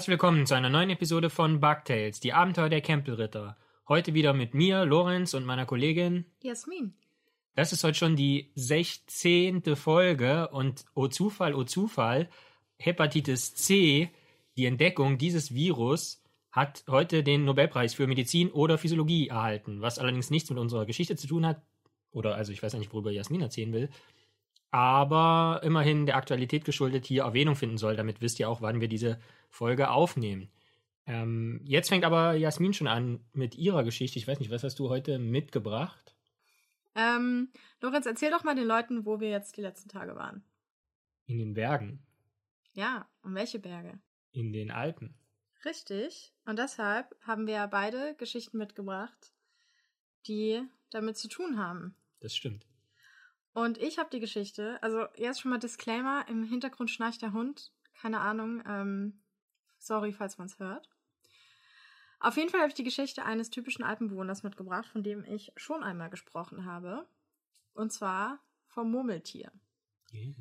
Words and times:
Herzlich 0.00 0.12
willkommen 0.12 0.46
zu 0.46 0.54
einer 0.54 0.70
neuen 0.70 0.88
Episode 0.88 1.28
von 1.28 1.60
Bugtails, 1.60 2.20
die 2.20 2.32
Abenteuer 2.32 2.70
der 2.70 2.80
Campbell-Ritter. 2.80 3.58
Heute 3.86 4.14
wieder 4.14 4.32
mit 4.32 4.54
mir, 4.54 4.86
Lorenz 4.86 5.34
und 5.34 5.44
meiner 5.44 5.66
Kollegin 5.66 6.24
Jasmin. 6.42 6.94
Das 7.54 7.74
ist 7.74 7.84
heute 7.84 7.98
schon 7.98 8.16
die 8.16 8.50
16. 8.54 9.76
Folge 9.76 10.48
und 10.48 10.86
oh 10.94 11.08
Zufall, 11.08 11.54
oh 11.54 11.64
Zufall, 11.64 12.30
Hepatitis 12.78 13.54
C, 13.54 14.08
die 14.56 14.64
Entdeckung 14.64 15.18
dieses 15.18 15.52
Virus, 15.52 16.22
hat 16.50 16.82
heute 16.88 17.22
den 17.22 17.44
Nobelpreis 17.44 17.92
für 17.92 18.06
Medizin 18.06 18.50
oder 18.50 18.78
Physiologie 18.78 19.28
erhalten, 19.28 19.82
was 19.82 19.98
allerdings 19.98 20.30
nichts 20.30 20.48
mit 20.48 20.58
unserer 20.58 20.86
Geschichte 20.86 21.16
zu 21.16 21.26
tun 21.26 21.44
hat. 21.44 21.60
Oder 22.10 22.36
also 22.36 22.52
ich 22.52 22.62
weiß 22.62 22.72
nicht, 22.72 22.94
worüber 22.94 23.10
Jasmin 23.10 23.42
erzählen 23.42 23.74
will. 23.74 23.90
Aber 24.70 25.60
immerhin 25.64 26.06
der 26.06 26.16
Aktualität 26.16 26.64
geschuldet 26.64 27.06
hier 27.06 27.24
Erwähnung 27.24 27.56
finden 27.56 27.78
soll. 27.78 27.96
Damit 27.96 28.20
wisst 28.20 28.38
ihr 28.38 28.48
auch, 28.48 28.62
wann 28.62 28.80
wir 28.80 28.88
diese 28.88 29.18
Folge 29.48 29.90
aufnehmen. 29.90 30.48
Ähm, 31.06 31.60
jetzt 31.64 31.88
fängt 31.88 32.04
aber 32.04 32.34
Jasmin 32.34 32.72
schon 32.72 32.86
an 32.86 33.20
mit 33.32 33.56
ihrer 33.56 33.82
Geschichte. 33.82 34.18
Ich 34.18 34.28
weiß 34.28 34.38
nicht, 34.38 34.50
was 34.50 34.62
hast 34.62 34.78
du 34.78 34.88
heute 34.88 35.18
mitgebracht? 35.18 36.14
Ähm, 36.94 37.50
Lorenz, 37.80 38.06
erzähl 38.06 38.30
doch 38.30 38.44
mal 38.44 38.54
den 38.54 38.66
Leuten, 38.66 39.06
wo 39.06 39.18
wir 39.18 39.30
jetzt 39.30 39.56
die 39.56 39.62
letzten 39.62 39.88
Tage 39.88 40.14
waren. 40.14 40.44
In 41.26 41.38
den 41.38 41.54
Bergen. 41.54 42.04
Ja, 42.72 43.08
und 43.22 43.34
welche 43.34 43.58
Berge? 43.58 43.98
In 44.32 44.52
den 44.52 44.70
Alpen. 44.70 45.14
Richtig. 45.64 46.32
Und 46.44 46.58
deshalb 46.58 47.14
haben 47.22 47.46
wir 47.46 47.66
beide 47.66 48.14
Geschichten 48.16 48.58
mitgebracht, 48.58 49.32
die 50.26 50.62
damit 50.90 51.16
zu 51.16 51.28
tun 51.28 51.58
haben. 51.58 51.94
Das 52.20 52.34
stimmt. 52.34 52.66
Und 53.52 53.78
ich 53.78 53.98
habe 53.98 54.10
die 54.10 54.20
Geschichte, 54.20 54.80
also 54.82 55.06
jetzt 55.16 55.40
schon 55.40 55.50
mal 55.50 55.58
Disclaimer, 55.58 56.24
im 56.28 56.44
Hintergrund 56.44 56.90
schnarcht 56.90 57.22
der 57.22 57.32
Hund. 57.32 57.72
Keine 57.94 58.20
Ahnung, 58.20 58.62
ähm, 58.66 59.22
sorry, 59.78 60.12
falls 60.12 60.38
man 60.38 60.46
es 60.46 60.58
hört. 60.58 60.88
Auf 62.20 62.36
jeden 62.36 62.50
Fall 62.50 62.60
habe 62.60 62.68
ich 62.68 62.74
die 62.74 62.84
Geschichte 62.84 63.24
eines 63.24 63.50
typischen 63.50 63.82
Alpenbewohners 63.82 64.42
mitgebracht, 64.42 64.86
von 64.86 65.02
dem 65.02 65.24
ich 65.24 65.52
schon 65.56 65.82
einmal 65.82 66.10
gesprochen 66.10 66.66
habe. 66.66 67.08
Und 67.72 67.92
zwar 67.92 68.38
vom 68.66 68.90
Murmeltier. 68.90 69.50
Yeah. 70.12 70.34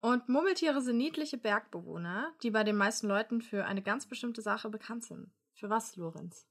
Und 0.00 0.28
Murmeltiere 0.28 0.82
sind 0.82 0.98
niedliche 0.98 1.38
Bergbewohner, 1.38 2.34
die 2.42 2.50
bei 2.50 2.64
den 2.64 2.76
meisten 2.76 3.06
Leuten 3.06 3.40
für 3.40 3.64
eine 3.64 3.82
ganz 3.82 4.06
bestimmte 4.06 4.42
Sache 4.42 4.68
bekannt 4.68 5.04
sind. 5.04 5.30
Für 5.54 5.70
was, 5.70 5.96
Lorenz? 5.96 6.46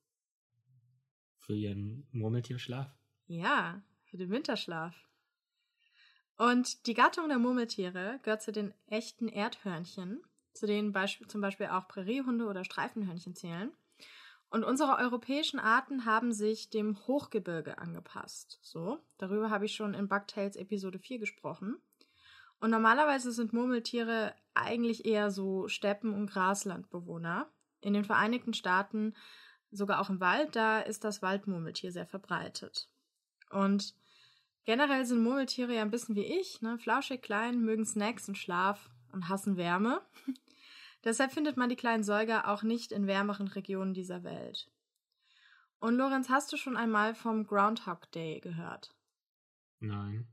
Für 1.40 1.54
ihren 1.54 2.08
Murmeltierschlaf? 2.12 2.92
Ja, 3.28 3.84
für 4.06 4.18
den 4.18 4.32
Winterschlaf. 4.32 4.96
Und 6.38 6.86
die 6.88 6.94
Gattung 6.94 7.30
der 7.30 7.40
Murmeltiere 7.40 8.20
gehört 8.24 8.42
zu 8.42 8.52
den 8.52 8.74
echten 8.88 9.28
Erdhörnchen, 9.28 10.22
zu 10.54 10.66
denen 10.66 10.94
zum 11.28 11.42
Beispiel 11.42 11.68
auch 11.68 11.88
Präriehunde 11.88 12.46
oder 12.46 12.64
Streifenhörnchen 12.64 13.36
zählen. 13.36 13.72
Und 14.50 14.64
unsere 14.64 14.98
europäischen 14.98 15.60
Arten 15.60 16.06
haben 16.06 16.32
sich 16.32 16.70
dem 16.70 16.98
Hochgebirge 17.08 17.78
angepasst. 17.78 18.60
So, 18.62 19.00
darüber 19.18 19.50
habe 19.50 19.66
ich 19.66 19.76
schon 19.76 19.94
in 19.94 20.08
Bugtails 20.08 20.56
Episode 20.56 21.00
4 21.00 21.20
gesprochen. 21.20 21.78
Und 22.60 22.70
normalerweise 22.70 23.32
sind 23.32 23.54
Murmeltiere 23.54 24.34
eigentlich 24.54 25.06
eher 25.06 25.32
so 25.32 25.68
Steppen- 25.68 26.14
und 26.14 26.28
Graslandbewohner. 26.28 27.50
In 27.82 27.94
den 27.94 28.06
Vereinigten 28.06 28.54
Staaten, 28.54 29.14
sogar 29.72 30.00
auch 30.00 30.10
im 30.10 30.20
Wald, 30.20 30.56
da 30.56 30.80
ist 30.80 31.04
das 31.04 31.22
Waldmurmeltier 31.22 31.92
sehr 31.92 32.08
verbreitet. 32.08 32.90
Und 33.50 33.94
generell 34.66 35.06
sind 35.06 35.24
Murmeltiere 35.24 35.76
ja 35.76 35.82
ein 35.82 35.92
bisschen 35.92 36.16
wie 36.16 36.26
ich, 36.26 36.62
ne? 36.62 36.78
flauschig 36.78 37.22
klein, 37.22 37.62
mögen 37.62 37.86
Snacks 37.86 38.28
und 38.28 38.38
Schlaf 38.38 38.90
und 39.12 39.30
hassen 39.30 39.58
Wärme. 39.58 40.02
Deshalb 41.04 41.32
findet 41.32 41.56
man 41.56 41.70
die 41.70 41.76
kleinen 41.76 42.04
Säuger 42.04 42.48
auch 42.48 42.64
nicht 42.64 42.92
in 42.92 43.08
wärmeren 43.08 43.48
Regionen 43.48 43.94
dieser 43.94 44.24
Welt. 44.24 44.70
Und 45.80 45.96
Lorenz, 45.96 46.30
hast 46.30 46.52
du 46.52 46.58
schon 46.58 46.78
einmal 46.78 47.14
vom 47.14 47.46
Groundhog 47.46 48.12
Day 48.12 48.40
gehört? 48.40 48.96
Nein. 49.80 50.28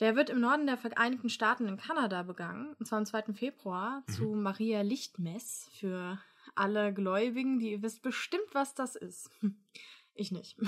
Der 0.00 0.16
wird 0.16 0.30
im 0.30 0.40
Norden 0.40 0.66
der 0.66 0.76
Vereinigten 0.76 1.30
Staaten 1.30 1.66
in 1.68 1.76
Kanada 1.76 2.22
begangen, 2.24 2.74
und 2.78 2.86
zwar 2.86 2.98
am 2.98 3.06
2. 3.06 3.34
Februar 3.34 4.02
Mhm. 4.06 4.12
zu 4.12 4.24
Maria 4.34 4.82
Lichtmess 4.82 5.70
für 5.72 6.20
alle 6.54 6.92
Gläubigen, 6.92 7.58
die 7.58 7.70
ihr 7.72 7.82
wisst 7.82 8.02
bestimmt, 8.02 8.48
was 8.52 8.74
das 8.74 8.96
ist. 8.96 9.30
Ich 10.14 10.30
nicht. 10.30 10.58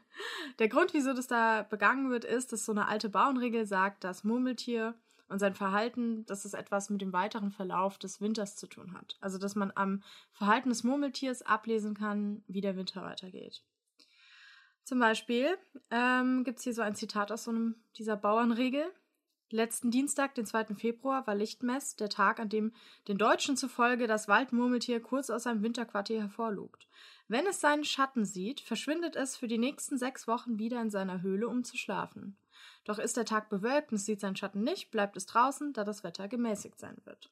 Der 0.58 0.68
Grund, 0.68 0.94
wieso 0.94 1.12
das 1.12 1.26
da 1.26 1.62
begangen 1.62 2.10
wird, 2.10 2.24
ist, 2.24 2.52
dass 2.52 2.64
so 2.64 2.72
eine 2.72 2.86
alte 2.86 3.08
Bauernregel 3.08 3.66
sagt, 3.66 4.04
dass 4.04 4.24
Murmeltier 4.24 4.94
und 5.28 5.38
sein 5.38 5.54
Verhalten, 5.54 6.24
dass 6.26 6.44
es 6.44 6.54
etwas 6.54 6.90
mit 6.90 7.00
dem 7.00 7.12
weiteren 7.12 7.50
Verlauf 7.50 7.98
des 7.98 8.20
Winters 8.20 8.56
zu 8.56 8.66
tun 8.66 8.94
hat. 8.94 9.16
Also, 9.20 9.38
dass 9.38 9.56
man 9.56 9.72
am 9.74 10.02
Verhalten 10.32 10.68
des 10.68 10.84
Murmeltiers 10.84 11.42
ablesen 11.42 11.94
kann, 11.94 12.44
wie 12.46 12.60
der 12.60 12.76
Winter 12.76 13.02
weitergeht. 13.02 13.64
Zum 14.84 14.98
Beispiel 14.98 15.56
ähm, 15.90 16.44
gibt 16.44 16.58
es 16.58 16.64
hier 16.64 16.74
so 16.74 16.82
ein 16.82 16.94
Zitat 16.94 17.32
aus 17.32 17.44
so 17.44 17.50
einem 17.50 17.76
dieser 17.96 18.16
Bauernregel. 18.16 18.84
Letzten 19.54 19.92
Dienstag, 19.92 20.34
den 20.34 20.46
2. 20.46 20.74
Februar, 20.74 21.28
war 21.28 21.36
Lichtmess, 21.36 21.94
der 21.94 22.08
Tag, 22.08 22.40
an 22.40 22.48
dem 22.48 22.72
den 23.06 23.18
Deutschen 23.18 23.56
zufolge 23.56 24.08
das 24.08 24.26
Waldmurmeltier 24.26 25.00
kurz 25.00 25.30
aus 25.30 25.44
seinem 25.44 25.62
Winterquartier 25.62 26.22
hervorlugt. 26.22 26.88
Wenn 27.28 27.46
es 27.46 27.60
seinen 27.60 27.84
Schatten 27.84 28.24
sieht, 28.24 28.58
verschwindet 28.60 29.14
es 29.14 29.36
für 29.36 29.46
die 29.46 29.58
nächsten 29.58 29.96
sechs 29.96 30.26
Wochen 30.26 30.58
wieder 30.58 30.80
in 30.80 30.90
seiner 30.90 31.22
Höhle, 31.22 31.46
um 31.46 31.62
zu 31.62 31.76
schlafen. 31.76 32.36
Doch 32.82 32.98
ist 32.98 33.16
der 33.16 33.26
Tag 33.26 33.48
bewölkt 33.48 33.92
und 33.92 33.98
es 33.98 34.06
sieht 34.06 34.18
seinen 34.18 34.34
Schatten 34.34 34.64
nicht, 34.64 34.90
bleibt 34.90 35.16
es 35.16 35.26
draußen, 35.26 35.72
da 35.72 35.84
das 35.84 36.02
Wetter 36.02 36.26
gemäßigt 36.26 36.80
sein 36.80 36.96
wird. 37.04 37.30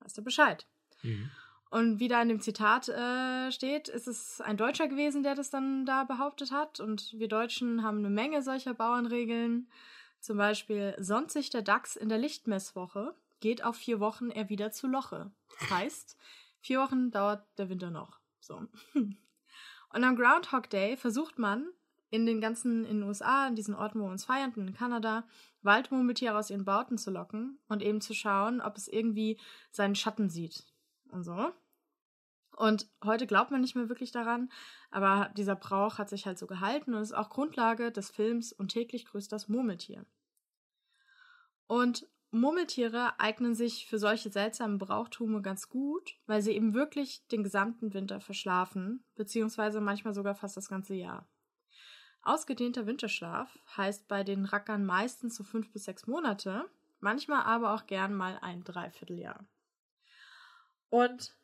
Weißt 0.00 0.18
du 0.18 0.22
Bescheid? 0.22 0.66
Mhm. 1.04 1.30
Und 1.70 2.00
wie 2.00 2.08
da 2.08 2.20
in 2.20 2.30
dem 2.30 2.40
Zitat 2.40 2.88
äh, 2.88 3.52
steht, 3.52 3.86
ist 3.86 4.08
es 4.08 4.40
ein 4.40 4.56
Deutscher 4.56 4.88
gewesen, 4.88 5.22
der 5.22 5.36
das 5.36 5.50
dann 5.50 5.86
da 5.86 6.02
behauptet 6.02 6.50
hat. 6.50 6.80
Und 6.80 7.14
wir 7.16 7.28
Deutschen 7.28 7.84
haben 7.84 7.98
eine 7.98 8.10
Menge 8.10 8.42
solcher 8.42 8.74
Bauernregeln. 8.74 9.68
Zum 10.20 10.36
Beispiel 10.36 10.94
sonnt 10.98 11.30
sich 11.30 11.50
der 11.50 11.62
Dachs 11.62 11.96
in 11.96 12.08
der 12.08 12.18
Lichtmesswoche, 12.18 13.14
geht 13.40 13.64
auf 13.64 13.76
vier 13.76 14.00
Wochen 14.00 14.30
er 14.30 14.48
wieder 14.48 14.70
zu 14.70 14.86
Loche. 14.86 15.32
Das 15.60 15.70
heißt, 15.70 16.16
vier 16.60 16.80
Wochen 16.80 17.10
dauert 17.10 17.46
der 17.58 17.68
Winter 17.70 17.90
noch. 17.90 18.20
So. 18.38 18.66
Und 18.94 20.04
am 20.04 20.16
Groundhog 20.16 20.70
Day 20.70 20.96
versucht 20.96 21.38
man 21.38 21.68
in 22.10 22.26
den 22.26 22.40
ganzen, 22.40 22.84
in 22.84 23.00
den 23.00 23.08
USA, 23.08 23.48
in 23.48 23.54
diesen 23.54 23.74
Orten, 23.74 24.00
wo 24.00 24.04
wir 24.04 24.12
uns 24.12 24.24
feiern, 24.24 24.52
in 24.54 24.74
Kanada, 24.74 25.24
Waldmurmeltiere 25.62 26.36
aus 26.36 26.50
ihren 26.50 26.64
Bauten 26.64 26.98
zu 26.98 27.10
locken 27.10 27.58
und 27.68 27.82
eben 27.82 28.00
zu 28.00 28.14
schauen, 28.14 28.60
ob 28.60 28.76
es 28.76 28.88
irgendwie 28.88 29.38
seinen 29.70 29.94
Schatten 29.94 30.28
sieht 30.28 30.64
und 31.10 31.24
so. 31.24 31.52
Und 32.60 32.90
heute 33.02 33.26
glaubt 33.26 33.50
man 33.50 33.62
nicht 33.62 33.74
mehr 33.74 33.88
wirklich 33.88 34.12
daran, 34.12 34.52
aber 34.90 35.32
dieser 35.34 35.56
Brauch 35.56 35.96
hat 35.96 36.10
sich 36.10 36.26
halt 36.26 36.38
so 36.38 36.46
gehalten 36.46 36.92
und 36.92 37.00
ist 37.00 37.14
auch 37.14 37.30
Grundlage 37.30 37.90
des 37.90 38.10
Films 38.10 38.52
Und 38.52 38.68
täglich 38.68 39.06
grüßt 39.06 39.32
das 39.32 39.48
Murmeltier. 39.48 40.04
Und 41.68 42.06
Murmeltiere 42.32 43.18
eignen 43.18 43.54
sich 43.54 43.86
für 43.86 43.98
solche 43.98 44.30
seltsamen 44.30 44.76
Brauchtume 44.76 45.40
ganz 45.40 45.70
gut, 45.70 46.18
weil 46.26 46.42
sie 46.42 46.52
eben 46.52 46.74
wirklich 46.74 47.26
den 47.28 47.42
gesamten 47.42 47.94
Winter 47.94 48.20
verschlafen, 48.20 49.04
beziehungsweise 49.14 49.80
manchmal 49.80 50.12
sogar 50.12 50.34
fast 50.34 50.58
das 50.58 50.68
ganze 50.68 50.92
Jahr. 50.92 51.26
Ausgedehnter 52.20 52.86
Winterschlaf 52.86 53.58
heißt 53.74 54.06
bei 54.06 54.22
den 54.22 54.44
Rackern 54.44 54.84
meistens 54.84 55.34
so 55.34 55.44
fünf 55.44 55.72
bis 55.72 55.84
sechs 55.84 56.06
Monate, 56.06 56.68
manchmal 56.98 57.42
aber 57.44 57.72
auch 57.72 57.86
gern 57.86 58.14
mal 58.14 58.38
ein 58.42 58.64
Dreivierteljahr. 58.64 59.46
Und 60.90 61.34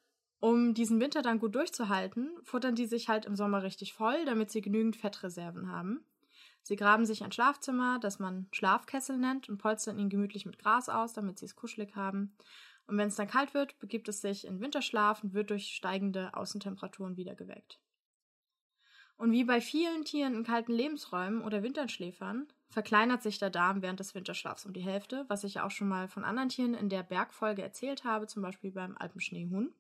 um 0.41 0.75
diesen 0.75 1.01
Winter 1.01 1.23
dann 1.23 1.39
gut 1.39 1.55
durchzuhalten, 1.55 2.31
futtern 2.43 2.75
die 2.75 2.87
sich 2.87 3.09
halt 3.09 3.25
im 3.25 3.37
Sommer 3.37 3.63
richtig 3.63 3.95
voll, 3.95 4.25
damit 4.25 4.51
sie 4.51 4.61
genügend 4.61 4.97
Fettreserven 4.97 5.71
haben. 5.71 6.05
Sie 6.63 6.77
graben 6.77 7.07
sich 7.07 7.23
ein 7.23 7.33
Schlafzimmer, 7.33 7.99
das 8.01 8.19
man 8.19 8.49
Schlafkessel 8.51 9.17
nennt, 9.17 9.49
und 9.49 9.59
polstern 9.59 9.99
ihn 9.99 10.09
gemütlich 10.09 10.47
mit 10.47 10.59
Gras 10.59 10.89
aus, 10.89 11.13
damit 11.13 11.39
sie 11.39 11.47
es 11.47 11.55
kuschelig 11.55 11.95
haben. 11.95 12.35
Und 12.87 12.99
wenn 12.99 13.09
es 13.09 13.15
dann 13.15 13.29
kalt 13.29 13.55
wird, 13.55 13.79
begibt 13.79 14.09
es 14.09 14.21
sich 14.21 14.47
in 14.47 14.61
Winterschlaf 14.61 15.23
und 15.23 15.33
wird 15.33 15.51
durch 15.51 15.69
steigende 15.69 16.35
Außentemperaturen 16.35 17.17
wieder 17.17 17.35
geweckt. 17.35 17.81
Und 19.17 19.33
wie 19.33 19.45
bei 19.45 19.61
vielen 19.61 20.05
Tieren 20.05 20.35
in 20.35 20.45
kalten 20.45 20.73
Lebensräumen 20.73 21.43
oder 21.43 21.63
Winterschläfern 21.63 22.49
verkleinert 22.69 23.23
sich 23.23 23.39
der 23.39 23.51
Darm 23.51 23.81
während 23.81 24.01
des 24.01 24.15
Winterschlafs 24.15 24.67
um 24.67 24.73
die 24.73 24.83
Hälfte, 24.83 25.25
was 25.29 25.45
ich 25.45 25.61
auch 25.61 25.71
schon 25.71 25.89
mal 25.89 26.09
von 26.09 26.25
anderen 26.25 26.51
Tieren 26.51 26.75
in 26.75 26.89
der 26.89 27.03
Bergfolge 27.03 27.63
erzählt 27.63 28.05
habe, 28.05 28.27
zum 28.27 28.43
Beispiel 28.43 28.73
beim 28.73 28.97
Alpenschneehuhn. 28.99 29.73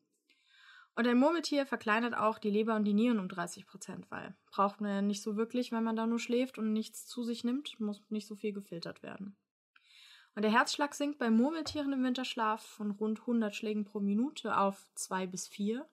Und 0.96 1.06
ein 1.06 1.18
Murmeltier 1.18 1.66
verkleinert 1.66 2.16
auch 2.16 2.38
die 2.38 2.50
Leber 2.50 2.74
und 2.74 2.84
die 2.84 2.94
Nieren 2.94 3.18
um 3.18 3.28
30 3.28 3.66
Prozent, 3.66 4.10
weil 4.10 4.34
braucht 4.50 4.80
man 4.80 4.90
ja 4.90 5.02
nicht 5.02 5.22
so 5.22 5.36
wirklich, 5.36 5.70
wenn 5.70 5.84
man 5.84 5.94
da 5.94 6.06
nur 6.06 6.18
schläft 6.18 6.56
und 6.56 6.72
nichts 6.72 7.06
zu 7.06 7.22
sich 7.22 7.44
nimmt, 7.44 7.78
muss 7.78 8.02
nicht 8.08 8.26
so 8.26 8.34
viel 8.34 8.54
gefiltert 8.54 9.02
werden. 9.02 9.36
Und 10.34 10.42
der 10.42 10.50
Herzschlag 10.50 10.94
sinkt 10.94 11.18
bei 11.18 11.30
Murmeltieren 11.30 11.92
im 11.92 12.02
Winterschlaf 12.02 12.62
von 12.62 12.92
rund 12.92 13.20
100 13.20 13.54
Schlägen 13.54 13.84
pro 13.84 14.00
Minute 14.00 14.56
auf 14.56 14.86
2 14.94 15.26
bis 15.26 15.48
4. 15.48 15.86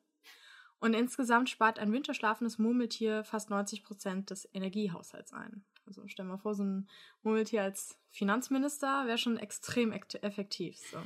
Und 0.80 0.94
insgesamt 0.94 1.50
spart 1.50 1.80
ein 1.80 1.92
winterschlafendes 1.92 2.58
Murmeltier 2.58 3.26
fast 3.26 3.50
90 3.50 3.84
Prozent 3.84 4.30
des 4.30 4.48
Energiehaushalts 4.54 5.34
ein. 5.34 5.66
Also 5.86 6.08
stell 6.08 6.26
mal 6.26 6.38
vor, 6.38 6.56
so 6.56 6.64
ein 6.64 6.90
Murmeltier 7.24 7.64
als 7.64 7.98
Finanzminister 8.10 9.06
wäre 9.06 9.18
schon 9.18 9.38
extrem 9.38 9.92
effektiv. 9.92 10.78
So. 10.78 11.00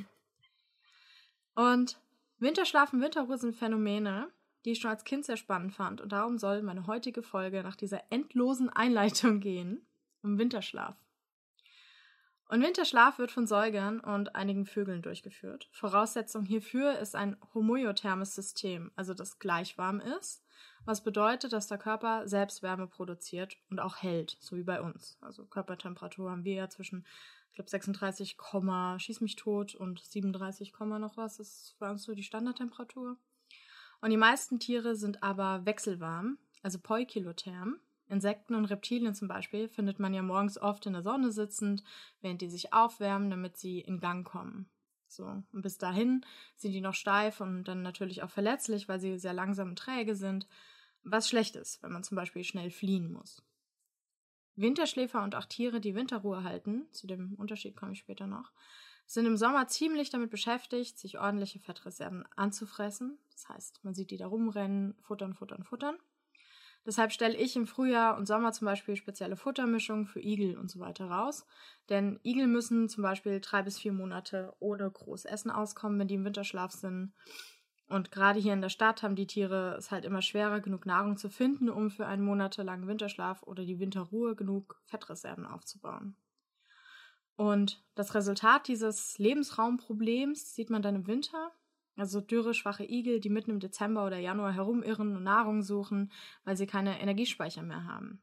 Und 1.55 1.99
Winterschlaf 2.39 2.93
und 2.93 3.01
Winterruhe 3.01 3.37
sind 3.37 3.55
Phänomene, 3.55 4.31
die 4.65 4.71
ich 4.71 4.79
schon 4.79 4.91
als 4.91 5.03
Kind 5.03 5.25
sehr 5.25 5.37
spannend 5.37 5.73
fand. 5.73 6.01
Und 6.01 6.11
darum 6.11 6.37
soll 6.37 6.61
meine 6.61 6.87
heutige 6.87 7.23
Folge 7.23 7.63
nach 7.63 7.75
dieser 7.75 8.11
endlosen 8.11 8.69
Einleitung 8.69 9.39
gehen, 9.41 9.87
um 10.21 10.37
Winterschlaf. 10.37 10.95
Und 12.49 12.61
Winterschlaf 12.61 13.17
wird 13.17 13.31
von 13.31 13.45
Säugern 13.45 13.99
und 13.99 14.35
einigen 14.35 14.65
Vögeln 14.65 15.01
durchgeführt. 15.01 15.67
Voraussetzung 15.71 16.45
hierfür 16.45 16.97
ist 16.99 17.15
ein 17.15 17.35
homoiothermes 17.53 18.35
System, 18.35 18.91
also 18.95 19.13
das 19.13 19.39
gleich 19.39 19.77
warm 19.77 19.99
ist, 19.99 20.45
was 20.85 21.03
bedeutet, 21.03 21.51
dass 21.51 21.67
der 21.67 21.77
Körper 21.77 22.25
selbst 22.27 22.63
Wärme 22.63 22.87
produziert 22.87 23.57
und 23.69 23.81
auch 23.81 23.97
hält, 23.97 24.37
so 24.39 24.55
wie 24.55 24.63
bei 24.63 24.81
uns. 24.81 25.17
Also 25.19 25.45
Körpertemperatur 25.45 26.31
haben 26.31 26.45
wir 26.45 26.53
ja 26.53 26.69
zwischen, 26.69 27.05
ich 27.49 27.55
glaube, 27.55 27.69
36, 27.69 28.37
schieß 28.97 29.21
mich 29.21 29.35
tot 29.35 29.75
und 29.75 29.99
37, 29.99 30.73
noch 30.79 31.17
was 31.17 31.39
ist 31.39 31.75
für 31.77 31.89
uns 31.89 32.03
so 32.03 32.13
die 32.13 32.23
Standardtemperatur. 32.23 33.17
Und 34.01 34.09
die 34.11 34.17
meisten 34.17 34.59
Tiere 34.59 34.95
sind 34.95 35.23
aber 35.23 35.65
wechselwarm, 35.65 36.37
also 36.61 36.79
poikilotherm. 36.79 37.79
Insekten 38.09 38.55
und 38.55 38.65
Reptilien 38.65 39.15
zum 39.15 39.27
Beispiel 39.27 39.67
findet 39.67 39.99
man 39.99 40.13
ja 40.13 40.21
morgens 40.21 40.57
oft 40.57 40.85
in 40.85 40.93
der 40.93 41.01
Sonne 41.01 41.31
sitzend, 41.31 41.83
während 42.21 42.41
die 42.41 42.49
sich 42.49 42.73
aufwärmen, 42.73 43.29
damit 43.29 43.57
sie 43.57 43.79
in 43.79 43.99
Gang 43.99 44.25
kommen. 44.25 44.69
So, 45.09 45.25
und 45.25 45.61
bis 45.61 45.77
dahin 45.77 46.25
sind 46.55 46.73
die 46.73 46.81
noch 46.81 46.93
steif 46.93 47.41
und 47.41 47.65
dann 47.65 47.81
natürlich 47.81 48.23
auch 48.23 48.29
verletzlich, 48.29 48.87
weil 48.87 48.99
sie 48.99 49.17
sehr 49.17 49.33
langsam 49.33 49.69
und 49.69 49.79
träge 49.79 50.15
sind, 50.15 50.47
was 51.03 51.29
schlecht 51.29 51.55
ist, 51.55 51.81
wenn 51.81 51.91
man 51.91 52.03
zum 52.03 52.15
Beispiel 52.15 52.43
schnell 52.43 52.71
fliehen 52.71 53.11
muss. 53.11 53.41
Winterschläfer 54.57 55.23
und 55.23 55.35
auch 55.35 55.45
Tiere, 55.45 55.79
die 55.79 55.95
Winterruhe 55.95 56.43
halten, 56.43 56.87
zu 56.91 57.07
dem 57.07 57.35
Unterschied 57.35 57.75
komme 57.75 57.93
ich 57.93 57.99
später 57.99 58.27
noch, 58.27 58.51
sind 59.05 59.25
im 59.25 59.37
Sommer 59.37 59.67
ziemlich 59.67 60.09
damit 60.09 60.29
beschäftigt, 60.29 60.99
sich 60.99 61.17
ordentliche 61.17 61.59
Fettreserven 61.59 62.25
anzufressen. 62.35 63.17
Das 63.31 63.47
heißt, 63.47 63.83
man 63.83 63.93
sieht 63.93 64.11
die 64.11 64.17
da 64.17 64.27
rumrennen, 64.27 64.95
futtern, 65.01 65.33
futtern, 65.33 65.63
futtern. 65.63 65.97
Deshalb 66.85 67.11
stelle 67.11 67.35
ich 67.35 67.55
im 67.55 67.67
Frühjahr 67.67 68.17
und 68.17 68.27
Sommer 68.27 68.53
zum 68.53 68.65
Beispiel 68.65 68.95
spezielle 68.95 69.35
Futtermischungen 69.35 70.05
für 70.05 70.21
Igel 70.21 70.57
und 70.57 70.69
so 70.69 70.79
weiter 70.79 71.09
raus. 71.09 71.45
Denn 71.89 72.19
Igel 72.23 72.47
müssen 72.47 72.87
zum 72.87 73.03
Beispiel 73.03 73.41
drei 73.41 73.61
bis 73.61 73.77
vier 73.77 73.91
Monate 73.91 74.53
ohne 74.59 74.89
Großessen 74.89 75.51
auskommen, 75.51 75.99
wenn 75.99 76.07
die 76.07 76.15
im 76.15 76.23
Winterschlaf 76.25 76.71
sind. 76.71 77.13
Und 77.87 78.11
gerade 78.11 78.39
hier 78.39 78.53
in 78.53 78.61
der 78.61 78.69
Stadt 78.69 79.01
haben 79.01 79.15
die 79.15 79.27
Tiere 79.27 79.75
es 79.77 79.91
halt 79.91 80.03
immer 80.03 80.21
schwerer, 80.21 80.59
genug 80.59 80.85
Nahrung 80.85 81.15
zu 81.15 81.29
finden, 81.29 81.69
um 81.69 81.89
für 81.89 82.05
einen 82.05 82.23
monatelangen 82.23 82.87
Winterschlaf 82.87 83.43
oder 83.43 83.63
die 83.63 83.79
Winterruhe 83.79 84.35
genug 84.35 84.81
Fettreserven 84.85 85.45
aufzubauen. 85.45 86.17
Und 87.37 87.83
das 87.95 88.13
Resultat 88.13 88.67
dieses 88.67 89.17
Lebensraumproblems 89.19 90.53
sieht 90.53 90.69
man 90.69 90.81
dann 90.81 90.95
im 90.95 91.07
Winter, 91.07 91.51
also 91.95 92.19
dürre, 92.19 92.53
schwache 92.53 92.83
Igel, 92.83 93.19
die 93.19 93.29
mitten 93.29 93.51
im 93.51 93.59
Dezember 93.59 94.05
oder 94.05 94.17
Januar 94.17 94.53
herumirren 94.53 95.15
und 95.15 95.23
Nahrung 95.23 95.61
suchen, 95.61 96.11
weil 96.43 96.57
sie 96.57 96.67
keine 96.67 96.99
Energiespeicher 96.99 97.63
mehr 97.63 97.85
haben. 97.85 98.21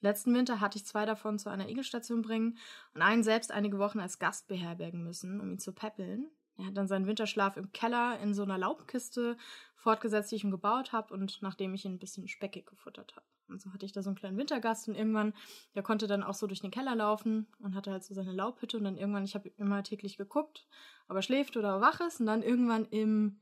Letzten 0.00 0.34
Winter 0.34 0.60
hatte 0.60 0.78
ich 0.78 0.84
zwei 0.84 1.06
davon 1.06 1.38
zu 1.38 1.48
einer 1.48 1.68
Igelstation 1.68 2.22
bringen 2.22 2.58
und 2.94 3.02
einen 3.02 3.22
selbst 3.22 3.50
einige 3.50 3.78
Wochen 3.78 4.00
als 4.00 4.18
Gast 4.18 4.46
beherbergen 4.48 5.02
müssen, 5.02 5.40
um 5.40 5.52
ihn 5.52 5.58
zu 5.58 5.72
peppeln. 5.72 6.30
Er 6.56 6.66
hat 6.66 6.76
dann 6.76 6.86
seinen 6.86 7.06
Winterschlaf 7.06 7.56
im 7.56 7.72
Keller 7.72 8.18
in 8.20 8.34
so 8.34 8.42
einer 8.42 8.58
Laubkiste 8.58 9.36
fortgesetzt, 9.74 10.30
die 10.30 10.36
ich 10.36 10.44
ihm 10.44 10.50
gebaut 10.50 10.92
habe 10.92 11.12
und 11.12 11.42
nachdem 11.42 11.74
ich 11.74 11.84
ihn 11.84 11.94
ein 11.94 11.98
bisschen 11.98 12.28
speckig 12.28 12.66
gefuttert 12.66 13.16
habe. 13.16 13.26
Und 13.48 13.60
so 13.60 13.72
hatte 13.72 13.84
ich 13.84 13.92
da 13.92 14.02
so 14.02 14.08
einen 14.08 14.16
kleinen 14.16 14.38
Wintergast 14.38 14.88
und 14.88 14.94
irgendwann, 14.94 15.34
der 15.74 15.82
konnte 15.82 16.06
dann 16.06 16.22
auch 16.22 16.34
so 16.34 16.46
durch 16.46 16.60
den 16.60 16.70
Keller 16.70 16.94
laufen 16.94 17.46
und 17.58 17.74
hatte 17.74 17.90
halt 17.90 18.04
so 18.04 18.14
seine 18.14 18.32
Laubhütte 18.32 18.78
und 18.78 18.84
dann 18.84 18.96
irgendwann, 18.96 19.24
ich 19.24 19.34
habe 19.34 19.50
immer 19.58 19.82
täglich 19.82 20.16
geguckt, 20.16 20.66
ob 21.08 21.16
er 21.16 21.22
schläft 21.22 21.56
oder 21.56 21.80
wach 21.80 22.00
ist 22.00 22.20
und 22.20 22.26
dann 22.26 22.42
irgendwann 22.42 22.86
im 22.86 23.40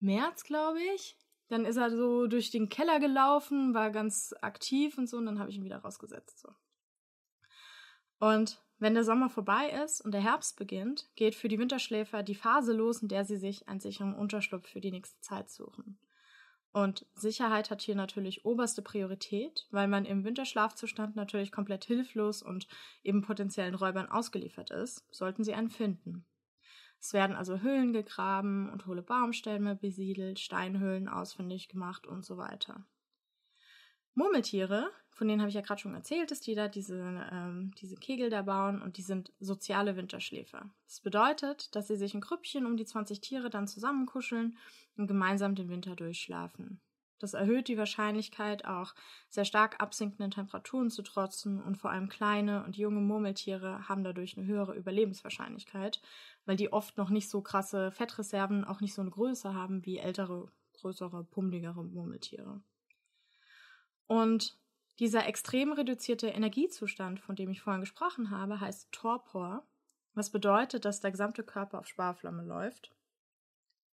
März, 0.00 0.44
glaube 0.44 0.80
ich, 0.94 1.16
dann 1.48 1.66
ist 1.66 1.76
er 1.76 1.90
so 1.90 2.26
durch 2.26 2.50
den 2.50 2.70
Keller 2.70 2.98
gelaufen, 2.98 3.74
war 3.74 3.90
ganz 3.90 4.34
aktiv 4.40 4.96
und 4.96 5.08
so 5.08 5.18
und 5.18 5.26
dann 5.26 5.38
habe 5.38 5.50
ich 5.50 5.56
ihn 5.56 5.64
wieder 5.64 5.78
rausgesetzt. 5.78 6.40
So. 6.40 6.48
Und 8.18 8.62
wenn 8.82 8.94
der 8.94 9.04
Sommer 9.04 9.30
vorbei 9.30 9.70
ist 9.84 10.00
und 10.00 10.10
der 10.10 10.20
Herbst 10.20 10.56
beginnt, 10.56 11.08
geht 11.14 11.36
für 11.36 11.46
die 11.46 11.60
Winterschläfer 11.60 12.24
die 12.24 12.34
Phase 12.34 12.72
los, 12.72 13.00
in 13.00 13.06
der 13.06 13.24
sie 13.24 13.36
sich 13.36 13.68
einen 13.68 13.78
sicheren 13.78 14.12
Unterschlupf 14.12 14.68
für 14.68 14.80
die 14.80 14.90
nächste 14.90 15.20
Zeit 15.20 15.50
suchen. 15.50 16.00
Und 16.72 17.06
Sicherheit 17.14 17.70
hat 17.70 17.80
hier 17.80 17.94
natürlich 17.94 18.44
oberste 18.44 18.82
Priorität, 18.82 19.68
weil 19.70 19.86
man 19.86 20.04
im 20.04 20.24
Winterschlafzustand 20.24 21.14
natürlich 21.14 21.52
komplett 21.52 21.84
hilflos 21.84 22.42
und 22.42 22.66
eben 23.04 23.22
potenziellen 23.22 23.76
Räubern 23.76 24.08
ausgeliefert 24.08 24.70
ist, 24.70 25.06
sollten 25.14 25.44
sie 25.44 25.54
einen 25.54 25.70
finden. 25.70 26.24
Es 26.98 27.12
werden 27.12 27.36
also 27.36 27.60
Höhlen 27.60 27.92
gegraben 27.92 28.68
und 28.68 28.86
hohle 28.86 29.02
Baumstämme 29.02 29.76
besiedelt, 29.76 30.40
Steinhöhlen 30.40 31.08
ausfindig 31.08 31.68
gemacht 31.68 32.04
und 32.08 32.24
so 32.24 32.36
weiter. 32.36 32.84
Murmeltiere, 34.14 34.90
von 35.10 35.28
denen 35.28 35.40
habe 35.40 35.48
ich 35.48 35.54
ja 35.54 35.60
gerade 35.60 35.80
schon 35.80 35.94
erzählt, 35.94 36.30
dass 36.30 36.40
die 36.40 36.54
da 36.54 36.68
diese, 36.68 37.26
ähm, 37.30 37.72
diese 37.80 37.96
Kegel 37.96 38.30
da 38.30 38.42
bauen 38.42 38.82
und 38.82 38.96
die 38.96 39.02
sind 39.02 39.32
soziale 39.40 39.96
Winterschläfer. 39.96 40.70
Das 40.86 41.00
bedeutet, 41.00 41.74
dass 41.74 41.88
sie 41.88 41.96
sich 41.96 42.14
in 42.14 42.20
Grüppchen 42.20 42.66
um 42.66 42.76
die 42.76 42.84
20 42.84 43.20
Tiere 43.20 43.50
dann 43.50 43.68
zusammenkuscheln 43.68 44.56
und 44.96 45.06
gemeinsam 45.06 45.54
den 45.54 45.68
Winter 45.68 45.96
durchschlafen. 45.96 46.80
Das 47.22 47.34
erhöht 47.34 47.68
die 47.68 47.78
Wahrscheinlichkeit, 47.78 48.64
auch 48.64 48.96
sehr 49.28 49.44
stark 49.44 49.80
absinkenden 49.80 50.32
Temperaturen 50.32 50.90
zu 50.90 51.02
trotzen 51.02 51.62
und 51.62 51.76
vor 51.76 51.92
allem 51.92 52.08
kleine 52.08 52.64
und 52.64 52.76
junge 52.76 53.00
Murmeltiere 53.00 53.88
haben 53.88 54.02
dadurch 54.02 54.36
eine 54.36 54.44
höhere 54.44 54.74
Überlebenswahrscheinlichkeit, 54.74 56.02
weil 56.46 56.56
die 56.56 56.72
oft 56.72 56.96
noch 56.98 57.10
nicht 57.10 57.30
so 57.30 57.40
krasse 57.40 57.92
Fettreserven, 57.92 58.64
auch 58.64 58.80
nicht 58.80 58.92
so 58.92 59.02
eine 59.02 59.12
Größe 59.12 59.54
haben 59.54 59.86
wie 59.86 59.98
ältere, 59.98 60.50
größere, 60.80 61.22
pummeligere 61.22 61.84
Murmeltiere. 61.84 62.60
Und 64.12 64.58
dieser 64.98 65.26
extrem 65.26 65.72
reduzierte 65.72 66.28
Energiezustand, 66.28 67.20
von 67.20 67.36
dem 67.36 67.50
ich 67.50 67.62
vorhin 67.62 67.80
gesprochen 67.80 68.30
habe, 68.30 68.60
heißt 68.60 68.92
Torpor, 68.92 69.66
was 70.14 70.30
bedeutet, 70.30 70.84
dass 70.84 71.00
der 71.00 71.10
gesamte 71.12 71.42
Körper 71.42 71.78
auf 71.78 71.86
Sparflamme 71.86 72.44
läuft 72.44 72.92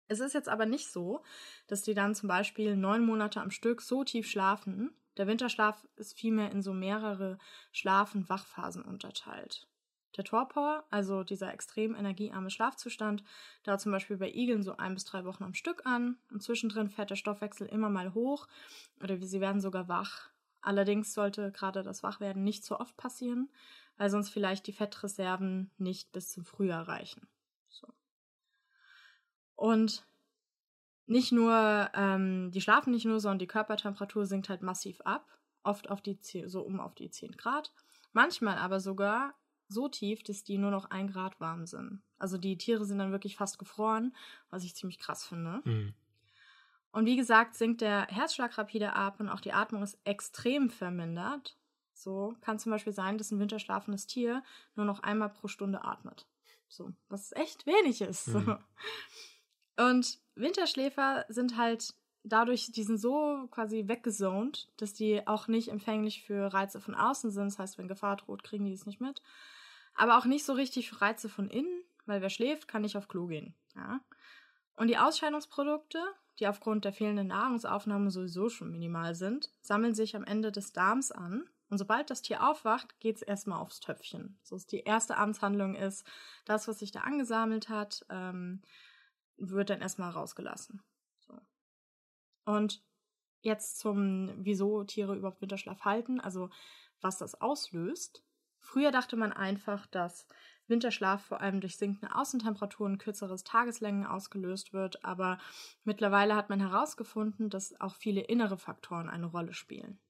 es 0.08 0.20
ist 0.20 0.34
jetzt 0.34 0.50
aber 0.50 0.66
nicht 0.66 0.90
so, 0.92 1.22
dass 1.68 1.82
die 1.82 1.94
dann 1.94 2.16
zum 2.16 2.30
Beispiel 2.30 2.76
neun 2.76 3.06
Monate 3.06 3.42
am 3.42 3.52
Stück 3.52 3.82
so 3.82 4.04
tief 4.04 4.30
schlafen. 4.30 4.92
Der 5.18 5.28
Winterschlaf 5.28 5.86
ist 5.96 6.18
vielmehr 6.18 6.52
in 6.52 6.62
so 6.62 6.74
mehrere 6.74 7.38
Schlaf- 7.72 8.16
und 8.16 8.30
Wachphasen 8.30 8.84
unterteilt. 8.84 9.68
Der 10.18 10.24
Torpor, 10.24 10.84
also 10.90 11.24
dieser 11.24 11.54
extrem 11.54 11.96
energiearme 11.96 12.50
Schlafzustand, 12.50 13.24
dauert 13.64 13.82
zum 13.82 13.92
Beispiel 13.92 14.18
bei 14.18 14.32
Igeln 14.32 14.64
so 14.64 14.76
ein 14.78 14.96
bis 14.96 15.06
drei 15.06 15.24
Wochen 15.26 15.44
am 15.44 15.54
Stück 15.54 15.86
an 15.86 16.18
und 16.32 16.42
zwischendrin 16.42 16.90
fährt 16.90 17.12
der 17.12 17.16
Stoffwechsel 17.16 17.68
immer 17.68 17.90
mal 17.90 18.14
hoch 18.14 18.48
oder 19.02 19.18
sie 19.22 19.42
werden 19.42 19.62
sogar 19.62 19.88
wach. 19.88 20.30
Allerdings 20.62 21.14
sollte 21.14 21.52
gerade 21.52 21.84
das 21.84 22.02
Wachwerden 22.02 22.44
nicht 22.44 22.66
so 22.66 22.80
oft 22.80 22.98
passieren, 22.98 23.50
weil 23.98 24.10
sonst 24.10 24.30
vielleicht 24.30 24.66
die 24.68 24.74
Fettreserven 24.74 25.72
nicht 25.78 26.12
bis 26.12 26.32
zum 26.32 26.44
Frühjahr 26.44 26.88
reichen. 26.88 27.28
Und 29.58 30.06
nicht 31.08 31.32
nur, 31.32 31.90
ähm, 31.94 32.52
die 32.52 32.62
schlafen 32.62 32.92
nicht 32.92 33.06
nur, 33.06 33.20
sondern 33.20 33.40
die 33.40 33.48
Körpertemperatur 33.48 34.26
sinkt 34.26 34.50
halt 34.50 34.62
massiv 34.62 35.02
ab. 35.02 35.26
Oft 35.64 35.90
auf 35.90 36.02
die, 36.02 36.18
so 36.46 36.62
um 36.62 36.80
auf 36.80 36.96
die 36.96 37.10
10 37.10 37.32
Grad. 37.32 37.74
Manchmal 38.14 38.58
aber 38.58 38.80
sogar 38.80 39.34
so 39.70 39.88
tief, 39.88 40.24
dass 40.24 40.44
die 40.44 40.58
nur 40.58 40.72
noch 40.72 40.86
ein 40.90 41.08
Grad 41.08 41.40
warm 41.40 41.66
sind. 41.66 42.02
Also 42.18 42.38
die 42.38 42.58
Tiere 42.58 42.86
sind 42.86 43.00
dann 43.00 43.12
wirklich 43.12 43.36
fast 43.36 43.60
gefroren, 43.60 44.16
was 44.50 44.64
ich 44.64 44.76
ziemlich 44.76 45.00
krass 45.00 45.26
finde. 45.26 45.62
Mhm. 45.66 45.94
Und 46.92 47.06
wie 47.06 47.18
gesagt, 47.18 47.56
sinkt 47.56 47.82
der 47.82 48.08
Herzschlag 48.08 48.58
rapide 48.58 48.94
ab 48.94 49.20
und 49.20 49.30
auch 49.30 49.42
die 49.42 49.54
Atmung 49.54 49.84
ist 49.84 50.00
extrem 50.04 50.70
vermindert. 50.70 51.58
So 51.94 52.36
kann 52.42 52.60
zum 52.60 52.72
Beispiel 52.72 52.94
sein, 52.94 53.18
dass 53.18 53.32
ein 53.32 53.40
winterschlafendes 53.40 54.08
Tier 54.08 54.44
nur 54.76 54.86
noch 54.86 55.02
einmal 55.02 55.30
pro 55.30 55.48
Stunde 55.48 55.84
atmet. 55.84 56.26
So, 56.68 56.92
was 57.10 57.32
echt 57.34 57.66
wenig 57.66 58.02
ist. 58.02 58.28
Mhm. 58.30 58.58
Und 59.78 60.20
Winterschläfer 60.36 61.26
sind 61.30 61.56
halt 61.58 61.94
dadurch, 62.24 62.72
die 62.72 62.84
sind 62.84 62.98
so 62.98 63.48
quasi 63.52 63.88
weggezoned, 63.88 64.70
dass 64.78 64.94
die 64.94 65.26
auch 65.28 65.48
nicht 65.48 65.70
empfänglich 65.70 66.24
für 66.24 66.54
Reize 66.54 66.80
von 66.80 66.96
außen 66.96 67.32
sind. 67.32 67.46
Das 67.46 67.60
heißt, 67.60 67.78
wenn 67.78 67.88
Gefahr 67.88 68.18
droht, 68.18 68.44
kriegen 68.44 68.66
die 68.66 68.74
es 68.74 68.86
nicht 68.86 69.02
mit. 69.02 69.22
Aber 69.98 70.18
auch 70.18 70.25
nicht 70.25 70.46
so 70.46 70.54
richtig 70.54 70.89
für 70.89 71.01
Reize 71.01 71.27
von 71.27 71.50
innen, 71.50 71.84
weil 72.06 72.22
wer 72.22 72.30
schläft, 72.30 72.68
kann 72.68 72.84
nicht 72.84 72.96
auf 72.96 73.08
Klo 73.08 73.27
gehen. 73.27 73.56
Ja? 73.75 74.00
Und 74.75 74.88
die 74.88 74.98
Ausscheidungsprodukte, 74.98 76.00
die 76.39 76.48
aufgrund 76.48 76.86
der 76.86 76.94
fehlenden 76.94 77.27
Nahrungsaufnahme 77.27 78.12
sowieso 78.12 78.48
schon 78.48 78.72
minimal 78.72 79.16
sind, 79.16 79.51
sammeln 79.62 79.96
sich 79.96 80.16
am 80.16 80.24
Ende 80.24 80.51
des 80.51 80.72
Darms 80.72 81.12
an. 81.12 81.50
Und 81.70 81.80
sobald 81.80 82.12
das 82.12 82.22
Tier 82.22 82.48
aufwacht, 82.48 83.00
geht 83.00 83.18
es 83.18 83.22
erstmal 83.24 83.60
aufs 83.60 83.80
Töpfchen. 83.80 84.39
So 84.44 84.56
ist 84.56 84.72
die 84.72 84.82
erste 84.82 85.18
Abendshandlung 85.18 85.75
ist, 85.75 86.06
das, 86.46 86.68
was 86.68 86.80
sich 86.80 86.92
da 86.92 87.01
angesammelt 87.01 87.68
hat, 87.68 88.06
ähm, 88.10 88.62
wird 89.36 89.72
dann 89.72 89.82
erstmal 89.82 90.12
rausgelassen. 90.12 90.82
So. 91.18 91.34
Und 92.46 92.84
jetzt 93.42 93.80
zum, 93.80 94.34
wieso 94.46 94.84
Tiere 94.84 95.16
überhaupt 95.16 95.42
Winterschlaf 95.42 95.82
halten, 95.82 96.20
also 96.20 96.50
was 97.01 97.18
das 97.18 97.42
auslöst. 97.42 98.24
Früher 98.68 98.92
dachte 98.92 99.16
man 99.16 99.32
einfach, 99.32 99.86
dass 99.88 100.28
Winterschlaf 100.68 101.24
vor 101.24 101.40
allem 101.40 101.62
durch 101.62 101.78
sinkende 101.78 102.14
Außentemperaturen, 102.14 102.98
kürzeres 102.98 103.46
Tageslängen 103.46 104.06
ausgelöst 104.06 104.74
wird, 104.74 105.06
aber 105.06 105.40
mittlerweile 105.86 106.36
hat 106.36 106.50
man 106.50 106.60
herausgefunden, 106.60 107.50
dass 107.50 107.80
auch 107.80 107.96
viele 107.96 108.20
innere 108.20 108.58
Faktoren 108.58 109.08
eine 109.08 109.28
Rolle 109.28 109.54
spielen. 109.54 110.02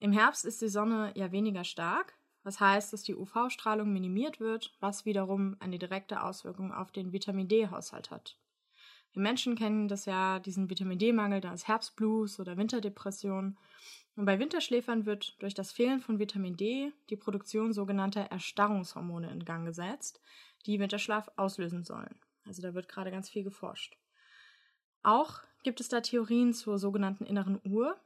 Im 0.00 0.12
Herbst 0.12 0.44
ist 0.44 0.60
die 0.60 0.68
Sonne 0.68 1.12
ja 1.16 1.32
weniger 1.32 1.64
stark, 1.64 2.18
was 2.42 2.60
heißt, 2.60 2.92
dass 2.92 3.04
die 3.04 3.14
UV-Strahlung 3.14 3.90
minimiert 3.90 4.38
wird, 4.38 4.76
was 4.80 5.06
wiederum 5.06 5.56
eine 5.58 5.78
direkte 5.78 6.22
Auswirkung 6.24 6.74
auf 6.74 6.92
den 6.92 7.14
Vitamin 7.14 7.48
D-Haushalt 7.48 8.10
hat. 8.10 8.38
Wir 9.14 9.22
Menschen 9.22 9.56
kennen 9.56 9.88
das 9.88 10.04
ja, 10.04 10.40
diesen 10.40 10.68
Vitamin 10.68 10.98
D-Mangel, 10.98 11.40
da 11.40 11.54
ist 11.54 11.68
Herbstblues 11.68 12.38
oder 12.38 12.58
Winterdepression. 12.58 13.56
Und 14.16 14.24
bei 14.24 14.38
Winterschläfern 14.38 15.04
wird 15.04 15.40
durch 15.42 15.52
das 15.52 15.72
Fehlen 15.72 16.00
von 16.00 16.18
Vitamin 16.18 16.56
D 16.56 16.92
die 17.10 17.16
Produktion 17.16 17.74
sogenannter 17.74 18.22
Erstarrungshormone 18.22 19.30
in 19.30 19.44
Gang 19.44 19.66
gesetzt, 19.66 20.20
die 20.64 20.80
Winterschlaf 20.80 21.30
auslösen 21.36 21.84
sollen. 21.84 22.18
Also 22.46 22.62
da 22.62 22.74
wird 22.74 22.88
gerade 22.88 23.10
ganz 23.10 23.28
viel 23.28 23.44
geforscht. 23.44 23.96
Auch 25.02 25.40
gibt 25.62 25.80
es 25.80 25.88
da 25.88 26.00
Theorien 26.00 26.54
zur 26.54 26.78
sogenannten 26.78 27.26
inneren 27.26 27.60
Uhr, 27.64 27.96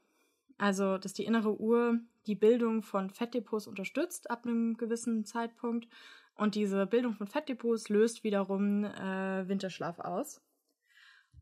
also 0.59 0.99
dass 0.99 1.13
die 1.15 1.25
innere 1.25 1.59
Uhr 1.61 2.01
die 2.27 2.35
Bildung 2.35 2.83
von 2.83 3.11
Fettdepots 3.11 3.69
unterstützt 3.69 4.31
ab 4.31 4.45
einem 4.45 4.77
gewissen 4.77 5.25
Zeitpunkt 5.25 5.89
und 6.35 6.55
diese 6.57 6.87
Bildung 6.87 7.15
von 7.15 7.29
Fettdepots 7.29 7.89
löst 7.89 8.25
wiederum 8.25 8.85
äh, 8.85 9.49
Winterschlaf 9.49 9.99
aus. 10.01 10.41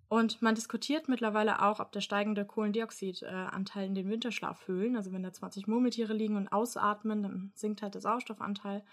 Und 0.09 0.41
man 0.41 0.55
diskutiert 0.55 1.09
mittlerweile 1.09 1.63
auch, 1.63 1.81
ob 1.81 1.93
der 1.93 2.01
steigende 2.01 2.47
Kohlendioxidanteil 2.47 3.87
in 3.87 3.95
den 3.95 4.09
Winterschlafhöhlen, 4.09 4.97
also 4.97 5.13
wenn 5.13 5.23
da 5.23 5.33
20 5.33 5.67
Murmeltiere 5.67 6.15
liegen 6.15 6.37
und 6.37 6.49
ausatmen, 6.49 7.23
dann 7.23 7.53
sinkt 7.55 7.83
halt 7.83 7.95
der 7.95 8.01
Sauerstoffanteil. 8.01 8.85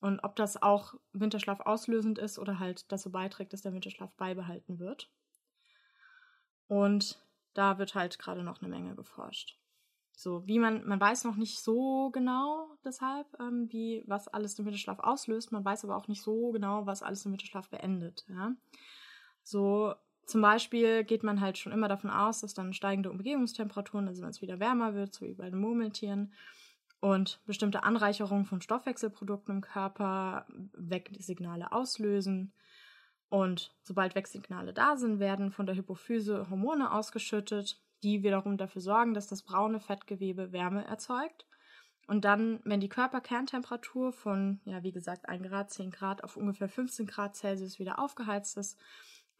Und 0.00 0.20
ob 0.20 0.34
das 0.34 0.60
auch 0.60 0.94
Winterschlaf 1.12 1.60
auslösend 1.60 2.18
ist 2.18 2.38
oder 2.38 2.58
halt 2.58 2.90
dazu 2.90 3.12
beiträgt, 3.12 3.52
dass 3.52 3.62
der 3.62 3.74
Winterschlaf 3.74 4.12
beibehalten 4.16 4.80
wird. 4.80 5.08
Und 6.66 7.22
da 7.54 7.78
wird 7.78 7.94
halt 7.94 8.18
gerade 8.18 8.42
noch 8.42 8.60
eine 8.60 8.70
Menge 8.70 8.96
geforscht. 8.96 9.56
So, 10.12 10.46
wie 10.46 10.58
man, 10.58 10.86
man 10.86 11.00
weiß 11.00 11.24
noch 11.24 11.36
nicht 11.36 11.60
so 11.60 12.10
genau 12.10 12.76
deshalb, 12.84 13.26
ähm, 13.40 13.68
wie, 13.70 14.04
was 14.06 14.28
alles 14.28 14.54
den 14.54 14.66
Winterschlaf 14.66 14.98
auslöst. 14.98 15.52
Man 15.52 15.64
weiß 15.64 15.84
aber 15.84 15.96
auch 15.96 16.08
nicht 16.08 16.22
so 16.22 16.50
genau, 16.50 16.86
was 16.86 17.02
alles 17.02 17.22
den 17.22 17.32
Winterschlaf 17.32 17.70
beendet. 17.70 18.26
Ja? 18.28 18.52
So, 19.42 19.94
zum 20.30 20.40
Beispiel 20.40 21.04
geht 21.04 21.22
man 21.22 21.40
halt 21.40 21.58
schon 21.58 21.72
immer 21.72 21.88
davon 21.88 22.10
aus, 22.10 22.40
dass 22.40 22.54
dann 22.54 22.72
steigende 22.72 23.10
Umgebungstemperaturen, 23.10 24.08
also 24.08 24.22
wenn 24.22 24.30
es 24.30 24.42
wieder 24.42 24.60
wärmer 24.60 24.94
wird, 24.94 25.14
so 25.14 25.26
wie 25.26 25.34
bei 25.34 25.50
den 25.50 25.60
Murmeltieren, 25.60 26.32
und 27.00 27.40
bestimmte 27.46 27.82
Anreicherungen 27.82 28.44
von 28.44 28.60
Stoffwechselprodukten 28.60 29.56
im 29.56 29.60
Körper 29.62 30.46
Wegsignale 30.74 31.72
auslösen. 31.72 32.52
Und 33.30 33.74
sobald 33.82 34.14
Wegsignale 34.14 34.72
da 34.72 34.96
sind, 34.96 35.18
werden 35.18 35.50
von 35.50 35.66
der 35.66 35.76
Hypophyse 35.76 36.50
Hormone 36.50 36.92
ausgeschüttet, 36.92 37.80
die 38.02 38.22
wiederum 38.22 38.56
dafür 38.56 38.82
sorgen, 38.82 39.14
dass 39.14 39.28
das 39.28 39.42
braune 39.42 39.80
Fettgewebe 39.80 40.52
Wärme 40.52 40.84
erzeugt. 40.84 41.46
Und 42.06 42.24
dann, 42.24 42.60
wenn 42.64 42.80
die 42.80 42.88
Körperkerntemperatur 42.88 44.12
von, 44.12 44.60
ja, 44.64 44.82
wie 44.82 44.92
gesagt, 44.92 45.28
1 45.28 45.48
Grad, 45.48 45.70
10 45.70 45.90
Grad 45.90 46.24
auf 46.24 46.36
ungefähr 46.36 46.68
15 46.68 47.06
Grad 47.06 47.36
Celsius 47.36 47.78
wieder 47.78 47.98
aufgeheizt 47.98 48.56
ist, 48.56 48.78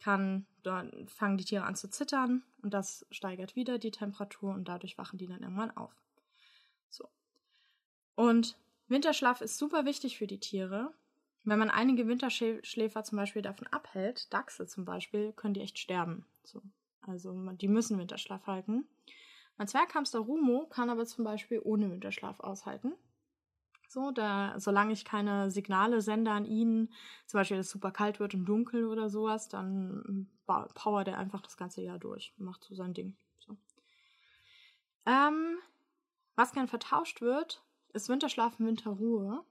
kann, 0.01 0.45
dann 0.63 1.07
fangen 1.07 1.37
die 1.37 1.45
Tiere 1.45 1.63
an 1.63 1.75
zu 1.75 1.89
zittern 1.89 2.43
und 2.61 2.73
das 2.73 3.05
steigert 3.11 3.55
wieder 3.55 3.77
die 3.79 3.91
Temperatur 3.91 4.53
und 4.53 4.67
dadurch 4.67 4.97
wachen 4.97 5.17
die 5.17 5.27
dann 5.27 5.41
irgendwann 5.41 5.75
auf. 5.77 5.95
So. 6.89 7.07
Und 8.15 8.57
Winterschlaf 8.87 9.41
ist 9.41 9.57
super 9.57 9.85
wichtig 9.85 10.17
für 10.17 10.27
die 10.27 10.39
Tiere. 10.39 10.93
Wenn 11.43 11.59
man 11.59 11.69
einige 11.69 12.07
Winterschläfer 12.07 13.03
zum 13.03 13.17
Beispiel 13.17 13.41
davon 13.41 13.67
abhält, 13.67 14.31
Dachse 14.33 14.67
zum 14.67 14.85
Beispiel, 14.85 15.33
können 15.33 15.53
die 15.53 15.61
echt 15.61 15.79
sterben. 15.79 16.25
So. 16.43 16.61
Also 17.01 17.33
die 17.53 17.67
müssen 17.67 17.97
Winterschlaf 17.97 18.45
halten. 18.45 18.85
Mein 19.57 19.67
Zwerghamster 19.67 20.19
Rumo 20.19 20.67
kann 20.67 20.89
aber 20.89 21.05
zum 21.05 21.23
Beispiel 21.23 21.61
ohne 21.63 21.89
Winterschlaf 21.89 22.39
aushalten. 22.39 22.93
So, 23.91 24.11
da, 24.11 24.57
solange 24.57 24.93
ich 24.93 25.03
keine 25.03 25.51
Signale 25.51 25.99
sende 26.01 26.31
an 26.31 26.45
ihn, 26.45 26.93
zum 27.25 27.39
Beispiel, 27.39 27.57
dass 27.57 27.65
es 27.65 27.73
super 27.73 27.91
kalt 27.91 28.21
wird 28.21 28.33
und 28.33 28.45
dunkel 28.45 28.87
oder 28.87 29.09
sowas, 29.09 29.49
dann 29.49 30.29
powert 30.45 31.09
er 31.09 31.17
einfach 31.17 31.41
das 31.41 31.57
ganze 31.57 31.81
Jahr 31.81 31.99
durch. 31.99 32.33
Macht 32.37 32.63
so 32.63 32.73
sein 32.73 32.93
Ding. 32.93 33.17
So. 33.39 33.57
Ähm, 35.05 35.57
was 36.37 36.53
gern 36.53 36.69
vertauscht 36.69 37.19
wird, 37.19 37.65
ist 37.91 38.07
Winterschlaf 38.07 38.57
und 38.61 38.65
Winterruhe. 38.67 39.43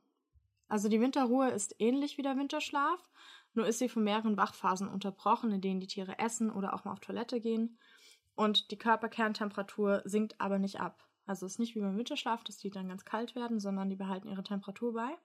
Also 0.69 0.89
die 0.89 1.03
Winterruhe 1.03 1.51
ist 1.51 1.75
ähnlich 1.79 2.17
wie 2.17 2.23
der 2.23 2.39
Winterschlaf, 2.39 3.11
nur 3.53 3.67
ist 3.67 3.79
sie 3.79 3.91
von 3.91 4.05
mehreren 4.05 4.39
Wachphasen 4.39 4.89
unterbrochen, 4.89 5.53
in 5.53 5.61
denen 5.61 5.81
die 5.81 5.87
Tiere 5.87 6.19
essen 6.19 6.51
oder 6.51 6.73
auch 6.73 6.87
mal 6.87 6.93
auf 6.93 7.01
Toilette 7.01 7.43
gehen. 7.43 7.79
Und 8.37 8.71
die 8.71 8.79
Körperkerntemperatur 8.79 10.01
sinkt 10.07 10.41
aber 10.41 10.59
nicht 10.59 10.81
ab. 10.81 11.10
Also 11.31 11.47
es 11.47 11.53
ist 11.53 11.59
nicht 11.61 11.77
wie 11.77 11.81
beim 11.81 11.97
Winterschlaf, 11.97 12.43
dass 12.43 12.59
die 12.59 12.71
dann 12.71 12.89
ganz 12.89 13.05
kalt 13.05 13.37
werden, 13.37 13.61
sondern 13.61 13.89
die 13.89 13.95
behalten 13.95 14.27
ihre 14.27 14.43
Temperatur 14.43 14.95
bei. 14.95 15.17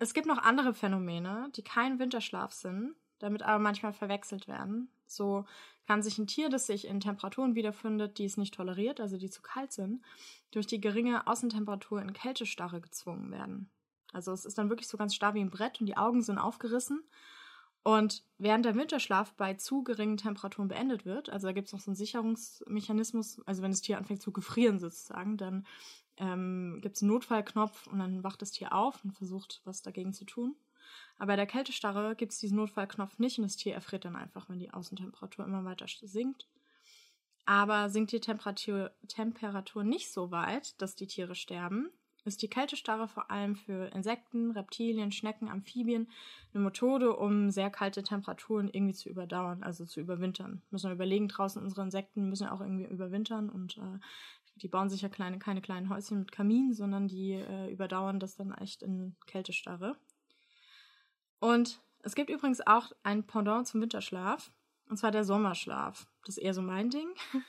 Es 0.00 0.14
gibt 0.14 0.26
noch 0.26 0.38
andere 0.38 0.74
Phänomene, 0.74 1.48
die 1.54 1.62
kein 1.62 2.00
Winterschlaf 2.00 2.50
sind, 2.50 2.96
damit 3.20 3.44
aber 3.44 3.60
manchmal 3.60 3.92
verwechselt 3.92 4.48
werden. 4.48 4.90
So 5.06 5.44
kann 5.86 6.02
sich 6.02 6.18
ein 6.18 6.26
Tier, 6.26 6.48
das 6.48 6.66
sich 6.66 6.88
in 6.88 6.98
Temperaturen 6.98 7.54
wiederfindet, 7.54 8.18
die 8.18 8.24
es 8.24 8.36
nicht 8.36 8.52
toleriert, 8.52 9.00
also 9.00 9.16
die 9.16 9.30
zu 9.30 9.42
kalt 9.42 9.70
sind, 9.70 10.02
durch 10.50 10.66
die 10.66 10.80
geringe 10.80 11.28
Außentemperatur 11.28 12.02
in 12.02 12.12
Kältestarre 12.12 12.80
gezwungen 12.80 13.30
werden. 13.30 13.70
Also 14.12 14.32
es 14.32 14.44
ist 14.44 14.58
dann 14.58 14.70
wirklich 14.70 14.88
so 14.88 14.98
ganz 14.98 15.14
starr 15.14 15.34
wie 15.34 15.40
ein 15.40 15.50
Brett 15.50 15.78
und 15.78 15.86
die 15.86 15.96
Augen 15.96 16.20
sind 16.20 16.38
aufgerissen 16.38 17.04
und 17.88 18.22
während 18.36 18.66
der 18.66 18.74
Winterschlaf 18.74 19.32
bei 19.32 19.54
zu 19.54 19.82
geringen 19.82 20.18
Temperaturen 20.18 20.68
beendet 20.68 21.06
wird, 21.06 21.30
also 21.30 21.46
da 21.46 21.54
gibt 21.54 21.68
es 21.68 21.72
noch 21.72 21.80
so 21.80 21.90
einen 21.90 21.96
Sicherungsmechanismus, 21.96 23.40
also 23.46 23.62
wenn 23.62 23.70
das 23.70 23.80
Tier 23.80 23.96
anfängt 23.96 24.20
zu 24.20 24.30
gefrieren 24.30 24.78
sozusagen, 24.78 25.38
dann 25.38 25.66
ähm, 26.18 26.80
gibt 26.82 26.96
es 26.96 27.02
einen 27.02 27.12
Notfallknopf 27.12 27.86
und 27.86 27.98
dann 27.98 28.22
wacht 28.22 28.42
das 28.42 28.50
Tier 28.50 28.74
auf 28.74 29.02
und 29.04 29.12
versucht, 29.12 29.62
was 29.64 29.80
dagegen 29.80 30.12
zu 30.12 30.26
tun. 30.26 30.54
Aber 31.16 31.28
bei 31.28 31.36
der 31.36 31.46
Kältestarre 31.46 32.14
gibt 32.14 32.32
es 32.32 32.38
diesen 32.38 32.58
Notfallknopf 32.58 33.18
nicht 33.18 33.38
und 33.38 33.44
das 33.44 33.56
Tier 33.56 33.72
erfriert 33.72 34.04
dann 34.04 34.16
einfach, 34.16 34.50
wenn 34.50 34.58
die 34.58 34.70
Außentemperatur 34.70 35.46
immer 35.46 35.64
weiter 35.64 35.86
sinkt. 35.88 36.46
Aber 37.46 37.88
sinkt 37.88 38.12
die 38.12 38.20
Temperatur, 38.20 38.90
Temperatur 39.08 39.82
nicht 39.82 40.12
so 40.12 40.30
weit, 40.30 40.78
dass 40.82 40.94
die 40.94 41.06
Tiere 41.06 41.34
sterben, 41.34 41.88
ist 42.24 42.42
die 42.42 42.48
Kältestarre 42.48 43.08
vor 43.08 43.30
allem 43.30 43.56
für 43.56 43.86
Insekten, 43.94 44.50
Reptilien, 44.50 45.12
Schnecken, 45.12 45.48
Amphibien 45.48 46.08
eine 46.52 46.62
Methode, 46.62 47.16
um 47.16 47.50
sehr 47.50 47.70
kalte 47.70 48.02
Temperaturen 48.02 48.68
irgendwie 48.68 48.94
zu 48.94 49.08
überdauern, 49.08 49.62
also 49.62 49.84
zu 49.84 50.00
überwintern. 50.00 50.62
Müssen 50.70 50.90
wir 50.90 50.94
überlegen, 50.94 51.28
draußen 51.28 51.62
unsere 51.62 51.82
Insekten 51.82 52.28
müssen 52.28 52.44
ja 52.44 52.52
auch 52.52 52.60
irgendwie 52.60 52.84
überwintern 52.84 53.48
und 53.48 53.78
äh, 53.78 53.98
die 54.56 54.68
bauen 54.68 54.90
sich 54.90 55.02
ja 55.02 55.08
kleine, 55.08 55.38
keine 55.38 55.60
kleinen 55.60 55.88
Häuschen 55.88 56.18
mit 56.18 56.32
Kamin, 56.32 56.74
sondern 56.74 57.08
die 57.08 57.34
äh, 57.34 57.70
überdauern 57.70 58.20
das 58.20 58.36
dann 58.36 58.52
echt 58.52 58.82
in 58.82 59.14
Kältestarre. 59.26 59.96
Und 61.40 61.80
es 62.02 62.14
gibt 62.14 62.30
übrigens 62.30 62.66
auch 62.66 62.92
ein 63.02 63.24
Pendant 63.24 63.66
zum 63.66 63.80
Winterschlaf, 63.80 64.52
und 64.88 64.96
zwar 64.96 65.10
der 65.10 65.24
Sommerschlaf. 65.24 66.06
Das 66.24 66.36
ist 66.36 66.42
eher 66.42 66.54
so 66.54 66.62
mein 66.62 66.90
Ding. 66.90 67.08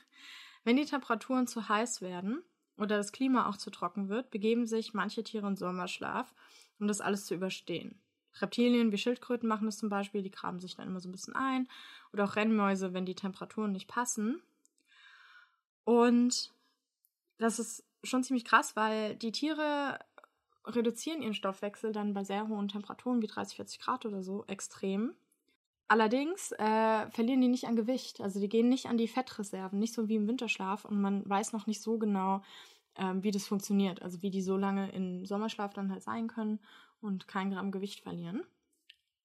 Wenn 0.63 0.75
die 0.75 0.85
Temperaturen 0.85 1.47
zu 1.47 1.69
heiß 1.69 2.01
werden, 2.01 2.43
oder 2.79 2.97
das 2.97 3.11
Klima 3.11 3.47
auch 3.47 3.57
zu 3.57 3.69
trocken 3.69 4.09
wird, 4.09 4.31
begeben 4.31 4.65
sich 4.65 4.93
manche 4.93 5.23
Tiere 5.23 5.47
in 5.47 5.55
Sommerschlaf, 5.55 6.33
um 6.79 6.87
das 6.87 7.01
alles 7.01 7.25
zu 7.25 7.35
überstehen. 7.35 7.99
Reptilien 8.41 8.91
wie 8.91 8.97
Schildkröten 8.97 9.49
machen 9.49 9.65
das 9.65 9.77
zum 9.77 9.89
Beispiel, 9.89 10.21
die 10.21 10.31
graben 10.31 10.59
sich 10.59 10.75
dann 10.75 10.87
immer 10.87 10.99
so 10.99 11.09
ein 11.09 11.11
bisschen 11.11 11.35
ein. 11.35 11.67
Oder 12.13 12.25
auch 12.25 12.35
Rennmäuse, 12.35 12.93
wenn 12.93 13.05
die 13.05 13.15
Temperaturen 13.15 13.71
nicht 13.71 13.87
passen. 13.87 14.41
Und 15.83 16.53
das 17.37 17.59
ist 17.59 17.83
schon 18.03 18.23
ziemlich 18.23 18.45
krass, 18.45 18.75
weil 18.75 19.15
die 19.15 19.31
Tiere 19.31 19.99
reduzieren 20.65 21.21
ihren 21.21 21.33
Stoffwechsel 21.33 21.91
dann 21.91 22.13
bei 22.13 22.23
sehr 22.23 22.47
hohen 22.47 22.67
Temperaturen 22.67 23.21
wie 23.21 23.27
30, 23.27 23.55
40 23.55 23.79
Grad 23.79 24.05
oder 24.05 24.23
so 24.23 24.45
extrem. 24.47 25.15
Allerdings 25.89 26.51
äh, 26.51 27.09
verlieren 27.09 27.41
die 27.41 27.47
nicht 27.47 27.65
an 27.65 27.75
Gewicht. 27.75 28.21
Also 28.21 28.39
die 28.39 28.47
gehen 28.47 28.69
nicht 28.69 28.85
an 28.85 28.97
die 28.97 29.07
Fettreserven, 29.07 29.79
nicht 29.79 29.93
so 29.95 30.07
wie 30.07 30.17
im 30.17 30.27
Winterschlaf. 30.27 30.85
Und 30.85 31.01
man 31.01 31.27
weiß 31.27 31.51
noch 31.51 31.65
nicht 31.65 31.81
so 31.81 31.97
genau, 31.97 32.43
ähm, 32.95 33.23
wie 33.23 33.31
das 33.31 33.47
funktioniert. 33.47 34.03
Also 34.03 34.21
wie 34.21 34.29
die 34.29 34.43
so 34.43 34.55
lange 34.55 34.91
im 34.91 35.25
Sommerschlaf 35.25 35.73
dann 35.73 35.91
halt 35.91 36.03
sein 36.03 36.27
können 36.27 36.59
und 37.01 37.27
kein 37.27 37.49
Gramm 37.49 37.71
Gewicht 37.71 38.01
verlieren. 38.01 38.43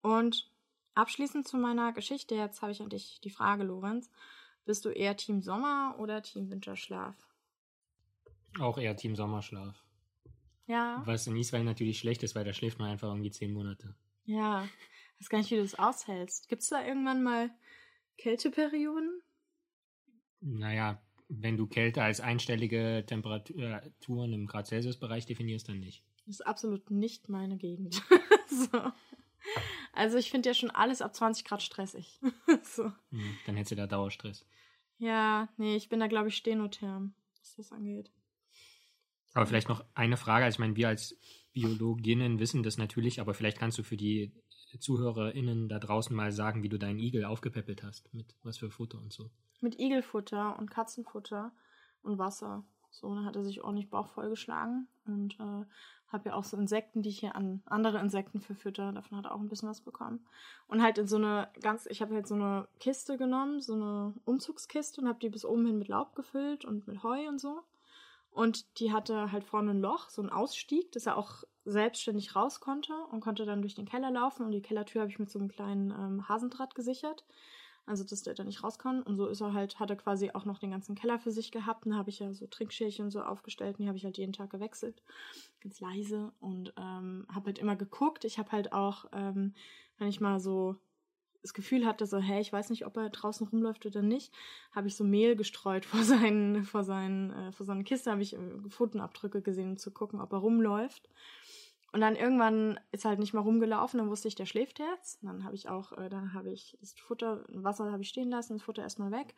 Und 0.01 0.51
abschließend 0.95 1.47
zu 1.47 1.59
meiner 1.59 1.93
Geschichte, 1.93 2.35
jetzt 2.35 2.63
habe 2.63 2.73
ich 2.73 2.81
an 2.81 2.89
dich 2.89 3.21
die 3.23 3.31
Frage, 3.31 3.65
Lorenz. 3.65 4.11
Bist 4.65 4.87
du 4.87 4.89
eher 4.89 5.19
Team 5.19 5.43
Sommer 5.43 5.97
oder 5.99 6.23
Team 6.23 6.51
Winterschlaf? 6.51 7.15
Auch 8.59 8.79
eher 8.79 8.97
Team 8.97 9.17
Sommerschlaf. 9.17 9.85
Ja. 10.67 11.03
Was 11.05 11.27
in 11.27 11.37
Israel 11.37 11.65
natürlich 11.65 11.99
schlecht 11.99 12.23
ist, 12.23 12.35
weil 12.35 12.45
da 12.47 12.55
schläft 12.55 12.79
man 12.79 12.89
einfach 12.89 13.09
irgendwie 13.09 13.31
zehn 13.31 13.53
Monate. 13.53 13.95
Ja. 14.25 14.67
Weiß 15.25 15.31
gar 15.31 15.39
nicht, 15.39 15.51
wie 15.53 15.57
du 15.57 15.63
das 15.63 15.79
aushältst. 15.79 16.51
Gibt 16.51 16.61
es 16.61 16.69
da 16.69 16.85
irgendwann 16.85 17.23
mal 17.23 17.51
Kälteperioden? 18.19 19.23
Naja, 20.43 21.03
wenn 21.29 21.57
du 21.57 21.67
kälter 21.67 22.05
als 22.05 22.21
einstellige 22.21 23.05
Temperaturen 23.07 24.35
im 24.35 24.47
Grad 24.47 24.67
Celsius-Bereich 24.67 25.25
definierst, 25.25 25.67
dann 25.67 25.81
nicht. 25.81 26.05
Das 26.27 26.35
ist 26.35 26.47
absolut 26.47 26.91
nicht 26.91 27.31
meine 27.31 27.57
Gegend. 27.57 28.03
so. 28.51 28.93
Also 29.95 30.19
ich 30.19 30.31
finde 30.31 30.51
ja 30.51 30.55
schon 30.55 30.71
alles 30.71 31.01
ab 31.01 31.15
20 31.15 31.47
Grad 31.47 31.63
stressig. 31.63 32.21
so. 32.63 32.93
Hm, 33.09 33.39
dann 33.47 33.57
hättest 33.57 33.73
du 33.73 33.77
da 33.77 33.87
Dauerstress. 33.87 34.45
Ja, 34.99 35.49
nee, 35.57 35.77
ich 35.77 35.89
bin 35.89 36.01
da, 36.01 36.07
glaube 36.07 36.29
ich, 36.29 36.37
Stenotherm, 36.37 37.15
was 37.39 37.55
das 37.55 37.73
angeht. 37.73 38.13
Aber 39.33 39.47
vielleicht 39.47 39.71
noch 39.71 39.87
eine 39.95 40.19
Frage. 40.19 40.45
Also 40.45 40.57
ich 40.57 40.61
meine, 40.61 40.77
wir 40.77 40.89
als 40.89 41.17
Biologinnen 41.55 42.41
wissen 42.41 42.63
das 42.63 42.77
natürlich, 42.77 43.23
aber 43.23 43.33
vielleicht 43.33 43.59
kannst 43.59 43.79
du 43.79 43.85
für 43.85 43.97
die 43.97 44.33
ZuhörerInnen 44.81 45.69
da 45.69 45.79
draußen 45.79 46.15
mal 46.15 46.33
sagen, 46.33 46.63
wie 46.63 46.69
du 46.69 46.79
deinen 46.79 46.99
Igel 46.99 47.25
aufgepäppelt 47.25 47.83
hast. 47.83 48.13
Mit 48.15 48.35
was 48.43 48.59
für 48.59 48.71
Futter 48.71 48.99
und 48.99 49.13
so. 49.13 49.31
Mit 49.61 49.79
Igelfutter 49.79 50.59
und 50.59 50.71
Katzenfutter 50.71 51.53
und 52.03 52.19
Wasser. 52.19 52.65
So, 52.91 53.15
dann 53.15 53.25
hat 53.25 53.37
er 53.37 53.45
sich 53.45 53.63
ordentlich 53.63 53.91
Bauch 53.91 54.07
vollgeschlagen 54.07 54.87
und 55.07 55.35
äh, 55.41 55.65
habe 56.15 56.29
ja 56.29 56.35
auch 56.35 56.45
so 56.45 56.57
Insekten, 56.57 57.03
die 57.03 57.09
ich 57.09 57.19
hier 57.19 57.35
an 57.35 57.61
andere 57.67 57.99
Insekten 57.99 58.41
verfütter. 58.41 58.93
Davon 58.93 59.19
hat 59.19 59.25
er 59.27 59.35
auch 59.35 59.41
ein 59.41 59.49
bisschen 59.49 59.69
was 59.69 59.81
bekommen. 59.81 60.25
Und 60.69 60.83
halt 60.83 60.97
in 60.99 61.09
so 61.09 61.17
eine 61.17 61.49
ganz, 61.61 61.87
ich 61.87 62.01
habe 62.01 62.15
halt 62.15 62.29
so 62.29 62.37
eine 62.37 62.69
Kiste 62.79 63.17
genommen, 63.17 63.61
so 63.61 63.75
eine 63.75 64.15
Umzugskiste 64.25 65.01
und 65.01 65.09
habe 65.09 65.19
die 65.19 65.29
bis 65.29 65.45
oben 65.45 65.67
hin 65.67 65.79
mit 65.79 65.89
Laub 65.89 66.15
gefüllt 66.15 66.65
und 66.65 66.87
mit 66.87 67.03
Heu 67.03 67.29
und 67.29 67.41
so. 67.41 67.63
Und 68.35 68.81
die 68.81 68.93
hatte 68.93 69.31
halt 69.31 69.45
vorne 69.45 69.71
ein 69.71 69.81
Loch, 69.81 70.11
so 70.11 70.21
ein 70.21 70.29
Ausstieg, 70.29 70.91
dass 70.91 71.07
er 71.07 71.17
auch 71.17 71.45
selbstständig 71.65 72.35
raus 72.35 72.59
konnte 72.59 72.93
und 73.13 73.21
konnte 73.21 73.47
dann 73.47 73.63
durch 73.63 73.77
den 73.77 73.87
Keller 73.87 74.11
laufen. 74.11 74.45
Und 74.45 74.51
die 74.51 74.61
Kellertür 74.61 75.03
habe 75.03 75.11
ich 75.11 75.21
mit 75.21 75.31
so 75.31 75.39
einem 75.39 75.49
kleinen 75.49 75.93
ähm, 75.93 76.29
Hasendraht 76.29 76.75
gesichert. 76.75 77.25
Also, 77.87 78.03
dass 78.03 78.25
der 78.25 78.35
da 78.35 78.43
nicht 78.43 78.65
raus 78.65 78.81
kann. 78.81 79.05
Und 79.05 79.15
so 79.17 79.29
ist 79.29 79.41
er 79.41 79.53
halt, 79.53 79.79
hat 79.79 79.91
er 79.91 79.97
quasi 79.97 80.33
auch 80.33 80.47
noch 80.47 80.59
den 80.59 80.73
ganzen 80.73 80.97
Keller 80.97 81.21
für 81.21 81.31
sich 81.31 81.53
gehabt. 81.53 81.87
Und 81.87 81.93
da 81.93 81.99
habe 81.99 82.11
ich 82.11 82.19
ja 82.19 82.33
so 82.35 82.49
Trinkschälchen 82.49 83.09
so 83.13 83.23
aufgestellt. 83.23 83.79
Und 83.79 83.85
die 83.85 83.89
habe 83.89 83.99
ich 83.99 84.05
halt 84.05 84.19
jeden 84.19 84.33
Tag 84.33 84.51
gewechselt. 84.51 85.01
Ganz 85.61 85.79
leise. 85.79 86.33
Und 86.41 86.75
ähm, 86.77 87.29
habe 87.33 87.47
halt 87.47 87.59
immer 87.61 87.77
geguckt. 87.77 88.25
Ich 88.25 88.41
habe 88.41 88.51
halt 88.51 88.73
auch, 88.73 89.05
ähm, 89.13 89.55
wenn 89.99 90.09
ich 90.09 90.21
mal 90.21 90.41
so 90.41 90.75
das 91.45 91.53
Gefühl 91.53 91.85
hatte, 91.85 92.07
so, 92.07 92.19
hey, 92.19 92.41
ich 92.41 92.53
weiß 92.55 92.71
nicht, 92.71 92.87
ob 92.87 92.97
er 92.97 93.11
draußen 93.11 93.47
rumläuft 93.47 93.85
oder 93.85 94.01
nicht, 94.01 94.33
habe 94.73 94.89
ich 94.89 94.97
so 94.97 95.05
Mehl 95.05 95.37
gestreut 95.37 95.85
vor 95.85 96.03
seinen, 96.03 96.65
vor 96.65 96.85
seinen, 96.85 97.33
äh, 97.33 97.53
vor 97.53 97.67
seine 97.67 97.85
Kiste, 97.85 98.11
habe 98.11 98.23
ich 98.23 98.35
äh, 98.35 98.39
Pfotenabdrücke 98.71 99.43
gesehen, 99.43 99.71
um 99.71 99.77
zu 99.77 99.91
gucken, 99.91 100.23
ob 100.23 100.33
er 100.33 100.39
rumläuft. 100.39 101.11
Und 101.93 102.01
dann 102.01 102.17
irgendwann 102.17 102.81
ist 102.93 103.05
halt 103.05 103.19
nicht 103.19 103.35
mehr 103.35 103.43
rumgelaufen, 103.43 103.99
dann 103.99 104.09
wusste 104.09 104.27
ich, 104.27 104.35
der 104.35 104.47
schläft 104.47 104.79
jetzt. 104.79 105.23
Und 105.23 105.29
dann 105.29 105.45
habe 105.45 105.55
ich 105.55 105.69
auch, 105.69 105.93
äh, 105.93 106.09
dann 106.09 106.33
habe 106.33 106.51
ich 106.51 106.79
das 106.81 106.95
Futter, 106.95 107.45
Wasser 107.49 107.93
habe 107.93 108.03
ich 108.03 108.09
stehen 108.09 108.31
lassen, 108.31 108.55
das 108.55 108.63
Futter 108.63 108.83
erstmal 108.83 109.13
weg. 109.13 109.35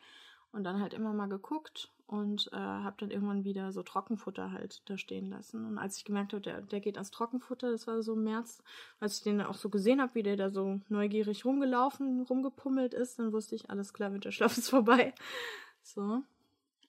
Und 0.53 0.63
dann 0.63 0.81
halt 0.81 0.93
immer 0.93 1.11
mal 1.11 1.27
geguckt 1.27 1.91
und 2.07 2.49
äh, 2.53 2.55
habe 2.55 2.95
dann 2.99 3.11
irgendwann 3.11 3.43
wieder 3.43 3.73
so 3.73 3.83
Trockenfutter 3.83 4.53
halt 4.53 4.81
da 4.85 4.97
stehen 4.97 5.29
lassen. 5.29 5.65
Und 5.65 5.77
als 5.77 5.97
ich 5.97 6.05
gemerkt 6.05 6.31
habe, 6.31 6.41
der, 6.41 6.61
der 6.61 6.79
geht 6.79 6.95
ans 6.95 7.11
Trockenfutter, 7.11 7.69
das 7.69 7.85
war 7.85 8.01
so 8.01 8.13
im 8.13 8.23
März, 8.23 8.63
als 9.01 9.17
ich 9.17 9.23
den 9.23 9.41
auch 9.41 9.55
so 9.55 9.69
gesehen 9.69 10.01
habe, 10.01 10.15
wie 10.15 10.23
der 10.23 10.37
da 10.37 10.49
so 10.49 10.79
neugierig 10.87 11.43
rumgelaufen, 11.43 12.21
rumgepummelt 12.21 12.93
ist, 12.93 13.19
dann 13.19 13.33
wusste 13.33 13.55
ich, 13.55 13.69
alles 13.69 13.93
klar, 13.93 14.13
Winterschlaf 14.13 14.57
ist 14.57 14.69
vorbei. 14.71 15.13
So. 15.83 16.23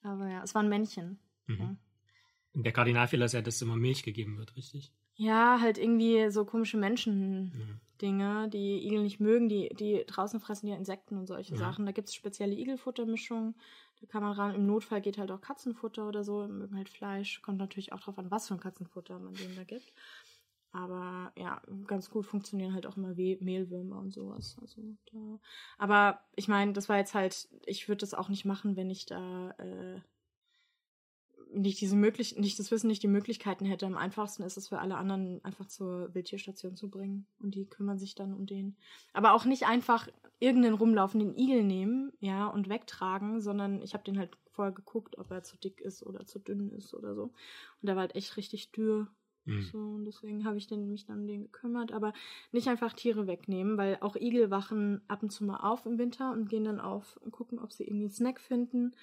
Aber 0.02 0.28
ja, 0.28 0.42
es 0.44 0.54
war 0.54 0.62
ein 0.62 0.68
Männchen. 0.68 1.18
Mhm. 1.46 1.58
Ja. 1.58 1.76
Der 2.54 2.72
Kardinalfehler 2.72 3.26
ist 3.26 3.32
ja, 3.32 3.42
dass 3.42 3.60
immer 3.60 3.76
Milch 3.76 4.04
gegeben 4.04 4.38
wird, 4.38 4.54
richtig? 4.56 4.92
Ja, 5.20 5.58
halt 5.60 5.78
irgendwie 5.78 6.30
so 6.30 6.45
komische 6.45 6.76
Menschen-Dinge, 6.76 8.45
mhm. 8.47 8.50
die 8.50 8.86
Igel 8.86 9.02
nicht 9.02 9.19
mögen. 9.19 9.49
Die, 9.49 9.69
die 9.71 10.04
draußen 10.06 10.38
fressen 10.38 10.69
ja 10.69 10.76
Insekten 10.76 11.19
und 11.19 11.26
solche 11.26 11.54
ja. 11.54 11.58
Sachen. 11.58 11.86
Da 11.86 11.93
gibt 11.93 12.08
es 12.08 12.14
spezielle 12.14 12.54
Igelfuttermischungen. 12.54 13.56
Da 14.00 14.06
kann 14.06 14.23
man 14.23 14.32
ran. 14.32 14.54
Im 14.54 14.66
Notfall 14.66 15.00
geht 15.00 15.19
halt 15.19 15.32
auch 15.32 15.40
Katzenfutter 15.40 16.06
oder 16.06 16.23
so. 16.23 16.47
Mögen 16.47 16.76
halt 16.76 16.88
Fleisch. 16.88 17.43
Kommt 17.43 17.58
natürlich 17.58 17.93
auch 17.93 17.99
drauf 17.99 18.16
an, 18.16 18.30
was 18.30 18.47
für 18.47 18.54
ein 18.54 18.60
Katzenfutter 18.60 19.19
man 19.19 19.34
denen 19.34 19.56
da 19.56 19.64
gibt. 19.64 19.93
Aber 20.71 21.32
ja, 21.36 21.60
ganz 21.88 22.10
gut 22.10 22.25
funktionieren 22.25 22.75
halt 22.75 22.86
auch 22.86 22.97
immer 22.97 23.14
Mehlwürmer 23.16 23.99
und 23.99 24.12
sowas. 24.12 24.56
Also 24.60 24.82
da. 25.12 25.40
Aber 25.78 26.21
ich 26.36 26.47
meine, 26.47 26.75
das 26.75 26.88
war 26.88 26.97
jetzt 26.97 27.14
halt, 27.14 27.49
ich 27.66 27.88
würde 27.88 28.00
das 28.00 28.14
auch 28.14 28.28
nicht 28.28 28.45
machen, 28.45 28.76
wenn 28.76 28.88
ich 28.88 29.04
da 29.04 29.50
äh, 29.58 30.00
nicht 31.52 31.80
diese 31.80 31.97
möglich 31.97 32.37
nicht 32.37 32.58
das 32.58 32.71
Wissen, 32.71 32.89
nicht 32.89 33.02
die 33.02 33.08
Möglichkeiten 33.08 33.65
hätte. 33.65 33.87
Am 33.87 33.97
einfachsten 33.97 34.43
ist 34.43 34.56
es 34.56 34.69
für 34.69 34.78
alle 34.78 34.97
anderen 34.97 35.43
einfach 35.45 35.67
zur 35.67 36.15
Wildtierstation 36.15 36.76
zu 36.76 36.91
bringen 36.91 37.26
und 37.41 37.54
die 37.54 37.67
kümmern 37.67 37.99
sich 37.99 38.15
dann 38.15 38.34
um 38.34 38.47
den. 38.47 38.76
Aber 39.13 39.32
auch 39.32 39.45
nicht 39.45 39.67
einfach 39.67 40.08
irgendeinen 40.41 40.75
rumlaufenden 40.75 41.37
Igel 41.37 41.65
nehmen, 41.65 42.13
ja, 42.21 42.47
und 42.47 42.69
wegtragen, 42.69 43.41
sondern 43.41 43.82
ich 43.82 43.95
habe 43.95 44.04
den 44.04 44.19
halt 44.19 44.37
vorher 44.50 44.73
geguckt, 44.73 45.19
ob 45.19 45.30
er 45.30 45.43
zu 45.43 45.56
dick 45.56 45.80
ist 45.80 46.04
oder 46.04 46.26
zu 46.26 46.39
dünn 46.39 46.71
ist 46.71 46.95
oder 46.95 47.15
so. 47.15 47.25
Und 47.25 47.87
der 47.87 47.97
war 47.97 48.02
halt 48.02 48.15
echt 48.15 48.37
richtig 48.37 48.73
dürr. 48.73 49.08
Mhm. 49.45 49.63
So, 49.63 49.78
und 49.78 50.04
deswegen 50.04 50.45
habe 50.45 50.58
ich 50.58 50.67
den, 50.67 50.91
mich 50.91 51.06
dann 51.06 51.21
um 51.21 51.26
den 51.26 51.43
gekümmert. 51.43 51.93
Aber 51.93 52.13
nicht 52.52 52.69
einfach 52.69 52.93
Tiere 52.93 53.26
wegnehmen, 53.26 53.78
weil 53.78 53.99
auch 54.00 54.17
Igel 54.17 54.50
wachen 54.50 55.00
ab 55.08 55.23
und 55.23 55.30
zu 55.30 55.45
mal 55.45 55.58
auf 55.58 55.87
im 55.87 55.99
Winter 55.99 56.32
und 56.32 56.49
gehen 56.49 56.65
dann 56.65 56.80
auf 56.80 57.17
und 57.19 57.32
gucken, 57.32 57.58
ob 57.58 57.73
sie 57.73 57.84
irgendwie 57.84 58.04
einen 58.04 58.13
Snack 58.13 58.41
finden 58.41 58.95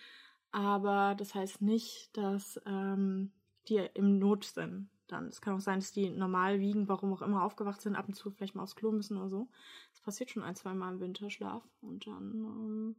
aber 0.51 1.15
das 1.15 1.35
heißt 1.35 1.61
nicht, 1.61 2.15
dass 2.15 2.59
ähm, 2.65 3.31
die 3.67 3.77
im 3.93 4.19
Not 4.19 4.45
sind. 4.45 4.89
Dann. 5.07 5.27
Es 5.27 5.39
kann 5.39 5.53
auch 5.53 5.59
sein, 5.59 5.79
dass 5.79 5.91
die 5.91 6.09
normal 6.09 6.59
wiegen, 6.59 6.87
warum 6.87 7.13
auch 7.13 7.21
immer 7.21 7.43
aufgewacht 7.43 7.79
sind, 7.79 7.95
ab 7.95 8.07
und 8.07 8.15
zu 8.15 8.31
vielleicht 8.31 8.55
mal 8.55 8.63
aufs 8.63 8.75
Klo 8.75 8.91
müssen 8.91 9.17
oder 9.17 9.29
so. 9.29 9.49
Das 9.91 10.01
passiert 10.01 10.31
schon 10.31 10.41
ein, 10.41 10.55
zwei 10.55 10.73
Mal 10.73 10.93
im 10.93 10.99
Winterschlaf. 10.99 11.63
Und 11.81 12.07
dann 12.07 12.33
ähm, 12.33 12.95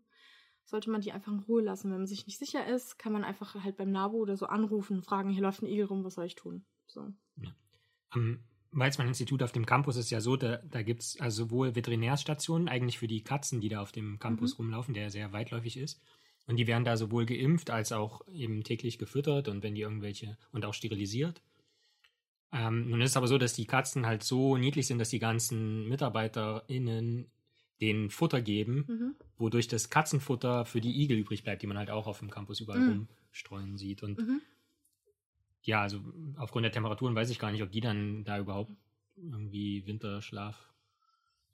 sollte 0.65 0.91
man 0.91 1.01
die 1.01 1.11
einfach 1.11 1.33
in 1.33 1.41
Ruhe 1.41 1.63
lassen. 1.63 1.91
Wenn 1.91 1.99
man 1.99 2.07
sich 2.07 2.27
nicht 2.27 2.39
sicher 2.39 2.65
ist, 2.67 2.99
kann 2.99 3.13
man 3.13 3.25
einfach 3.25 3.55
halt 3.63 3.77
beim 3.77 3.91
NABU 3.91 4.19
oder 4.19 4.37
so 4.37 4.47
anrufen, 4.47 5.03
fragen, 5.03 5.31
hier 5.31 5.43
läuft 5.43 5.63
ein 5.63 5.67
Igel 5.67 5.87
rum, 5.87 6.05
was 6.05 6.15
soll 6.15 6.27
ich 6.27 6.37
tun? 6.37 6.65
So. 6.87 7.13
Ja. 7.39 7.51
Am 8.11 8.39
Weizmann-Institut 8.73 9.43
auf 9.43 9.53
dem 9.53 9.67
Campus 9.67 9.97
ist 9.97 10.11
ja 10.11 10.21
so, 10.21 10.37
da, 10.37 10.59
da 10.59 10.83
gibt 10.83 11.03
es 11.03 11.21
also 11.21 11.45
sowohl 11.45 11.75
Veterinärstationen 11.75 12.69
eigentlich 12.69 12.99
für 12.99 13.07
die 13.07 13.23
Katzen, 13.23 13.61
die 13.61 13.69
da 13.69 13.81
auf 13.81 13.93
dem 13.93 14.19
Campus 14.19 14.55
mhm. 14.55 14.67
rumlaufen, 14.67 14.95
der 14.95 15.11
sehr 15.11 15.33
weitläufig 15.33 15.77
ist, 15.77 16.01
und 16.47 16.57
die 16.57 16.67
werden 16.67 16.85
da 16.85 16.97
sowohl 16.97 17.27
geimpft 17.27 17.71
als 17.71 17.93
auch 17.93 18.27
eben 18.33 18.63
täglich 18.63 18.99
gefüttert 18.99 19.49
und 19.49 19.63
wenn 19.63 19.75
die 19.75 19.83
irgendwelche 19.83 20.37
und 20.53 20.65
auch 20.65 20.75
sterilisiert. 20.75 21.43
Ähm, 22.53 22.89
nun 22.89 23.01
ist 23.01 23.11
es 23.11 23.17
aber 23.17 23.29
so, 23.29 23.39
dass 23.39 23.53
die 23.53 23.67
Katzen 23.67 24.07
halt 24.07 24.23
so 24.23 24.57
niedlich 24.57 24.87
sind, 24.87 24.99
dass 24.99 25.11
die 25.11 25.19
ganzen 25.19 25.89
MitarbeiterInnen 25.89 27.27
den 27.81 28.11
Futter 28.11 28.41
geben, 28.41 28.85
mhm. 28.87 29.15
wodurch 29.37 29.69
das 29.69 29.91
Katzenfutter 29.91 30.65
für 30.65 30.81
die 30.81 31.03
Igel 31.03 31.19
übrig 31.19 31.43
bleibt, 31.43 31.63
die 31.63 31.67
man 31.67 31.77
halt 31.77 31.91
auch 31.91 32.07
auf 32.07 32.21
dem 32.21 32.31
Campus 32.31 32.61
überall 32.61 32.81
mhm. 32.81 33.09
rumstreuen 33.29 33.77
sieht. 33.77 34.03
Und 34.03 34.19
mhm. 34.19 34.41
ja, 35.63 35.83
also 35.83 36.01
aufgrund 36.37 36.65
der 36.65 36.73
Temperaturen 36.73 37.15
weiß 37.15 37.29
ich 37.31 37.39
gar 37.39 37.53
nicht, 37.53 37.63
ob 37.63 37.71
die 37.71 37.81
dann 37.81 38.25
da 38.25 38.39
überhaupt 38.39 38.71
irgendwie 39.17 39.87
Winterschlaf 39.87 40.73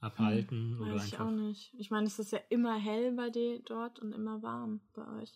abhalten? 0.02 0.76
Hm, 0.76 0.82
oder 0.82 0.94
weiß 0.96 1.06
ich 1.06 1.18
auch 1.18 1.30
nicht. 1.30 1.72
Ich 1.78 1.90
meine, 1.90 2.06
es 2.06 2.18
ist 2.18 2.32
ja 2.32 2.40
immer 2.50 2.78
hell 2.78 3.12
bei 3.12 3.30
dir 3.30 3.60
dort 3.60 3.98
und 3.98 4.12
immer 4.12 4.42
warm 4.42 4.80
bei 4.92 5.06
euch. 5.20 5.32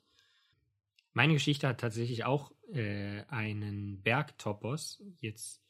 Meine 1.12 1.32
Geschichte 1.32 1.66
hat 1.68 1.80
tatsächlich 1.80 2.24
auch 2.24 2.52
äh, 2.72 3.22
einen 3.28 4.02
Bergtopos, 4.02 5.02
jetzt 5.20 5.62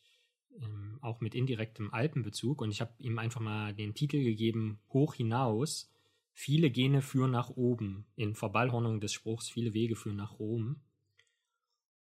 ähm, 0.61 0.99
auch 1.03 1.21
mit 1.21 1.35
indirektem 1.35 1.93
Alpenbezug. 1.93 2.61
Und 2.63 2.71
ich 2.71 2.81
habe 2.81 2.93
ihm 2.99 3.19
einfach 3.19 3.41
mal 3.41 3.75
den 3.75 3.95
Titel 3.95 4.25
gegeben, 4.25 4.81
Hoch 4.93 5.15
hinaus. 5.15 5.93
Viele 6.33 6.71
Gene 6.71 7.03
führen 7.03 7.31
nach 7.31 7.51
oben. 7.51 8.07
In 8.17 8.35
Verballhornung 8.35 9.01
des 9.01 9.13
Spruchs, 9.13 9.49
viele 9.49 9.73
Wege 9.73 9.95
führen 9.95 10.17
nach 10.17 10.39
Rom. 10.39 10.81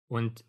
Und 0.08 0.44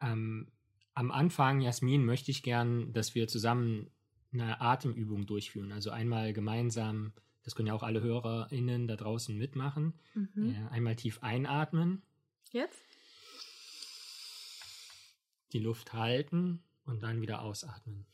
ähm, 0.00 0.48
am 0.94 1.10
Anfang, 1.10 1.60
Jasmin, 1.60 2.04
möchte 2.04 2.30
ich 2.30 2.42
gern, 2.42 2.92
dass 2.92 3.14
wir 3.14 3.28
zusammen 3.28 3.90
eine 4.32 4.60
Atemübung 4.60 5.26
durchführen. 5.26 5.72
Also 5.72 5.90
einmal 5.90 6.32
gemeinsam, 6.32 7.12
das 7.42 7.54
können 7.54 7.68
ja 7.68 7.74
auch 7.74 7.82
alle 7.82 8.00
HörerInnen 8.00 8.86
da 8.86 8.96
draußen 8.96 9.36
mitmachen. 9.36 9.94
Mhm. 10.14 10.54
Äh, 10.54 10.68
einmal 10.70 10.96
tief 10.96 11.22
einatmen. 11.22 12.02
Jetzt? 12.52 12.82
Die 15.52 15.58
Luft 15.58 15.92
halten 15.92 16.62
und 16.84 17.02
dann 17.02 17.20
wieder 17.20 17.42
ausatmen. 17.42 18.06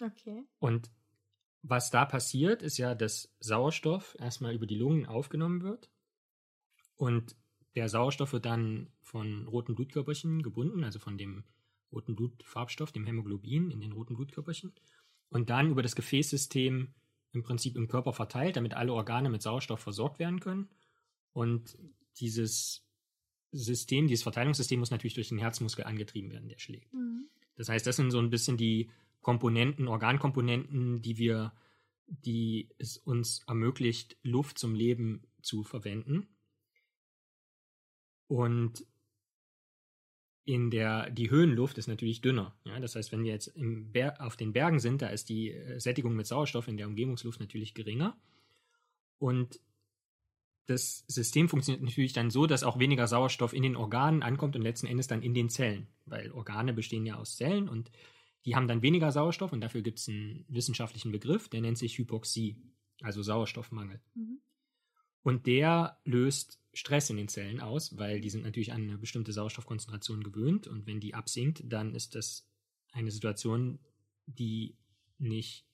Okay. 0.00 0.44
Und 0.58 0.90
was 1.62 1.90
da 1.90 2.04
passiert, 2.04 2.62
ist 2.62 2.78
ja, 2.78 2.94
dass 2.94 3.34
Sauerstoff 3.40 4.16
erstmal 4.18 4.54
über 4.54 4.66
die 4.66 4.76
Lungen 4.76 5.06
aufgenommen 5.06 5.62
wird. 5.62 5.90
Und 6.96 7.36
der 7.74 7.88
Sauerstoff 7.88 8.32
wird 8.32 8.46
dann 8.46 8.90
von 9.02 9.46
roten 9.46 9.74
Blutkörperchen 9.74 10.42
gebunden, 10.42 10.84
also 10.84 10.98
von 10.98 11.18
dem 11.18 11.44
roten 11.92 12.16
Blutfarbstoff, 12.16 12.92
dem 12.92 13.06
Hämoglobin, 13.06 13.70
in 13.70 13.80
den 13.80 13.92
roten 13.92 14.16
Blutkörperchen 14.16 14.72
und 15.30 15.50
dann 15.50 15.70
über 15.70 15.82
das 15.82 15.96
Gefäßsystem 15.96 16.94
im 17.32 17.42
Prinzip 17.42 17.76
im 17.76 17.88
Körper 17.88 18.12
verteilt, 18.12 18.56
damit 18.56 18.74
alle 18.74 18.92
Organe 18.92 19.30
mit 19.30 19.42
Sauerstoff 19.42 19.80
versorgt 19.80 20.18
werden 20.18 20.40
können. 20.40 20.68
Und 21.32 21.78
dieses 22.18 22.84
System, 23.52 24.08
dieses 24.08 24.24
Verteilungssystem 24.24 24.78
muss 24.80 24.90
natürlich 24.90 25.14
durch 25.14 25.28
den 25.28 25.38
Herzmuskel 25.38 25.84
angetrieben 25.84 26.30
werden, 26.30 26.48
der 26.48 26.58
schlägt. 26.58 26.92
Mhm. 26.92 27.28
Das 27.56 27.68
heißt, 27.68 27.86
das 27.86 27.96
sind 27.96 28.10
so 28.10 28.18
ein 28.18 28.30
bisschen 28.30 28.56
die 28.56 28.90
Komponenten, 29.20 29.86
Organkomponenten, 29.86 31.02
die 31.02 31.18
wir, 31.18 31.52
die 32.06 32.70
es 32.78 32.96
uns 32.96 33.42
ermöglicht, 33.46 34.16
Luft 34.22 34.58
zum 34.58 34.74
Leben 34.74 35.22
zu 35.42 35.62
verwenden. 35.62 36.28
Und 38.26 38.86
in 40.50 40.70
der, 40.70 41.10
die 41.10 41.30
Höhenluft 41.30 41.78
ist 41.78 41.86
natürlich 41.86 42.20
dünner. 42.20 42.54
Ja? 42.64 42.80
Das 42.80 42.96
heißt, 42.96 43.12
wenn 43.12 43.22
wir 43.22 43.30
jetzt 43.30 43.52
auf 44.18 44.36
den 44.36 44.52
Bergen 44.52 44.80
sind, 44.80 45.00
da 45.00 45.08
ist 45.08 45.28
die 45.28 45.52
äh, 45.52 45.78
Sättigung 45.78 46.16
mit 46.16 46.26
Sauerstoff 46.26 46.66
in 46.66 46.76
der 46.76 46.88
Umgebungsluft 46.88 47.38
natürlich 47.38 47.72
geringer. 47.72 48.16
Und 49.18 49.60
das 50.66 51.04
System 51.06 51.48
funktioniert 51.48 51.84
natürlich 51.84 52.12
dann 52.12 52.30
so, 52.30 52.46
dass 52.46 52.64
auch 52.64 52.78
weniger 52.80 53.06
Sauerstoff 53.06 53.52
in 53.52 53.62
den 53.62 53.76
Organen 53.76 54.22
ankommt 54.22 54.56
und 54.56 54.62
letzten 54.62 54.86
Endes 54.86 55.06
dann 55.06 55.22
in 55.22 55.34
den 55.34 55.50
Zellen. 55.50 55.86
Weil 56.04 56.32
Organe 56.32 56.72
bestehen 56.72 57.06
ja 57.06 57.16
aus 57.16 57.36
Zellen 57.36 57.68
und 57.68 57.92
die 58.44 58.56
haben 58.56 58.66
dann 58.66 58.82
weniger 58.82 59.12
Sauerstoff 59.12 59.52
und 59.52 59.60
dafür 59.60 59.82
gibt 59.82 60.00
es 60.00 60.08
einen 60.08 60.44
wissenschaftlichen 60.48 61.12
Begriff, 61.12 61.48
der 61.48 61.60
nennt 61.60 61.78
sich 61.78 61.96
Hypoxie, 61.96 62.56
also 63.02 63.22
Sauerstoffmangel. 63.22 64.00
Mhm. 64.14 64.40
Und 65.22 65.46
der 65.46 65.98
löst 66.04 66.60
Stress 66.72 67.10
in 67.10 67.16
den 67.16 67.28
Zellen 67.28 67.60
aus, 67.60 67.98
weil 67.98 68.20
die 68.20 68.30
sind 68.30 68.44
natürlich 68.44 68.72
an 68.72 68.82
eine 68.82 68.98
bestimmte 68.98 69.32
Sauerstoffkonzentration 69.32 70.22
gewöhnt 70.22 70.66
und 70.66 70.86
wenn 70.86 71.00
die 71.00 71.14
absinkt, 71.14 71.62
dann 71.64 71.94
ist 71.94 72.14
das 72.14 72.46
eine 72.92 73.10
Situation, 73.10 73.80
die 74.26 74.76
nicht 75.18 75.66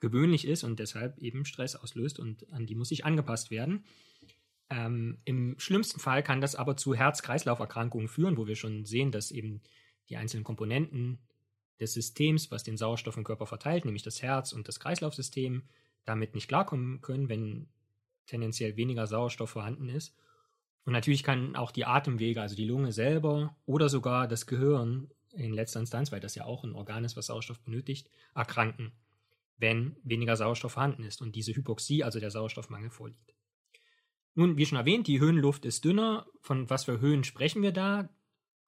gewöhnlich 0.00 0.46
ist 0.46 0.64
und 0.64 0.80
deshalb 0.80 1.18
eben 1.18 1.44
Stress 1.44 1.76
auslöst 1.76 2.18
und 2.18 2.50
an 2.52 2.66
die 2.66 2.74
muss 2.74 2.88
sich 2.88 3.04
angepasst 3.04 3.50
werden. 3.50 3.84
Ähm, 4.68 5.18
Im 5.24 5.58
schlimmsten 5.58 6.00
Fall 6.00 6.22
kann 6.22 6.40
das 6.40 6.56
aber 6.56 6.76
zu 6.76 6.94
Herz-Kreislauf-Erkrankungen 6.94 8.08
führen, 8.08 8.36
wo 8.36 8.46
wir 8.46 8.56
schon 8.56 8.84
sehen, 8.84 9.12
dass 9.12 9.30
eben 9.30 9.62
die 10.08 10.16
einzelnen 10.16 10.44
Komponenten 10.44 11.20
des 11.78 11.92
Systems, 11.92 12.50
was 12.50 12.64
den 12.64 12.76
Sauerstoff 12.76 13.16
im 13.16 13.24
Körper 13.24 13.46
verteilt, 13.46 13.84
nämlich 13.84 14.02
das 14.02 14.22
Herz 14.22 14.52
und 14.52 14.66
das 14.66 14.80
Kreislaufsystem, 14.80 15.62
damit 16.04 16.34
nicht 16.34 16.48
klarkommen 16.48 17.00
können, 17.00 17.28
wenn 17.28 17.68
tendenziell 18.32 18.76
weniger 18.76 19.06
Sauerstoff 19.06 19.50
vorhanden 19.50 19.90
ist. 19.90 20.16
Und 20.84 20.94
natürlich 20.94 21.22
kann 21.22 21.54
auch 21.54 21.70
die 21.70 21.84
Atemwege, 21.84 22.40
also 22.40 22.56
die 22.56 22.64
Lunge 22.64 22.90
selber 22.92 23.54
oder 23.66 23.90
sogar 23.90 24.26
das 24.26 24.46
Gehirn 24.46 25.10
in 25.32 25.52
letzter 25.52 25.80
Instanz, 25.80 26.10
weil 26.12 26.20
das 26.20 26.34
ja 26.34 26.44
auch 26.44 26.64
ein 26.64 26.74
Organ 26.74 27.04
ist, 27.04 27.16
was 27.16 27.26
Sauerstoff 27.26 27.60
benötigt, 27.60 28.10
erkranken, 28.34 28.92
wenn 29.58 29.96
weniger 30.02 30.36
Sauerstoff 30.36 30.72
vorhanden 30.72 31.04
ist 31.04 31.20
und 31.20 31.36
diese 31.36 31.54
Hypoxie, 31.54 32.02
also 32.02 32.20
der 32.20 32.30
Sauerstoffmangel, 32.30 32.90
vorliegt. 32.90 33.34
Nun, 34.34 34.56
wie 34.56 34.64
schon 34.64 34.78
erwähnt, 34.78 35.06
die 35.06 35.20
Höhenluft 35.20 35.66
ist 35.66 35.84
dünner. 35.84 36.26
Von 36.40 36.70
was 36.70 36.84
für 36.84 37.00
Höhen 37.00 37.22
sprechen 37.22 37.62
wir 37.62 37.72
da? 37.72 38.08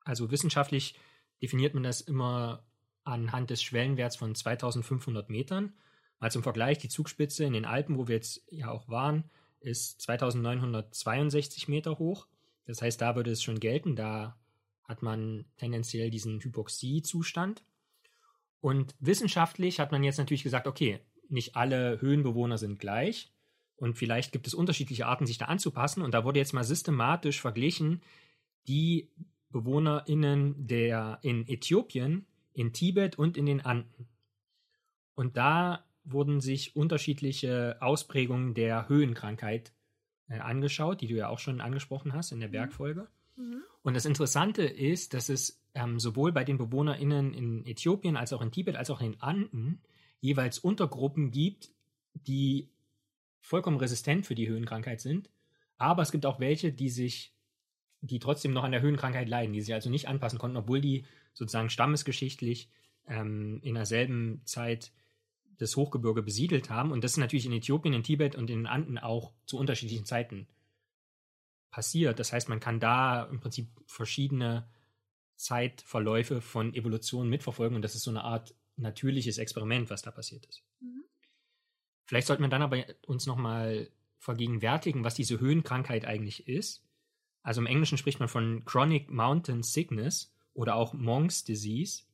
Also 0.04 0.30
wissenschaftlich 0.30 0.94
definiert 1.40 1.72
man 1.72 1.82
das 1.82 2.02
immer 2.02 2.64
anhand 3.02 3.48
des 3.48 3.62
Schwellenwerts 3.62 4.16
von 4.16 4.34
2500 4.34 5.30
Metern. 5.30 5.72
Mal 6.20 6.30
zum 6.30 6.42
Vergleich, 6.42 6.78
die 6.78 6.88
Zugspitze 6.88 7.44
in 7.44 7.54
den 7.54 7.64
Alpen, 7.64 7.96
wo 7.98 8.08
wir 8.08 8.16
jetzt 8.16 8.46
ja 8.50 8.70
auch 8.70 8.88
waren, 8.88 9.24
ist 9.64 10.00
2962 10.02 11.68
Meter 11.68 11.98
hoch. 11.98 12.26
Das 12.66 12.82
heißt, 12.82 13.00
da 13.00 13.16
würde 13.16 13.30
es 13.30 13.42
schon 13.42 13.60
gelten, 13.60 13.96
da 13.96 14.38
hat 14.84 15.02
man 15.02 15.44
tendenziell 15.56 16.10
diesen 16.10 16.40
Hypoxie-Zustand. 16.40 17.64
Und 18.60 18.94
wissenschaftlich 18.98 19.80
hat 19.80 19.92
man 19.92 20.02
jetzt 20.02 20.18
natürlich 20.18 20.42
gesagt, 20.42 20.66
okay, 20.66 21.00
nicht 21.28 21.56
alle 21.56 22.00
Höhenbewohner 22.00 22.58
sind 22.58 22.78
gleich 22.78 23.32
und 23.76 23.98
vielleicht 23.98 24.32
gibt 24.32 24.46
es 24.46 24.54
unterschiedliche 24.54 25.06
Arten, 25.06 25.26
sich 25.26 25.38
da 25.38 25.46
anzupassen. 25.46 26.02
Und 26.02 26.14
da 26.14 26.24
wurde 26.24 26.38
jetzt 26.38 26.52
mal 26.52 26.64
systematisch 26.64 27.40
verglichen, 27.40 28.02
die 28.68 29.10
BewohnerInnen 29.50 30.66
der 30.66 31.18
in 31.22 31.46
Äthiopien, 31.48 32.26
in 32.52 32.72
Tibet 32.72 33.18
und 33.18 33.36
in 33.36 33.46
den 33.46 33.60
Anden. 33.60 34.08
Und 35.14 35.36
da 35.36 35.84
wurden 36.04 36.40
sich 36.40 36.76
unterschiedliche 36.76 37.78
Ausprägungen 37.80 38.54
der 38.54 38.88
Höhenkrankheit 38.88 39.72
äh, 40.28 40.38
angeschaut, 40.38 41.00
die 41.00 41.08
du 41.08 41.14
ja 41.14 41.28
auch 41.28 41.38
schon 41.38 41.60
angesprochen 41.60 42.12
hast 42.12 42.32
in 42.32 42.40
der 42.40 42.48
mhm. 42.48 42.52
Bergfolge. 42.52 43.08
Mhm. 43.36 43.62
Und 43.82 43.94
das 43.94 44.04
Interessante 44.04 44.62
ist, 44.62 45.14
dass 45.14 45.28
es 45.28 45.62
ähm, 45.74 45.98
sowohl 45.98 46.32
bei 46.32 46.44
den 46.44 46.58
BewohnerInnen 46.58 47.34
in 47.34 47.66
Äthiopien 47.66 48.16
als 48.16 48.32
auch 48.32 48.42
in 48.42 48.52
Tibet 48.52 48.76
als 48.76 48.90
auch 48.90 49.00
in 49.00 49.12
den 49.12 49.22
Anden 49.22 49.80
jeweils 50.20 50.58
Untergruppen 50.58 51.30
gibt, 51.30 51.70
die 52.14 52.70
vollkommen 53.40 53.76
resistent 53.76 54.26
für 54.26 54.34
die 54.34 54.48
Höhenkrankheit 54.48 55.00
sind. 55.00 55.30
Aber 55.76 56.02
es 56.02 56.12
gibt 56.12 56.24
auch 56.24 56.40
welche, 56.40 56.72
die 56.72 56.88
sich, 56.88 57.34
die 58.00 58.18
trotzdem 58.18 58.52
noch 58.52 58.64
an 58.64 58.72
der 58.72 58.80
Höhenkrankheit 58.80 59.28
leiden, 59.28 59.52
die 59.52 59.60
sich 59.60 59.74
also 59.74 59.90
nicht 59.90 60.08
anpassen 60.08 60.38
konnten, 60.38 60.56
obwohl 60.56 60.80
die 60.80 61.04
sozusagen 61.34 61.68
stammesgeschichtlich 61.68 62.70
ähm, 63.06 63.60
in 63.62 63.74
derselben 63.74 64.40
Zeit 64.44 64.92
das 65.58 65.76
Hochgebirge 65.76 66.22
besiedelt 66.22 66.70
haben. 66.70 66.92
Und 66.92 67.04
das 67.04 67.12
ist 67.12 67.18
natürlich 67.18 67.46
in 67.46 67.52
Äthiopien, 67.52 67.94
in 67.94 68.02
Tibet 68.02 68.34
und 68.34 68.50
in 68.50 68.60
den 68.60 68.66
Anden 68.66 68.98
auch 68.98 69.32
zu 69.46 69.58
unterschiedlichen 69.58 70.04
Zeiten 70.04 70.46
passiert. 71.70 72.18
Das 72.18 72.32
heißt, 72.32 72.48
man 72.48 72.60
kann 72.60 72.80
da 72.80 73.24
im 73.24 73.40
Prinzip 73.40 73.68
verschiedene 73.86 74.68
Zeitverläufe 75.36 76.40
von 76.40 76.74
Evolution 76.74 77.28
mitverfolgen 77.28 77.76
und 77.76 77.82
das 77.82 77.94
ist 77.94 78.04
so 78.04 78.10
eine 78.10 78.22
Art 78.22 78.54
natürliches 78.76 79.38
Experiment, 79.38 79.90
was 79.90 80.02
da 80.02 80.10
passiert 80.10 80.46
ist. 80.46 80.62
Mhm. 80.80 81.04
Vielleicht 82.04 82.26
sollten 82.26 82.42
wir 82.42 82.48
dann 82.48 82.62
aber 82.62 82.84
uns 83.06 83.26
nochmal 83.26 83.90
vergegenwärtigen, 84.18 85.04
was 85.04 85.14
diese 85.14 85.40
Höhenkrankheit 85.40 86.04
eigentlich 86.04 86.46
ist. 86.48 86.84
Also 87.42 87.60
im 87.60 87.66
Englischen 87.66 87.98
spricht 87.98 88.20
man 88.20 88.28
von 88.28 88.64
Chronic 88.64 89.10
Mountain 89.10 89.62
Sickness 89.62 90.32
oder 90.54 90.76
auch 90.76 90.94
Monk's 90.94 91.44
Disease 91.44 92.04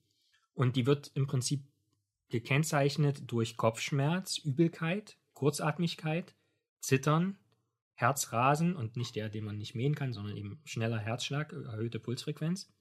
und 0.55 0.77
die 0.77 0.87
wird 0.87 1.11
im 1.15 1.27
Prinzip 1.27 1.63
gekennzeichnet 2.31 3.31
durch 3.31 3.57
Kopfschmerz, 3.57 4.39
Übelkeit, 4.39 5.19
Kurzatmigkeit, 5.35 6.35
Zittern, 6.81 7.39
Herzrasen 7.95 8.77
und 8.77 8.97
nicht 8.97 9.15
der, 9.17 9.29
den 9.29 9.45
man 9.45 9.59
nicht 9.59 9.75
mähen 9.75 9.95
kann, 9.95 10.13
sondern 10.13 10.37
eben 10.37 10.61
schneller 10.65 10.99
Herzschlag, 10.99 11.53
erhöhte 11.53 12.01
Pulsfrequenz, 12.01 12.73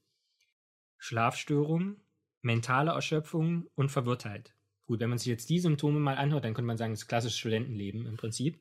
Schlafstörungen, 0.96 2.00
mentale 2.42 2.92
Erschöpfung 2.92 3.66
und 3.74 3.90
Verwirrtheit. 3.90 4.54
Gut, 4.86 5.00
wenn 5.00 5.10
man 5.10 5.18
sich 5.18 5.28
jetzt 5.28 5.50
die 5.50 5.60
Symptome 5.60 6.00
mal 6.00 6.16
anhört, 6.16 6.44
dann 6.44 6.54
könnte 6.54 6.66
man 6.66 6.76
sagen, 6.76 6.92
das 6.92 7.02
ist 7.02 7.08
klassisches 7.08 7.38
Studentenleben 7.38 8.06
im 8.06 8.16
Prinzip. 8.16 8.60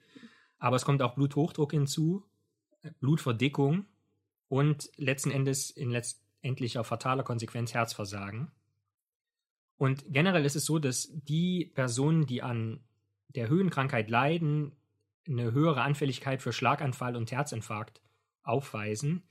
Aber 0.57 0.75
es 0.75 0.85
kommt 0.85 1.01
auch 1.01 1.15
Bluthochdruck 1.15 1.71
hinzu, 1.71 2.25
Blutverdickung 2.99 3.85
und 4.47 4.89
letzten 4.97 5.31
Endes 5.31 5.71
in 5.71 5.91
letztendlicher 5.91 6.83
fataler 6.83 7.23
Konsequenz 7.23 7.73
Herzversagen. 7.73 8.51
Und 9.79 10.03
generell 10.09 10.43
ist 10.43 10.57
es 10.57 10.65
so, 10.65 10.77
dass 10.77 11.09
die 11.09 11.71
Personen, 11.73 12.25
die 12.25 12.43
an 12.43 12.81
der 13.29 13.47
Höhenkrankheit 13.47 14.09
leiden, 14.09 14.73
eine 15.25 15.53
höhere 15.53 15.83
Anfälligkeit 15.83 16.41
für 16.41 16.51
Schlaganfall 16.51 17.15
und 17.15 17.31
Herzinfarkt 17.31 18.01
aufweisen, 18.43 19.23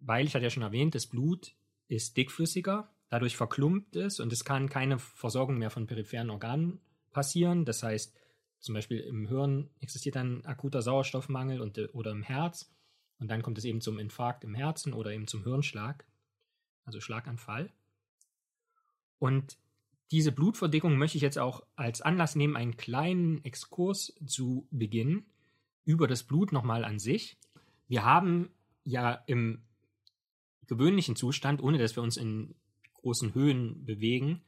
weil 0.00 0.26
ich 0.26 0.34
hatte 0.34 0.44
ja 0.44 0.50
schon 0.50 0.62
erwähnt, 0.62 0.94
das 0.94 1.06
Blut 1.06 1.54
ist 1.88 2.18
dickflüssiger, 2.18 2.92
dadurch 3.08 3.34
verklumpt 3.34 3.96
es 3.96 4.20
und 4.20 4.30
es 4.30 4.44
kann 4.44 4.68
keine 4.68 4.98
Versorgung 4.98 5.56
mehr 5.56 5.70
von 5.70 5.86
peripheren 5.86 6.28
Organen 6.28 6.80
passieren. 7.12 7.64
Das 7.64 7.82
heißt, 7.82 8.14
zum 8.58 8.74
Beispiel 8.74 9.00
im 9.00 9.26
Hirn 9.26 9.70
existiert 9.80 10.16
dann 10.16 10.44
akuter 10.44 10.82
Sauerstoffmangel 10.82 11.62
und, 11.62 11.78
oder 11.94 12.10
im 12.10 12.22
Herz 12.22 12.70
und 13.18 13.30
dann 13.30 13.40
kommt 13.40 13.56
es 13.56 13.64
eben 13.64 13.80
zum 13.80 13.98
Infarkt 13.98 14.44
im 14.44 14.54
Herzen 14.54 14.92
oder 14.92 15.12
eben 15.12 15.28
zum 15.28 15.44
Hirnschlag, 15.44 16.04
also 16.84 17.00
Schlaganfall. 17.00 17.72
Und 19.18 19.56
diese 20.10 20.32
Blutverdickung 20.32 20.96
möchte 20.96 21.16
ich 21.16 21.22
jetzt 21.22 21.38
auch 21.38 21.64
als 21.76 22.00
Anlass 22.00 22.36
nehmen, 22.36 22.56
einen 22.56 22.76
kleinen 22.76 23.44
Exkurs 23.44 24.14
zu 24.26 24.66
beginnen 24.70 25.26
über 25.84 26.06
das 26.06 26.22
Blut 26.22 26.52
nochmal 26.52 26.84
an 26.84 26.98
sich. 26.98 27.36
Wir 27.88 28.04
haben 28.04 28.50
ja 28.84 29.12
im 29.26 29.62
gewöhnlichen 30.66 31.16
Zustand, 31.16 31.62
ohne 31.62 31.78
dass 31.78 31.96
wir 31.96 32.02
uns 32.02 32.16
in 32.16 32.54
großen 32.94 33.34
Höhen 33.34 33.84
bewegen, 33.84 34.42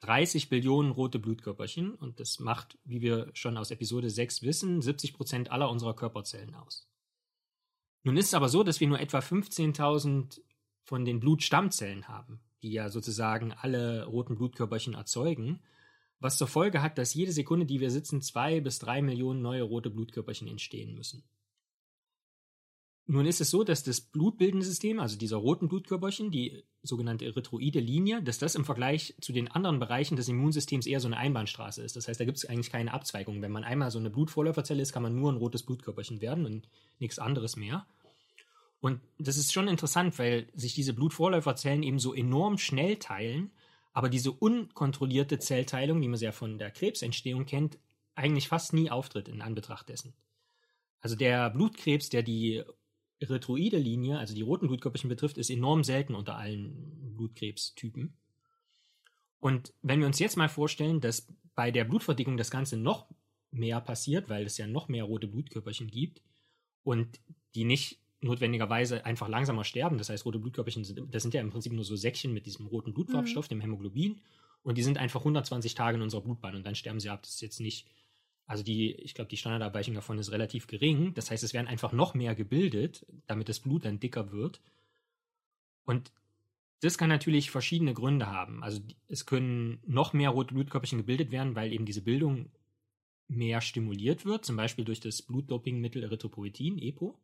30 0.00 0.48
Billionen 0.48 0.90
rote 0.90 1.18
Blutkörperchen 1.18 1.94
und 1.94 2.18
das 2.18 2.40
macht, 2.40 2.76
wie 2.84 3.00
wir 3.00 3.30
schon 3.34 3.56
aus 3.56 3.70
Episode 3.70 4.10
6 4.10 4.42
wissen, 4.42 4.82
70 4.82 5.14
Prozent 5.14 5.50
aller 5.52 5.70
unserer 5.70 5.94
Körperzellen 5.94 6.54
aus. 6.56 6.88
Nun 8.02 8.16
ist 8.16 8.26
es 8.26 8.34
aber 8.34 8.48
so, 8.48 8.64
dass 8.64 8.80
wir 8.80 8.88
nur 8.88 8.98
etwa 8.98 9.18
15.000 9.18 10.40
von 10.82 11.04
den 11.04 11.20
Blutstammzellen 11.20 12.08
haben 12.08 12.40
die 12.62 12.72
ja 12.72 12.88
sozusagen 12.88 13.52
alle 13.52 14.04
roten 14.06 14.36
Blutkörperchen 14.36 14.94
erzeugen, 14.94 15.60
was 16.20 16.38
zur 16.38 16.46
Folge 16.46 16.82
hat, 16.82 16.98
dass 16.98 17.14
jede 17.14 17.32
Sekunde, 17.32 17.66
die 17.66 17.80
wir 17.80 17.90
sitzen, 17.90 18.22
zwei 18.22 18.60
bis 18.60 18.78
drei 18.78 19.02
Millionen 19.02 19.42
neue 19.42 19.62
rote 19.62 19.90
Blutkörperchen 19.90 20.46
entstehen 20.46 20.94
müssen. 20.94 21.24
Nun 23.06 23.26
ist 23.26 23.40
es 23.40 23.50
so, 23.50 23.64
dass 23.64 23.82
das 23.82 24.00
blutbildende 24.00 24.64
System, 24.64 25.00
also 25.00 25.18
dieser 25.18 25.36
roten 25.36 25.68
Blutkörperchen, 25.68 26.30
die 26.30 26.62
sogenannte 26.82 27.24
erythroide 27.24 27.80
Linie, 27.80 28.22
dass 28.22 28.38
das 28.38 28.54
im 28.54 28.64
Vergleich 28.64 29.14
zu 29.20 29.32
den 29.32 29.50
anderen 29.50 29.80
Bereichen 29.80 30.16
des 30.16 30.28
Immunsystems 30.28 30.86
eher 30.86 31.00
so 31.00 31.08
eine 31.08 31.16
Einbahnstraße 31.16 31.82
ist. 31.82 31.96
Das 31.96 32.06
heißt, 32.06 32.20
da 32.20 32.24
gibt 32.24 32.38
es 32.38 32.44
eigentlich 32.44 32.70
keine 32.70 32.94
Abzweigung. 32.94 33.42
Wenn 33.42 33.50
man 33.50 33.64
einmal 33.64 33.90
so 33.90 33.98
eine 33.98 34.10
Blutvorläuferzelle 34.10 34.80
ist, 34.80 34.92
kann 34.92 35.02
man 35.02 35.16
nur 35.16 35.32
ein 35.32 35.36
rotes 35.36 35.64
Blutkörperchen 35.64 36.20
werden 36.20 36.46
und 36.46 36.68
nichts 37.00 37.18
anderes 37.18 37.56
mehr. 37.56 37.86
Und 38.82 39.00
das 39.16 39.36
ist 39.36 39.52
schon 39.52 39.68
interessant, 39.68 40.18
weil 40.18 40.48
sich 40.54 40.74
diese 40.74 40.92
Blutvorläuferzellen 40.92 41.84
eben 41.84 42.00
so 42.00 42.12
enorm 42.14 42.58
schnell 42.58 42.96
teilen, 42.96 43.52
aber 43.92 44.08
diese 44.08 44.32
unkontrollierte 44.32 45.38
Zellteilung, 45.38 46.00
wie 46.02 46.08
man 46.08 46.18
ja 46.18 46.32
von 46.32 46.58
der 46.58 46.72
Krebsentstehung 46.72 47.46
kennt, 47.46 47.78
eigentlich 48.16 48.48
fast 48.48 48.72
nie 48.72 48.90
auftritt 48.90 49.28
in 49.28 49.40
Anbetracht 49.40 49.88
dessen. 49.88 50.14
Also 51.00 51.14
der 51.14 51.48
Blutkrebs, 51.50 52.08
der 52.08 52.24
die 52.24 52.64
erythroide 53.20 53.78
Linie, 53.78 54.18
also 54.18 54.34
die 54.34 54.42
roten 54.42 54.66
Blutkörperchen 54.66 55.08
betrifft, 55.08 55.38
ist 55.38 55.50
enorm 55.50 55.84
selten 55.84 56.16
unter 56.16 56.36
allen 56.36 57.14
Blutkrebstypen. 57.14 58.16
Und 59.38 59.74
wenn 59.82 60.00
wir 60.00 60.08
uns 60.08 60.18
jetzt 60.18 60.36
mal 60.36 60.48
vorstellen, 60.48 61.00
dass 61.00 61.28
bei 61.54 61.70
der 61.70 61.84
Blutverdickung 61.84 62.36
das 62.36 62.50
Ganze 62.50 62.76
noch 62.76 63.06
mehr 63.52 63.80
passiert, 63.80 64.28
weil 64.28 64.44
es 64.44 64.58
ja 64.58 64.66
noch 64.66 64.88
mehr 64.88 65.04
rote 65.04 65.28
Blutkörperchen 65.28 65.86
gibt 65.86 66.20
und 66.82 67.20
die 67.54 67.64
nicht 67.64 68.01
notwendigerweise 68.22 69.04
einfach 69.04 69.28
langsamer 69.28 69.64
sterben. 69.64 69.98
Das 69.98 70.08
heißt, 70.08 70.24
rote 70.24 70.38
Blutkörperchen 70.38 70.84
sind, 70.84 71.02
das 71.10 71.22
sind 71.22 71.34
ja 71.34 71.40
im 71.40 71.50
Prinzip 71.50 71.72
nur 71.72 71.84
so 71.84 71.96
Säckchen 71.96 72.32
mit 72.32 72.46
diesem 72.46 72.66
roten 72.66 72.94
Blutfarbstoff, 72.94 73.46
mhm. 73.46 73.54
dem 73.56 73.60
Hämoglobin. 73.60 74.20
Und 74.62 74.78
die 74.78 74.82
sind 74.82 74.98
einfach 74.98 75.20
120 75.20 75.74
Tage 75.74 75.96
in 75.96 76.02
unserer 76.02 76.22
Blutbahn 76.22 76.54
und 76.54 76.64
dann 76.64 76.76
sterben 76.76 77.00
sie 77.00 77.10
ab. 77.10 77.22
Das 77.22 77.34
ist 77.34 77.40
jetzt 77.40 77.60
nicht, 77.60 77.86
also 78.46 78.62
die, 78.62 78.92
ich 78.92 79.14
glaube, 79.14 79.28
die 79.28 79.36
Standardabweichung 79.36 79.94
davon 79.94 80.18
ist 80.18 80.30
relativ 80.30 80.68
gering. 80.68 81.14
Das 81.14 81.30
heißt, 81.30 81.42
es 81.42 81.52
werden 81.52 81.66
einfach 81.66 81.92
noch 81.92 82.14
mehr 82.14 82.34
gebildet, 82.34 83.04
damit 83.26 83.48
das 83.48 83.58
Blut 83.58 83.84
dann 83.84 83.98
dicker 83.98 84.30
wird. 84.30 84.60
Und 85.84 86.12
das 86.80 86.96
kann 86.96 87.08
natürlich 87.08 87.50
verschiedene 87.50 87.92
Gründe 87.92 88.28
haben. 88.28 88.62
Also 88.62 88.80
es 89.08 89.26
können 89.26 89.80
noch 89.84 90.12
mehr 90.12 90.30
rote 90.30 90.54
Blutkörperchen 90.54 90.98
gebildet 90.98 91.32
werden, 91.32 91.56
weil 91.56 91.72
eben 91.72 91.86
diese 91.86 92.02
Bildung 92.02 92.50
mehr 93.28 93.60
stimuliert 93.60 94.24
wird, 94.24 94.44
zum 94.44 94.56
Beispiel 94.56 94.84
durch 94.84 95.00
das 95.00 95.22
Blutdopingmittel 95.22 96.02
Erythropoetin, 96.04 96.78
EPO. 96.78 97.18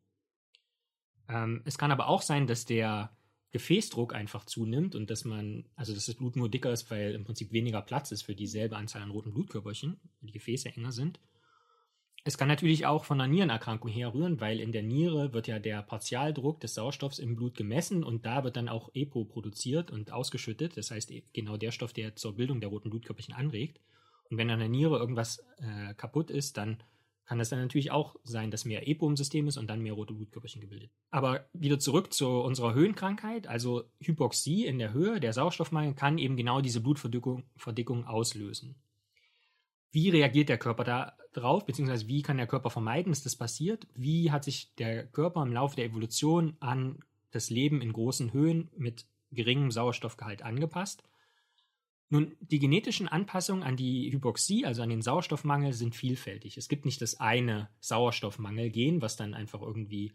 Ähm, 1.29 1.63
es 1.65 1.79
kann 1.79 1.91
aber 1.91 2.09
auch 2.09 2.23
sein, 2.23 2.47
dass 2.47 2.65
der 2.65 3.11
Gefäßdruck 3.51 4.15
einfach 4.15 4.45
zunimmt 4.45 4.95
und 4.95 5.11
dass 5.11 5.25
man, 5.25 5.65
also 5.75 5.95
dass 5.95 6.07
das 6.07 6.17
Blut 6.17 6.37
nur 6.37 6.51
dicker 6.51 6.73
ist, 6.73 6.91
weil 6.91 7.15
im 7.15 7.25
Prinzip 7.25 7.53
weniger 7.53 7.81
Platz 7.81 8.13
ist 8.13 8.23
für 8.23 8.35
dieselbe 8.35 8.77
Anzahl 8.77 9.03
an 9.03 9.11
roten 9.11 9.33
Blutkörperchen, 9.33 9.99
die 10.21 10.33
Gefäße 10.33 10.69
enger 10.69 10.93
sind. 10.93 11.19
Es 12.25 12.37
kann 12.37 12.49
natürlich 12.49 12.85
auch 12.85 13.05
von 13.05 13.19
einer 13.19 13.33
Nierenerkrankung 13.33 13.91
herrühren, 13.91 14.39
weil 14.41 14.61
in 14.61 14.73
der 14.73 14.83
Niere 14.83 15.33
wird 15.33 15.47
ja 15.47 15.59
der 15.59 15.83
Partialdruck 15.83 16.61
des 16.61 16.75
Sauerstoffs 16.75 17.19
im 17.19 17.37
Blut 17.37 17.57
gemessen 17.57 18.05
und 18.05 18.27
da 18.27 18.45
wird 18.45 18.57
dann 18.57 18.69
auch 18.69 18.91
EPO 18.93 19.25
produziert 19.25 19.91
und 19.91 20.13
ausgeschüttet. 20.13 20.77
Das 20.77 20.91
heißt 20.91 21.11
genau 21.33 21.57
der 21.57 21.71
Stoff, 21.71 21.95
der 21.95 22.17
zur 22.17 22.35
Bildung 22.35 22.61
der 22.61 22.69
roten 22.69 22.91
Blutkörperchen 22.91 23.35
anregt. 23.35 23.81
Und 24.29 24.37
wenn 24.37 24.51
an 24.51 24.59
der 24.59 24.69
Niere 24.69 24.99
irgendwas 24.99 25.39
äh, 25.59 25.95
kaputt 25.95 26.31
ist, 26.31 26.59
dann 26.59 26.83
kann 27.29 27.41
es 27.41 27.51
dann 27.51 27.61
natürlich 27.61 27.91
auch 27.91 28.17
sein, 28.25 28.51
dass 28.51 28.65
mehr 28.65 28.89
EPO 28.89 29.07
im 29.07 29.17
System 29.17 29.49
ist 29.49 29.59
und 29.59 29.69
dann 29.69 29.83
mehr 29.83 29.93
rote 29.93 30.15
Blutkörperchen 30.15 30.63
gebildet. 30.63 30.91
Aber 31.11 31.47
wieder 31.53 31.79
zurück 31.79 32.15
zu 32.15 32.27
unserer 32.27 32.73
Höhenkrankheit, 32.73 33.47
also 33.47 33.85
Hypoxie 34.01 34.65
in 34.65 34.79
der 34.79 34.95
Höhe, 34.95 35.21
der 35.21 35.35
Sauerstoffmangel 35.35 35.93
kann 35.93 36.17
eben 36.17 36.39
genau 36.39 36.63
diese 36.63 36.81
Blutverdickung 36.81 37.45
Verdickung 37.55 38.07
auslösen. 38.07 38.77
Wie 39.91 40.09
reagiert 40.09 40.49
der 40.49 40.57
Körper 40.57 41.13
darauf, 41.35 41.67
beziehungsweise 41.67 42.09
wie 42.09 42.23
kann 42.23 42.39
der 42.39 42.47
Körper 42.47 42.71
vermeiden, 42.71 43.13
dass 43.13 43.23
das 43.23 43.37
passiert? 43.37 43.87
Wie 43.95 44.31
hat 44.31 44.45
sich 44.45 44.75
der 44.77 45.07
Körper 45.07 45.43
im 45.43 45.53
Laufe 45.53 45.77
der 45.77 45.85
Evolution 45.85 46.57
an 46.61 46.99
das 47.31 47.51
Leben 47.51 47.83
in 47.83 47.93
großen 47.93 48.33
Höhen 48.33 48.71
mit 48.75 49.05
geringem 49.33 49.71
Sauerstoffgehalt 49.71 50.41
angepasst? 50.41 51.05
Nun, 52.11 52.37
die 52.41 52.59
genetischen 52.59 53.07
Anpassungen 53.07 53.63
an 53.63 53.77
die 53.77 54.11
Hypoxie, 54.11 54.65
also 54.65 54.83
an 54.83 54.89
den 54.89 55.03
Sauerstoffmangel, 55.03 55.75
sind 55.75 55.95
vielfältig. 55.95 56.57
Es 56.57 56.69
gibt 56.69 56.87
nicht 56.87 57.03
das 57.03 57.21
eine 57.21 57.69
Sauerstoffmangelgen, 57.81 59.03
was 59.03 59.17
dann 59.17 59.35
einfach 59.35 59.61
irgendwie 59.61 60.13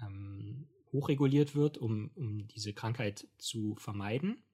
ähm, 0.00 0.68
hochreguliert 0.92 1.54
wird, 1.54 1.78
um, 1.78 2.10
um 2.14 2.46
diese 2.48 2.74
Krankheit 2.74 3.26
zu 3.38 3.76
vermeiden. 3.76 4.44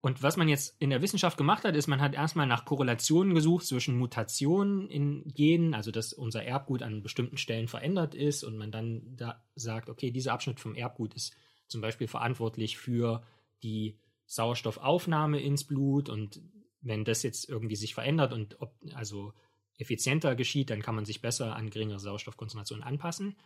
Und 0.00 0.22
was 0.22 0.36
man 0.36 0.48
jetzt 0.48 0.80
in 0.80 0.90
der 0.90 1.02
Wissenschaft 1.02 1.36
gemacht 1.36 1.64
hat, 1.64 1.74
ist, 1.74 1.88
man 1.88 2.00
hat 2.00 2.14
erstmal 2.14 2.46
nach 2.46 2.64
Korrelationen 2.64 3.34
gesucht 3.34 3.66
zwischen 3.66 3.98
Mutationen 3.98 4.88
in 4.88 5.24
Genen, 5.34 5.74
also 5.74 5.90
dass 5.90 6.12
unser 6.12 6.44
Erbgut 6.44 6.82
an 6.82 7.02
bestimmten 7.02 7.36
Stellen 7.36 7.66
verändert 7.66 8.14
ist 8.14 8.44
und 8.44 8.56
man 8.56 8.70
dann 8.70 9.16
da 9.16 9.44
sagt, 9.56 9.88
okay, 9.88 10.12
dieser 10.12 10.34
Abschnitt 10.34 10.60
vom 10.60 10.76
Erbgut 10.76 11.14
ist 11.14 11.34
zum 11.66 11.80
Beispiel 11.80 12.06
verantwortlich 12.06 12.78
für 12.78 13.24
die 13.64 13.98
Sauerstoffaufnahme 14.28 15.40
ins 15.40 15.64
Blut 15.64 16.08
und 16.08 16.40
wenn 16.80 17.04
das 17.04 17.22
jetzt 17.22 17.48
irgendwie 17.48 17.76
sich 17.76 17.94
verändert 17.94 18.32
und 18.32 18.60
ob, 18.60 18.74
also 18.94 19.32
effizienter 19.78 20.36
geschieht, 20.36 20.70
dann 20.70 20.82
kann 20.82 20.94
man 20.94 21.04
sich 21.04 21.20
besser 21.20 21.56
an 21.56 21.70
geringere 21.70 21.98
Sauerstoffkonzentrationen 21.98 22.84
anpassen. 22.84 23.36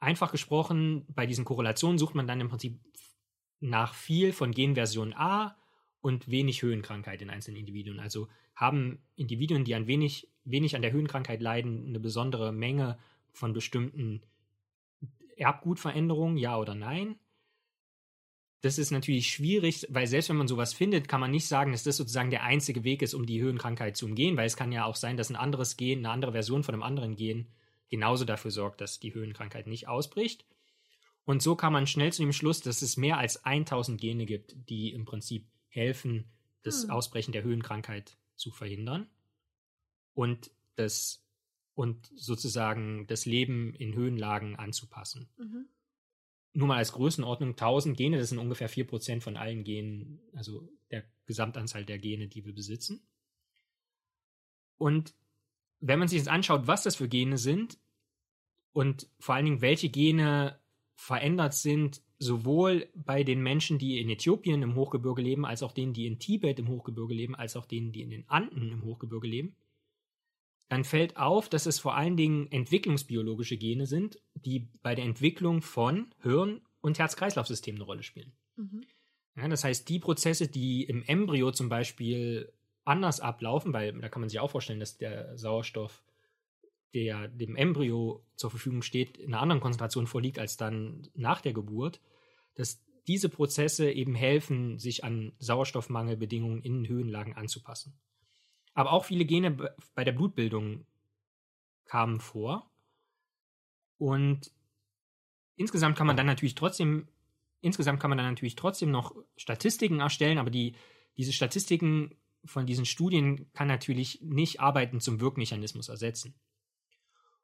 Einfach 0.00 0.32
gesprochen, 0.32 1.04
bei 1.08 1.26
diesen 1.26 1.44
Korrelationen 1.44 1.98
sucht 1.98 2.14
man 2.14 2.26
dann 2.26 2.40
im 2.40 2.48
Prinzip 2.48 2.80
nach 3.60 3.94
viel 3.94 4.32
von 4.32 4.52
Genversion 4.52 5.12
A 5.12 5.56
und 6.00 6.30
wenig 6.30 6.62
Höhenkrankheit 6.62 7.20
in 7.20 7.28
einzelnen 7.28 7.58
Individuen. 7.58 8.00
Also 8.00 8.28
haben 8.54 9.02
Individuen, 9.16 9.64
die 9.64 9.74
ein 9.74 9.86
wenig, 9.86 10.28
wenig 10.44 10.74
an 10.74 10.82
der 10.82 10.92
Höhenkrankheit 10.92 11.42
leiden, 11.42 11.88
eine 11.88 12.00
besondere 12.00 12.52
Menge 12.52 12.98
von 13.32 13.52
bestimmten 13.52 14.22
Erbgutveränderungen, 15.36 16.38
ja 16.38 16.56
oder 16.56 16.74
nein? 16.74 17.18
Das 18.62 18.78
ist 18.78 18.90
natürlich 18.90 19.32
schwierig, 19.32 19.86
weil 19.88 20.06
selbst 20.06 20.28
wenn 20.28 20.36
man 20.36 20.48
sowas 20.48 20.74
findet, 20.74 21.08
kann 21.08 21.20
man 21.20 21.30
nicht 21.30 21.46
sagen, 21.46 21.72
dass 21.72 21.82
das 21.82 21.96
sozusagen 21.96 22.30
der 22.30 22.42
einzige 22.42 22.84
Weg 22.84 23.00
ist, 23.00 23.14
um 23.14 23.24
die 23.24 23.40
Höhenkrankheit 23.40 23.96
zu 23.96 24.04
umgehen, 24.06 24.36
weil 24.36 24.46
es 24.46 24.56
kann 24.56 24.72
ja 24.72 24.84
auch 24.84 24.96
sein, 24.96 25.16
dass 25.16 25.30
ein 25.30 25.36
anderes 25.36 25.76
Gen, 25.76 26.00
eine 26.00 26.10
andere 26.10 26.32
Version 26.32 26.62
von 26.62 26.74
einem 26.74 26.82
anderen 26.82 27.16
Gen 27.16 27.46
genauso 27.88 28.24
dafür 28.24 28.50
sorgt, 28.50 28.80
dass 28.80 29.00
die 29.00 29.14
Höhenkrankheit 29.14 29.66
nicht 29.66 29.88
ausbricht. 29.88 30.44
Und 31.24 31.42
so 31.42 31.56
kann 31.56 31.72
man 31.72 31.86
schnell 31.86 32.12
zu 32.12 32.22
dem 32.22 32.32
Schluss, 32.32 32.60
dass 32.60 32.82
es 32.82 32.96
mehr 32.96 33.18
als 33.18 33.44
1000 33.44 34.00
Gene 34.00 34.26
gibt, 34.26 34.54
die 34.68 34.92
im 34.92 35.06
Prinzip 35.06 35.46
helfen, 35.68 36.26
das 36.62 36.82
hm. 36.82 36.90
Ausbrechen 36.90 37.32
der 37.32 37.42
Höhenkrankheit 37.42 38.16
zu 38.36 38.50
verhindern 38.50 39.08
und 40.12 40.50
das 40.76 41.24
und 41.74 42.10
sozusagen 42.14 43.06
das 43.06 43.24
Leben 43.24 43.74
in 43.74 43.94
Höhenlagen 43.94 44.56
anzupassen. 44.56 45.30
Mhm 45.38 45.66
nur 46.52 46.68
mal 46.68 46.78
als 46.78 46.92
Größenordnung 46.92 47.50
1000 47.50 47.96
Gene, 47.96 48.18
das 48.18 48.30
sind 48.30 48.38
ungefähr 48.38 48.68
4% 48.68 49.20
von 49.20 49.36
allen 49.36 49.64
Genen, 49.64 50.20
also 50.34 50.68
der 50.90 51.04
Gesamtanzahl 51.26 51.84
der 51.84 51.98
Gene, 51.98 52.28
die 52.28 52.44
wir 52.44 52.54
besitzen. 52.54 53.06
Und 54.78 55.14
wenn 55.80 55.98
man 55.98 56.08
sich 56.08 56.18
jetzt 56.18 56.28
anschaut, 56.28 56.66
was 56.66 56.82
das 56.82 56.96
für 56.96 57.08
Gene 57.08 57.38
sind 57.38 57.78
und 58.72 59.08
vor 59.18 59.34
allen 59.34 59.44
Dingen 59.44 59.60
welche 59.60 59.88
Gene 59.88 60.58
verändert 60.94 61.54
sind, 61.54 62.02
sowohl 62.18 62.88
bei 62.94 63.24
den 63.24 63.42
Menschen, 63.42 63.78
die 63.78 63.98
in 64.00 64.10
Äthiopien 64.10 64.62
im 64.62 64.74
Hochgebirge 64.74 65.22
leben, 65.22 65.46
als 65.46 65.62
auch 65.62 65.72
denen, 65.72 65.94
die 65.94 66.06
in 66.06 66.18
Tibet 66.18 66.58
im 66.58 66.68
Hochgebirge 66.68 67.14
leben, 67.14 67.34
als 67.34 67.56
auch 67.56 67.64
denen, 67.64 67.92
die 67.92 68.02
in 68.02 68.10
den 68.10 68.28
Anden 68.28 68.70
im 68.70 68.84
Hochgebirge 68.84 69.26
leben, 69.26 69.56
dann 70.70 70.84
fällt 70.84 71.16
auf, 71.16 71.48
dass 71.48 71.66
es 71.66 71.80
vor 71.80 71.96
allen 71.96 72.16
Dingen 72.16 72.46
entwicklungsbiologische 72.52 73.56
Gene 73.56 73.86
sind, 73.86 74.20
die 74.34 74.68
bei 74.82 74.94
der 74.94 75.04
Entwicklung 75.04 75.62
von 75.62 76.14
Hirn- 76.22 76.60
und 76.80 76.96
Herz-Kreislauf-System 76.96 77.74
eine 77.74 77.84
Rolle 77.84 78.04
spielen. 78.04 78.32
Mhm. 78.54 78.82
Ja, 79.34 79.48
das 79.48 79.64
heißt, 79.64 79.88
die 79.88 79.98
Prozesse, 79.98 80.46
die 80.46 80.84
im 80.84 81.02
Embryo 81.02 81.50
zum 81.50 81.68
Beispiel 81.68 82.52
anders 82.84 83.18
ablaufen, 83.18 83.72
weil 83.72 83.92
da 84.00 84.08
kann 84.08 84.20
man 84.20 84.28
sich 84.28 84.38
auch 84.38 84.52
vorstellen, 84.52 84.78
dass 84.78 84.96
der 84.96 85.36
Sauerstoff, 85.36 86.04
der 86.94 87.26
dem 87.26 87.56
Embryo 87.56 88.24
zur 88.36 88.50
Verfügung 88.50 88.82
steht, 88.82 89.18
in 89.18 89.34
einer 89.34 89.42
anderen 89.42 89.60
Konzentration 89.60 90.06
vorliegt 90.06 90.38
als 90.38 90.56
dann 90.56 91.08
nach 91.14 91.40
der 91.40 91.52
Geburt, 91.52 92.00
dass 92.54 92.80
diese 93.08 93.28
Prozesse 93.28 93.90
eben 93.90 94.14
helfen, 94.14 94.78
sich 94.78 95.02
an 95.02 95.32
Sauerstoffmangelbedingungen 95.40 96.62
in 96.62 96.86
Höhenlagen 96.86 97.34
anzupassen. 97.34 97.98
Aber 98.74 98.92
auch 98.92 99.04
viele 99.04 99.24
Gene 99.24 99.50
bei 99.94 100.04
der 100.04 100.12
Blutbildung 100.12 100.86
kamen 101.84 102.20
vor. 102.20 102.70
Und 103.98 104.52
insgesamt 105.56 105.96
kann 105.96 106.06
man 106.06 106.16
dann 106.16 106.26
natürlich 106.26 106.54
trotzdem, 106.54 107.08
insgesamt 107.60 108.00
kann 108.00 108.10
man 108.10 108.18
dann 108.18 108.30
natürlich 108.30 108.54
trotzdem 108.54 108.90
noch 108.90 109.14
Statistiken 109.36 110.00
erstellen, 110.00 110.38
aber 110.38 110.50
die, 110.50 110.74
diese 111.16 111.32
Statistiken 111.32 112.16
von 112.44 112.64
diesen 112.64 112.86
Studien 112.86 113.52
kann 113.52 113.68
natürlich 113.68 114.20
nicht 114.22 114.60
Arbeiten 114.60 115.00
zum 115.00 115.20
Wirkmechanismus 115.20 115.88
ersetzen. 115.88 116.34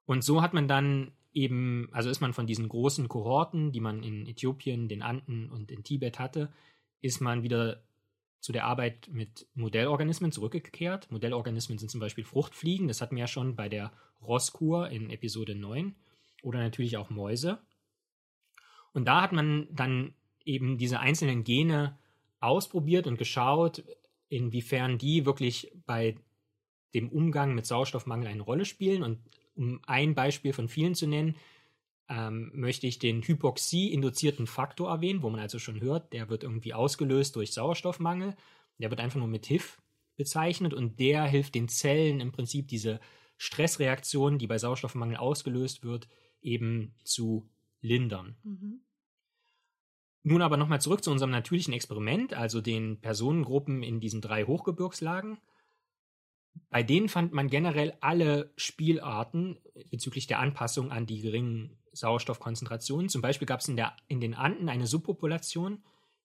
Und 0.06 0.22
so 0.22 0.40
hat 0.40 0.54
man 0.54 0.68
dann 0.68 1.12
eben, 1.32 1.88
also 1.92 2.08
ist 2.08 2.20
man 2.20 2.32
von 2.32 2.46
diesen 2.46 2.68
großen 2.68 3.08
Kohorten, 3.08 3.72
die 3.72 3.80
man 3.80 4.02
in 4.02 4.26
Äthiopien, 4.26 4.88
den 4.88 5.02
Anden 5.02 5.50
und 5.50 5.70
in 5.70 5.84
Tibet 5.84 6.18
hatte, 6.18 6.52
ist 7.02 7.20
man 7.20 7.42
wieder 7.42 7.85
zu 8.46 8.52
der 8.52 8.64
Arbeit 8.64 9.08
mit 9.10 9.48
Modellorganismen 9.54 10.30
zurückgekehrt. 10.30 11.10
Modellorganismen 11.10 11.78
sind 11.78 11.90
zum 11.90 11.98
Beispiel 11.98 12.22
Fruchtfliegen, 12.22 12.86
das 12.86 13.00
hatten 13.00 13.16
wir 13.16 13.22
ja 13.22 13.26
schon 13.26 13.56
bei 13.56 13.68
der 13.68 13.92
Rosskur 14.22 14.88
in 14.88 15.10
Episode 15.10 15.56
9 15.56 15.96
oder 16.44 16.60
natürlich 16.60 16.96
auch 16.96 17.10
Mäuse. 17.10 17.58
Und 18.92 19.06
da 19.06 19.20
hat 19.20 19.32
man 19.32 19.66
dann 19.72 20.14
eben 20.44 20.78
diese 20.78 21.00
einzelnen 21.00 21.42
Gene 21.42 21.98
ausprobiert 22.38 23.08
und 23.08 23.18
geschaut, 23.18 23.82
inwiefern 24.28 24.96
die 24.96 25.26
wirklich 25.26 25.72
bei 25.84 26.14
dem 26.94 27.08
Umgang 27.08 27.52
mit 27.52 27.66
Sauerstoffmangel 27.66 28.28
eine 28.28 28.42
Rolle 28.42 28.64
spielen. 28.64 29.02
Und 29.02 29.18
um 29.56 29.80
ein 29.88 30.14
Beispiel 30.14 30.52
von 30.52 30.68
vielen 30.68 30.94
zu 30.94 31.08
nennen, 31.08 31.34
ähm, 32.08 32.50
möchte 32.54 32.86
ich 32.86 32.98
den 32.98 33.22
Hypoxie-induzierten 33.22 34.46
Faktor 34.46 34.90
erwähnen, 34.90 35.22
wo 35.22 35.30
man 35.30 35.40
also 35.40 35.58
schon 35.58 35.80
hört, 35.80 36.12
der 36.12 36.28
wird 36.28 36.42
irgendwie 36.42 36.74
ausgelöst 36.74 37.36
durch 37.36 37.52
Sauerstoffmangel. 37.52 38.36
Der 38.78 38.90
wird 38.90 39.00
einfach 39.00 39.18
nur 39.18 39.28
mit 39.28 39.46
HIF 39.46 39.80
bezeichnet 40.16 40.74
und 40.74 41.00
der 41.00 41.24
hilft 41.24 41.54
den 41.54 41.68
Zellen 41.68 42.20
im 42.20 42.32
Prinzip 42.32 42.68
diese 42.68 43.00
Stressreaktion, 43.38 44.38
die 44.38 44.46
bei 44.46 44.58
Sauerstoffmangel 44.58 45.16
ausgelöst 45.16 45.82
wird, 45.82 46.08
eben 46.40 46.94
zu 47.04 47.50
lindern. 47.80 48.36
Mhm. 48.42 48.80
Nun 50.22 50.42
aber 50.42 50.56
nochmal 50.56 50.80
zurück 50.80 51.04
zu 51.04 51.10
unserem 51.10 51.30
natürlichen 51.30 51.72
Experiment, 51.72 52.34
also 52.34 52.60
den 52.60 53.00
Personengruppen 53.00 53.82
in 53.82 54.00
diesen 54.00 54.20
drei 54.20 54.44
Hochgebirgslagen. 54.44 55.38
Bei 56.68 56.82
denen 56.82 57.08
fand 57.08 57.32
man 57.32 57.48
generell 57.48 57.96
alle 58.00 58.52
Spielarten 58.56 59.58
bezüglich 59.90 60.26
der 60.26 60.40
Anpassung 60.40 60.90
an 60.90 61.06
die 61.06 61.20
geringen 61.20 61.78
Sauerstoffkonzentrationen. 61.96 63.08
Zum 63.08 63.22
Beispiel 63.22 63.46
gab 63.46 63.60
es 63.60 63.68
in, 63.68 63.80
in 64.08 64.20
den 64.20 64.34
Anden 64.34 64.68
eine 64.68 64.86
Subpopulation, 64.86 65.82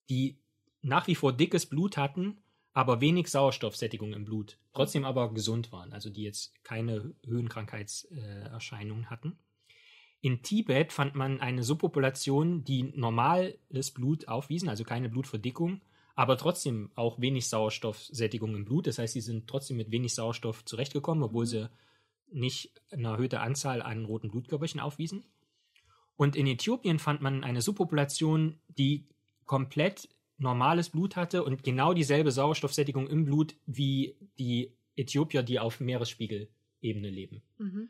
die 0.09 0.37
nach 0.81 1.07
wie 1.07 1.15
vor 1.15 1.33
dickes 1.33 1.65
Blut 1.65 1.97
hatten, 1.97 2.37
aber 2.73 3.01
wenig 3.01 3.27
Sauerstoffsättigung 3.27 4.13
im 4.13 4.25
Blut, 4.25 4.57
trotzdem 4.73 5.05
aber 5.05 5.33
gesund 5.33 5.71
waren, 5.71 5.93
also 5.93 6.09
die 6.09 6.23
jetzt 6.23 6.53
keine 6.63 7.13
Höhenkrankheitserscheinungen 7.25 9.09
hatten. 9.09 9.37
In 10.21 10.43
Tibet 10.43 10.93
fand 10.93 11.15
man 11.15 11.41
eine 11.41 11.63
Subpopulation, 11.63 12.63
die 12.63 12.83
normales 12.95 13.91
Blut 13.91 14.27
aufwiesen, 14.27 14.69
also 14.69 14.83
keine 14.83 15.09
Blutverdickung, 15.09 15.81
aber 16.15 16.37
trotzdem 16.37 16.91
auch 16.95 17.19
wenig 17.19 17.49
Sauerstoffsättigung 17.49 18.55
im 18.55 18.65
Blut. 18.65 18.87
Das 18.87 18.99
heißt, 18.99 19.13
sie 19.13 19.21
sind 19.21 19.47
trotzdem 19.47 19.77
mit 19.77 19.91
wenig 19.91 20.13
Sauerstoff 20.13 20.63
zurechtgekommen, 20.63 21.23
obwohl 21.23 21.45
sie 21.47 21.69
nicht 22.31 22.71
eine 22.91 23.09
erhöhte 23.09 23.39
Anzahl 23.39 23.81
an 23.81 24.05
roten 24.05 24.29
Blutkörperchen 24.29 24.79
aufwiesen. 24.79 25.25
Und 26.21 26.35
in 26.35 26.45
Äthiopien 26.45 26.99
fand 26.99 27.23
man 27.23 27.43
eine 27.43 27.63
Subpopulation, 27.63 28.59
die 28.67 29.07
komplett 29.47 30.07
normales 30.37 30.91
Blut 30.91 31.15
hatte 31.15 31.43
und 31.43 31.63
genau 31.63 31.95
dieselbe 31.95 32.29
Sauerstoffsättigung 32.29 33.07
im 33.07 33.25
Blut 33.25 33.55
wie 33.65 34.15
die 34.37 34.71
Äthiopier, 34.95 35.41
die 35.41 35.59
auf 35.59 35.79
Meeresspiegelebene 35.79 37.09
leben. 37.09 37.41
Mhm. 37.57 37.89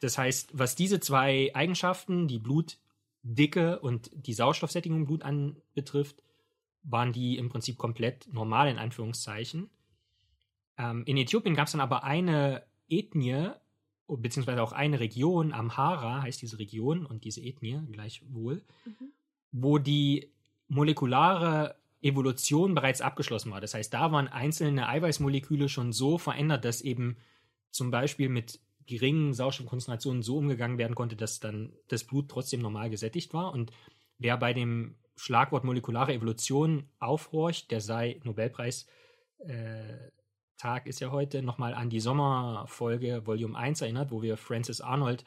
Das 0.00 0.16
heißt, 0.16 0.58
was 0.58 0.74
diese 0.74 1.00
zwei 1.00 1.50
Eigenschaften, 1.54 2.28
die 2.28 2.38
Blutdicke 2.38 3.80
und 3.80 4.10
die 4.14 4.32
Sauerstoffsättigung 4.32 5.00
im 5.00 5.04
Blut 5.04 5.22
anbetrifft, 5.22 6.22
waren 6.82 7.12
die 7.12 7.36
im 7.36 7.50
Prinzip 7.50 7.76
komplett 7.76 8.26
normal 8.32 8.70
in 8.70 8.78
Anführungszeichen. 8.78 9.68
Ähm, 10.78 11.02
in 11.04 11.18
Äthiopien 11.18 11.56
gab 11.56 11.66
es 11.66 11.72
dann 11.72 11.82
aber 11.82 12.04
eine 12.04 12.64
Ethnie, 12.88 13.50
beziehungsweise 14.16 14.62
auch 14.62 14.72
eine 14.72 15.00
Region, 15.00 15.52
Amhara 15.52 16.22
heißt 16.22 16.42
diese 16.42 16.58
Region 16.58 17.06
und 17.06 17.24
diese 17.24 17.40
Ethnie 17.40 17.80
gleichwohl, 17.90 18.62
Mhm. 18.84 19.12
wo 19.52 19.78
die 19.78 20.32
molekulare 20.68 21.76
Evolution 22.00 22.74
bereits 22.74 23.00
abgeschlossen 23.00 23.52
war. 23.52 23.60
Das 23.60 23.74
heißt, 23.74 23.92
da 23.94 24.10
waren 24.10 24.28
einzelne 24.28 24.88
Eiweißmoleküle 24.88 25.68
schon 25.68 25.92
so 25.92 26.18
verändert, 26.18 26.64
dass 26.64 26.80
eben 26.80 27.16
zum 27.70 27.90
Beispiel 27.90 28.28
mit 28.28 28.60
geringen 28.86 29.32
Sauerstoffkonzentrationen 29.32 30.22
so 30.22 30.38
umgegangen 30.38 30.78
werden 30.78 30.94
konnte, 30.96 31.14
dass 31.14 31.38
dann 31.38 31.72
das 31.88 32.04
Blut 32.04 32.28
trotzdem 32.28 32.60
normal 32.60 32.90
gesättigt 32.90 33.32
war. 33.32 33.52
Und 33.52 33.70
wer 34.18 34.36
bei 34.36 34.52
dem 34.52 34.96
Schlagwort 35.16 35.62
molekulare 35.64 36.12
Evolution 36.14 36.88
aufhorcht, 36.98 37.70
der 37.70 37.80
sei 37.80 38.20
Nobelpreis 38.24 38.86
äh, 39.38 40.10
Tag 40.62 40.86
ist 40.86 41.00
ja 41.00 41.10
heute, 41.10 41.42
nochmal 41.42 41.74
an 41.74 41.90
die 41.90 41.98
Sommerfolge 41.98 43.26
Volume 43.26 43.58
1 43.58 43.80
erinnert, 43.80 44.12
wo 44.12 44.22
wir 44.22 44.36
Francis 44.36 44.80
Arnold 44.80 45.24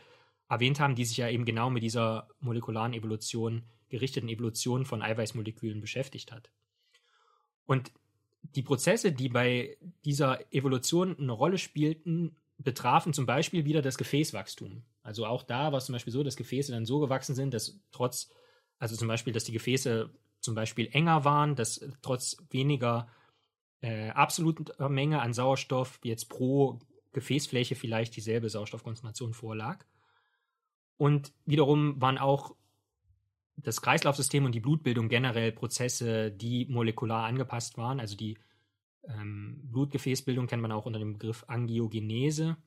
erwähnt 0.47 0.79
haben, 0.79 0.95
die 0.95 1.03
sich 1.03 1.17
ja 1.17 1.27
eben 1.27 1.43
genau 1.43 1.69
mit 1.69 1.83
dieser 1.83 2.29
molekularen 2.39 2.93
Evolution, 2.93 3.63
gerichteten 3.89 4.29
Evolution 4.29 4.85
von 4.85 5.01
Eiweißmolekülen 5.01 5.81
beschäftigt 5.81 6.31
hat. 6.31 6.51
Und 7.65 7.91
die 8.43 8.61
Prozesse, 8.61 9.11
die 9.11 9.27
bei 9.27 9.75
dieser 10.05 10.39
Evolution 10.53 11.19
eine 11.19 11.33
Rolle 11.33 11.57
spielten, 11.57 12.37
betrafen 12.57 13.11
zum 13.11 13.25
Beispiel 13.25 13.65
wieder 13.65 13.81
das 13.81 13.97
Gefäßwachstum. 13.97 14.83
Also 15.03 15.25
auch 15.25 15.43
da 15.43 15.73
war 15.73 15.79
es 15.79 15.87
zum 15.87 15.93
Beispiel 15.93 16.13
so, 16.13 16.23
dass 16.23 16.37
Gefäße 16.37 16.71
dann 16.71 16.85
so 16.85 16.99
gewachsen 16.99 17.35
sind, 17.35 17.53
dass 17.53 17.81
trotz, 17.91 18.31
also 18.79 18.95
zum 18.95 19.09
Beispiel, 19.09 19.33
dass 19.33 19.43
die 19.43 19.51
Gefäße 19.51 20.09
zum 20.39 20.55
Beispiel 20.55 20.87
enger 20.93 21.25
waren, 21.25 21.57
dass 21.57 21.85
trotz 22.01 22.37
weniger 22.51 23.09
äh, 23.85 24.09
absoluter 24.09 24.89
Menge 24.89 25.21
an 25.21 25.33
Sauerstoff 25.33 25.99
jetzt 26.03 26.27
pro 26.27 26.79
Gefäßfläche 27.13 27.75
vielleicht 27.75 28.15
dieselbe 28.15 28.49
Sauerstoffkonzentration 28.49 29.33
vorlag. 29.33 29.85
Und 30.97 31.33
wiederum 31.45 32.01
waren 32.01 32.17
auch 32.17 32.55
das 33.57 33.81
Kreislaufsystem 33.81 34.43
und 34.43 34.55
die 34.55 34.59
Blutbildung 34.59 35.07
generell 35.07 35.51
Prozesse, 35.51 36.31
die 36.31 36.65
molekular 36.65 37.25
angepasst 37.25 37.77
waren. 37.77 37.99
Also 37.99 38.17
die 38.17 38.39
ähm, 39.07 39.61
Blutgefäßbildung 39.65 40.47
kennt 40.47 40.63
man 40.63 40.71
auch 40.71 40.87
unter 40.87 40.99
dem 40.99 41.13
Begriff 41.13 41.45
Angiogenese. 41.47 42.57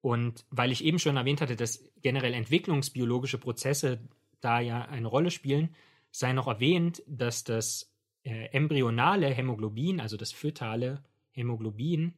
Und 0.00 0.46
weil 0.48 0.72
ich 0.72 0.84
eben 0.84 0.98
schon 0.98 1.18
erwähnt 1.18 1.42
hatte, 1.42 1.54
dass 1.54 1.84
generell 2.00 2.32
entwicklungsbiologische 2.32 3.38
Prozesse 3.38 4.00
da 4.40 4.60
ja 4.60 4.86
eine 4.86 5.06
Rolle 5.06 5.30
spielen, 5.30 5.74
sei 6.10 6.32
noch 6.32 6.46
erwähnt, 6.46 7.02
dass 7.06 7.44
das 7.44 7.93
äh, 8.24 8.46
embryonale 8.52 9.28
Hämoglobin, 9.28 10.00
also 10.00 10.16
das 10.16 10.32
fötale 10.32 11.04
Hämoglobin, 11.30 12.14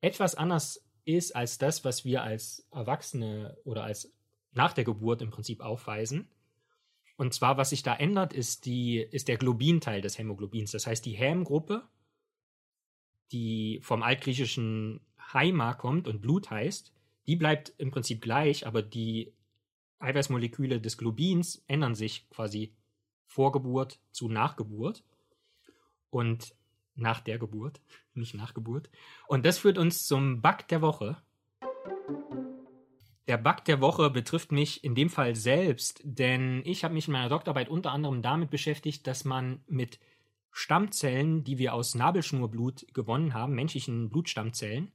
etwas 0.00 0.34
anders 0.34 0.84
ist 1.04 1.34
als 1.34 1.58
das, 1.58 1.84
was 1.84 2.04
wir 2.04 2.22
als 2.22 2.66
Erwachsene 2.70 3.56
oder 3.64 3.84
als 3.84 4.12
nach 4.52 4.72
der 4.72 4.84
Geburt 4.84 5.22
im 5.22 5.30
Prinzip 5.30 5.60
aufweisen. 5.60 6.28
Und 7.16 7.32
zwar, 7.32 7.56
was 7.56 7.70
sich 7.70 7.82
da 7.82 7.94
ändert, 7.94 8.32
ist, 8.32 8.66
die, 8.66 8.98
ist 8.98 9.28
der 9.28 9.36
Globinteil 9.36 10.00
des 10.00 10.18
Hämoglobins. 10.18 10.72
Das 10.72 10.86
heißt, 10.86 11.04
die 11.04 11.12
Hämgruppe, 11.12 11.82
die 13.32 13.80
vom 13.82 14.02
altgriechischen 14.02 15.00
Haima 15.32 15.74
kommt 15.74 16.08
und 16.08 16.20
Blut 16.20 16.50
heißt, 16.50 16.92
die 17.26 17.36
bleibt 17.36 17.72
im 17.78 17.90
Prinzip 17.90 18.20
gleich, 18.20 18.66
aber 18.66 18.82
die 18.82 19.32
Eiweißmoleküle 19.98 20.80
des 20.80 20.98
Globins 20.98 21.64
ändern 21.66 21.94
sich 21.94 22.28
quasi 22.28 22.74
vor 23.24 23.50
Geburt 23.50 23.98
zu 24.12 24.28
Nachgeburt 24.28 25.02
und 26.10 26.54
nach 26.94 27.20
der 27.20 27.38
Geburt, 27.38 27.80
nicht 28.14 28.34
nach 28.34 28.54
Geburt. 28.54 28.90
Und 29.26 29.44
das 29.44 29.58
führt 29.58 29.78
uns 29.78 30.06
zum 30.06 30.40
Bug 30.40 30.66
der 30.68 30.80
Woche. 30.80 31.16
Der 33.28 33.38
Bug 33.38 33.64
der 33.64 33.80
Woche 33.80 34.10
betrifft 34.10 34.52
mich 34.52 34.84
in 34.84 34.94
dem 34.94 35.10
Fall 35.10 35.34
selbst, 35.34 36.00
denn 36.04 36.62
ich 36.64 36.84
habe 36.84 36.94
mich 36.94 37.08
in 37.08 37.12
meiner 37.12 37.28
Doktorarbeit 37.28 37.68
unter 37.68 37.90
anderem 37.92 38.22
damit 38.22 38.50
beschäftigt, 38.50 39.06
dass 39.06 39.24
man 39.24 39.60
mit 39.66 39.98
Stammzellen, 40.52 41.44
die 41.44 41.58
wir 41.58 41.74
aus 41.74 41.94
Nabelschnurblut 41.94 42.86
gewonnen 42.94 43.34
haben, 43.34 43.54
menschlichen 43.54 44.08
Blutstammzellen, 44.08 44.92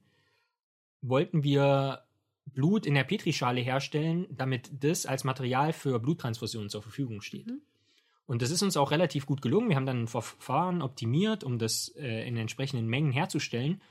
wollten 1.02 1.44
wir 1.44 2.04
Blut 2.46 2.86
in 2.86 2.94
der 2.94 3.04
Petrischale 3.04 3.60
herstellen, 3.60 4.26
damit 4.30 4.70
das 4.82 5.06
als 5.06 5.24
Material 5.24 5.72
für 5.72 6.00
Bluttransfusionen 6.00 6.70
zur 6.70 6.82
Verfügung 6.82 7.20
steht. 7.20 7.46
Mhm. 7.46 7.60
Und 8.32 8.40
das 8.40 8.50
ist 8.50 8.62
uns 8.62 8.78
auch 8.78 8.92
relativ 8.92 9.26
gut 9.26 9.42
gelungen. 9.42 9.68
Wir 9.68 9.76
haben 9.76 9.84
dann 9.84 10.04
ein 10.04 10.08
Verfahren 10.08 10.80
optimiert, 10.80 11.44
um 11.44 11.58
das 11.58 11.88
äh, 11.98 12.26
in 12.26 12.38
entsprechenden 12.38 12.86
Mengen 12.86 13.12
herzustellen, 13.12 13.82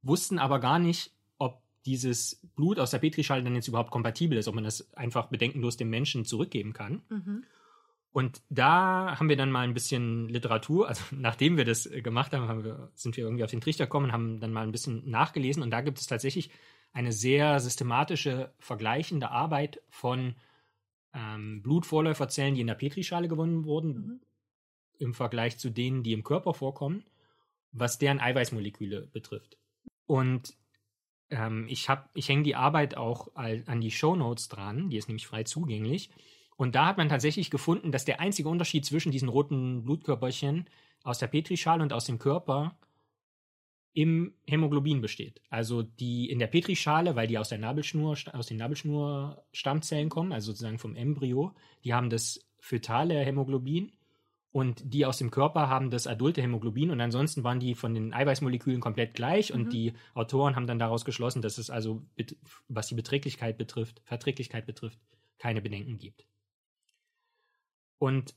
wussten 0.00 0.38
aber 0.38 0.58
gar 0.58 0.78
nicht, 0.78 1.12
ob 1.36 1.60
dieses 1.84 2.40
Blut 2.56 2.78
aus 2.78 2.92
der 2.92 2.98
Petrischale 2.98 3.44
dann 3.44 3.54
jetzt 3.54 3.68
überhaupt 3.68 3.90
kompatibel 3.90 4.38
ist, 4.38 4.48
ob 4.48 4.54
man 4.54 4.64
das 4.64 4.90
einfach 4.94 5.26
bedenkenlos 5.26 5.76
dem 5.76 5.90
Menschen 5.90 6.24
zurückgeben 6.24 6.72
kann. 6.72 7.02
Mhm. 7.10 7.44
Und 8.10 8.40
da 8.48 9.18
haben 9.20 9.28
wir 9.28 9.36
dann 9.36 9.50
mal 9.50 9.64
ein 9.64 9.74
bisschen 9.74 10.30
Literatur, 10.30 10.88
also 10.88 11.04
nachdem 11.10 11.58
wir 11.58 11.66
das 11.66 11.84
äh, 11.84 12.00
gemacht 12.00 12.32
haben, 12.32 12.48
haben 12.48 12.64
wir, 12.64 12.90
sind 12.94 13.18
wir 13.18 13.24
irgendwie 13.24 13.44
auf 13.44 13.50
den 13.50 13.60
Trichter 13.60 13.84
gekommen, 13.84 14.12
haben 14.12 14.40
dann 14.40 14.54
mal 14.54 14.62
ein 14.62 14.72
bisschen 14.72 15.10
nachgelesen 15.10 15.62
und 15.62 15.72
da 15.72 15.82
gibt 15.82 15.98
es 15.98 16.06
tatsächlich 16.06 16.48
eine 16.94 17.12
sehr 17.12 17.60
systematische, 17.60 18.54
vergleichende 18.60 19.30
Arbeit 19.30 19.82
von 19.90 20.36
ähm, 21.14 21.62
Blutvorläuferzellen, 21.62 22.54
die 22.54 22.60
in 22.62 22.66
der 22.66 22.74
Petrischale 22.74 23.28
gewonnen 23.28 23.64
wurden, 23.64 23.92
Mhm. 23.94 24.20
im 24.98 25.14
Vergleich 25.14 25.58
zu 25.58 25.70
denen, 25.70 26.02
die 26.02 26.12
im 26.12 26.22
Körper 26.24 26.54
vorkommen, 26.54 27.04
was 27.72 27.98
deren 27.98 28.20
Eiweißmoleküle 28.20 29.06
betrifft. 29.06 29.56
Und 30.06 30.54
ähm, 31.30 31.66
ich, 31.68 31.88
hab- 31.88 32.10
ich 32.14 32.28
hänge 32.28 32.42
die 32.42 32.56
Arbeit 32.56 32.96
auch 32.96 33.34
an 33.34 33.80
die 33.80 33.90
Shownotes 33.92 34.48
dran, 34.48 34.90
die 34.90 34.96
ist 34.96 35.08
nämlich 35.08 35.26
frei 35.26 35.44
zugänglich. 35.44 36.10
Und 36.56 36.74
da 36.74 36.86
hat 36.86 36.98
man 36.98 37.08
tatsächlich 37.08 37.50
gefunden, 37.50 37.92
dass 37.92 38.04
der 38.04 38.20
einzige 38.20 38.48
Unterschied 38.48 38.84
zwischen 38.84 39.12
diesen 39.12 39.28
roten 39.28 39.82
Blutkörperchen 39.84 40.68
aus 41.04 41.18
der 41.18 41.28
Petrischale 41.28 41.82
und 41.82 41.92
aus 41.92 42.04
dem 42.04 42.18
Körper 42.18 42.76
im 43.92 44.34
Hämoglobin 44.46 45.00
besteht. 45.00 45.40
Also 45.48 45.82
die 45.82 46.30
in 46.30 46.38
der 46.38 46.46
Petrischale, 46.46 47.16
weil 47.16 47.26
die 47.26 47.38
aus 47.38 47.48
der 47.48 47.58
Nabelschnur, 47.58 48.16
aus 48.32 48.46
den 48.46 48.58
Nabelschnurstammzellen 48.58 50.08
kommen, 50.08 50.32
also 50.32 50.52
sozusagen 50.52 50.78
vom 50.78 50.94
Embryo, 50.94 51.54
die 51.84 51.92
haben 51.92 52.10
das 52.10 52.46
fötale 52.58 53.18
Hämoglobin 53.18 53.92
und 54.52 54.82
die 54.84 55.06
aus 55.06 55.18
dem 55.18 55.30
Körper 55.30 55.68
haben 55.68 55.90
das 55.90 56.06
adulte 56.06 56.42
Hämoglobin 56.42 56.90
und 56.90 57.00
ansonsten 57.00 57.42
waren 57.44 57.60
die 57.60 57.74
von 57.74 57.94
den 57.94 58.12
Eiweißmolekülen 58.12 58.80
komplett 58.80 59.14
gleich 59.14 59.52
und 59.52 59.66
Mhm. 59.66 59.70
die 59.70 59.92
Autoren 60.14 60.56
haben 60.56 60.66
dann 60.66 60.78
daraus 60.78 61.04
geschlossen, 61.04 61.42
dass 61.42 61.58
es 61.58 61.70
also, 61.70 62.02
was 62.68 62.88
die 62.88 62.94
Beträglichkeit 62.94 63.58
betrifft, 63.58 64.02
Verträglichkeit 64.04 64.66
betrifft, 64.66 64.98
keine 65.38 65.62
Bedenken 65.62 65.98
gibt. 65.98 66.26
Und 67.98 68.34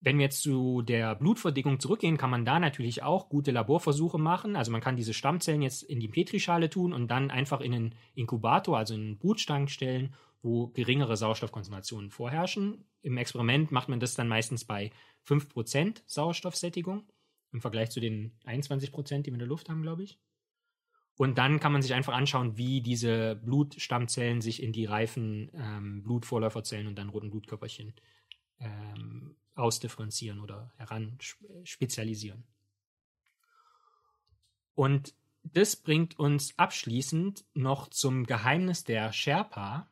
wenn 0.00 0.18
wir 0.18 0.26
jetzt 0.26 0.42
zu 0.42 0.82
der 0.82 1.16
Blutverdickung 1.16 1.80
zurückgehen, 1.80 2.16
kann 2.16 2.30
man 2.30 2.44
da 2.44 2.60
natürlich 2.60 3.02
auch 3.02 3.28
gute 3.28 3.50
Laborversuche 3.50 4.18
machen. 4.18 4.54
Also 4.54 4.70
man 4.70 4.80
kann 4.80 4.96
diese 4.96 5.14
Stammzellen 5.14 5.62
jetzt 5.62 5.82
in 5.82 5.98
die 5.98 6.08
Petrischale 6.08 6.70
tun 6.70 6.92
und 6.92 7.08
dann 7.08 7.30
einfach 7.30 7.60
in 7.60 7.74
einen 7.74 7.94
Inkubator, 8.14 8.78
also 8.78 8.94
in 8.94 9.00
einen 9.00 9.18
Brutstank 9.18 9.70
stellen, 9.70 10.14
wo 10.40 10.68
geringere 10.68 11.16
Sauerstoffkonzentrationen 11.16 12.10
vorherrschen. 12.10 12.84
Im 13.02 13.16
Experiment 13.16 13.72
macht 13.72 13.88
man 13.88 13.98
das 13.98 14.14
dann 14.14 14.28
meistens 14.28 14.64
bei 14.64 14.92
5% 15.26 16.02
Sauerstoffsättigung 16.06 17.04
im 17.52 17.60
Vergleich 17.60 17.90
zu 17.90 17.98
den 17.98 18.32
21%, 18.46 19.22
die 19.22 19.26
wir 19.26 19.32
in 19.32 19.38
der 19.40 19.48
Luft 19.48 19.68
haben, 19.68 19.82
glaube 19.82 20.04
ich. 20.04 20.20
Und 21.16 21.38
dann 21.38 21.58
kann 21.58 21.72
man 21.72 21.82
sich 21.82 21.94
einfach 21.94 22.14
anschauen, 22.14 22.56
wie 22.56 22.80
diese 22.80 23.34
Blutstammzellen 23.34 24.40
sich 24.40 24.62
in 24.62 24.72
die 24.72 24.84
reifen 24.84 25.50
ähm, 25.54 26.04
Blutvorläuferzellen 26.04 26.86
und 26.86 26.96
dann 26.96 27.08
roten 27.08 27.30
Blutkörperchen 27.30 27.94
ähm, 28.60 29.34
ausdifferenzieren 29.58 30.40
oder 30.40 30.72
heranspezialisieren. 30.76 32.44
Und 34.74 35.14
das 35.42 35.76
bringt 35.76 36.18
uns 36.18 36.58
abschließend 36.58 37.44
noch 37.54 37.88
zum 37.88 38.24
Geheimnis 38.24 38.84
der 38.84 39.12
Sherpa. 39.12 39.88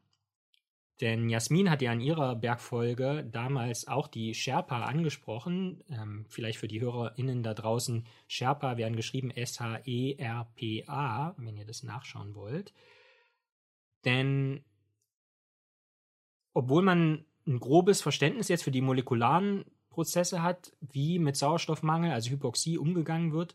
Denn 1.01 1.29
Jasmin 1.29 1.71
hat 1.71 1.83
ja 1.83 1.93
in 1.93 2.01
ihrer 2.01 2.37
Bergfolge 2.37 3.29
damals 3.31 3.87
auch 3.87 4.09
die 4.09 4.35
Sherpa 4.35 4.85
angesprochen. 4.85 5.85
Ähm, 5.91 6.25
vielleicht 6.29 6.59
für 6.59 6.69
die 6.69 6.81
HörerInnen 6.81 7.43
da 7.43 7.53
draußen. 7.53 8.07
Sherpa 8.29 8.79
werden 8.79 8.97
geschrieben 8.97 9.31
S-H-E-R-P-A, 9.31 9.75
wenn 11.37 11.57
ihr 11.57 11.67
das 11.67 11.83
nachschauen 11.83 12.35
wollt. 12.35 12.73
Denn 14.07 14.65
obwohl 16.55 16.83
man 16.83 17.26
ein 17.47 17.61
grobes 17.61 18.01
Verständnis 18.01 18.49
jetzt 18.49 18.65
für 18.65 18.71
die 18.71 18.81
molekularen 18.81 19.65
Prozesse 19.91 20.43
hat, 20.43 20.73
wie 20.81 21.19
mit 21.19 21.37
Sauerstoffmangel, 21.37 22.13
also 22.13 22.31
Hypoxie, 22.31 22.79
umgegangen 22.79 23.33
wird, 23.33 23.55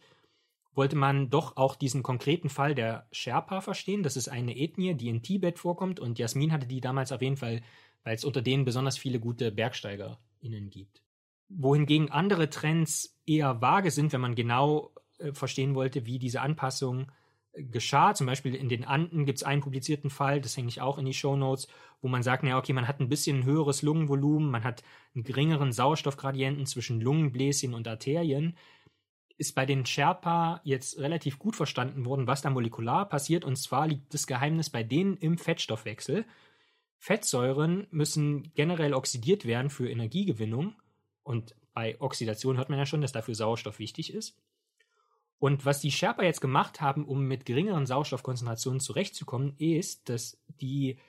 wollte 0.74 0.96
man 0.96 1.30
doch 1.30 1.58
auch 1.58 1.76
diesen 1.76 2.02
konkreten 2.02 2.50
Fall 2.50 2.74
der 2.74 3.08
Sherpa 3.12 3.62
verstehen. 3.62 4.04
Das 4.04 4.16
ist 4.16 4.30
eine 4.30 4.58
Ethnie, 4.58 4.96
die 4.96 5.10
in 5.10 5.22
Tibet 5.22 5.60
vorkommt 5.60 6.00
und 6.00 6.18
Jasmin 6.18 6.52
hatte 6.52 6.68
die 6.68 6.82
damals 6.82 7.12
auf 7.12 7.22
jeden 7.22 7.38
Fall, 7.38 7.62
weil 8.04 8.16
es 8.16 8.26
unter 8.26 8.42
denen 8.42 8.66
besonders 8.66 8.98
viele 8.98 9.20
gute 9.20 9.52
BergsteigerInnen 9.52 10.70
gibt. 10.70 11.04
Wohingegen 11.50 12.10
andere 12.10 12.50
Trends 12.50 13.20
eher 13.26 13.62
vage 13.62 13.92
sind, 13.92 14.14
wenn 14.14 14.22
man 14.22 14.36
genau 14.36 14.92
äh, 15.20 15.34
verstehen 15.34 15.76
wollte, 15.76 16.06
wie 16.06 16.18
diese 16.18 16.42
Anpassung 16.42 17.12
geschah. 17.54 18.14
Zum 18.14 18.28
Beispiel 18.28 18.56
in 18.56 18.70
den 18.70 18.86
Anden 18.86 19.26
gibt 19.26 19.40
es 19.40 19.44
einen 19.44 19.62
publizierten 19.62 20.10
Fall, 20.10 20.42
das 20.42 20.56
hänge 20.56 20.70
ich 20.70 20.82
auch 20.82 20.98
in 20.98 21.06
die 21.06 21.14
Show 21.14 21.36
Notes, 21.36 21.68
wo 22.02 22.08
man 22.08 22.24
sagt, 22.24 22.44
naja, 22.44 22.58
okay, 22.58 22.74
man 22.74 22.88
hat 22.88 23.00
ein 23.00 23.10
bisschen 23.10 23.44
höheres 23.44 23.82
Lungenvolumen, 23.82 24.50
man 24.50 24.64
hat 24.64 24.84
einen 25.14 25.24
geringeren 25.24 25.72
Sauerstoffgradienten 25.72 26.66
zwischen 26.66 27.02
Lungenbläschen 27.02 27.74
und 27.74 27.88
Arterien 27.88 28.56
ist 29.42 29.56
bei 29.56 29.66
den 29.66 29.88
Sherpa 29.88 30.62
jetzt 30.64 31.00
relativ 31.00 31.40
gut 31.40 31.56
verstanden 31.56 32.06
worden, 32.06 32.28
was 32.28 32.44
da 32.44 32.52
molekular 32.52 33.10
passiert. 33.10 33.44
Und 33.44 33.56
zwar 33.56 33.88
liegt 33.88 34.14
das 34.14 34.28
Geheimnis 34.28 34.70
bei 34.70 34.84
denen 34.84 35.18
im 35.18 35.40
Fettstoffwechsel. 35.40 36.26
Fettsäuren 37.00 37.88
müssen 37.90 38.54
generell 38.54 38.94
oxidiert 38.94 39.46
werden 39.46 39.72
für 39.72 39.90
Energiegewinnung. 39.90 40.76
Und 41.24 41.56
bei 41.74 42.00
Oxidation 42.00 42.58
hört 42.58 42.70
man 42.70 42.78
ja 42.78 42.86
schon, 42.86 43.02
dass 43.02 43.14
dafür 43.14 43.34
Sauerstoff 43.34 43.80
wichtig 43.80 44.14
ist. 44.14 44.38
Und 45.42 45.66
was 45.66 45.80
die 45.80 45.90
Sherpa 45.90 46.22
jetzt 46.22 46.40
gemacht 46.40 46.82
haben, 46.82 47.04
um 47.04 47.26
mit 47.26 47.48
geringeren 47.48 47.88
Sauerstoffkonzentrationen 47.88 48.80
zurechtzukommen, 48.80 49.56
ist, 49.58 50.08
dass 50.08 50.40
die 50.62 51.00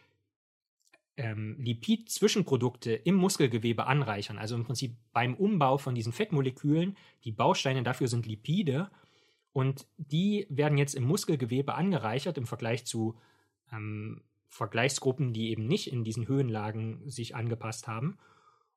ähm, 1.18 1.56
Lipid-Zwischenprodukte 1.58 2.94
im 2.94 3.14
Muskelgewebe 3.14 3.86
anreichern. 3.86 4.38
Also 4.38 4.54
im 4.54 4.64
Prinzip 4.64 4.96
beim 5.12 5.34
Umbau 5.34 5.76
von 5.76 5.94
diesen 5.94 6.14
Fettmolekülen, 6.14 6.96
die 7.24 7.32
Bausteine 7.32 7.82
dafür 7.82 8.08
sind 8.08 8.24
Lipide 8.24 8.90
und 9.52 9.86
die 9.98 10.46
werden 10.48 10.78
jetzt 10.78 10.94
im 10.94 11.04
Muskelgewebe 11.04 11.74
angereichert 11.74 12.38
im 12.38 12.46
Vergleich 12.46 12.86
zu 12.86 13.18
ähm, 13.70 14.22
Vergleichsgruppen, 14.48 15.34
die 15.34 15.50
eben 15.50 15.66
nicht 15.66 15.92
in 15.92 16.04
diesen 16.04 16.26
Höhenlagen 16.26 17.02
sich 17.06 17.36
angepasst 17.36 17.86
haben. 17.86 18.16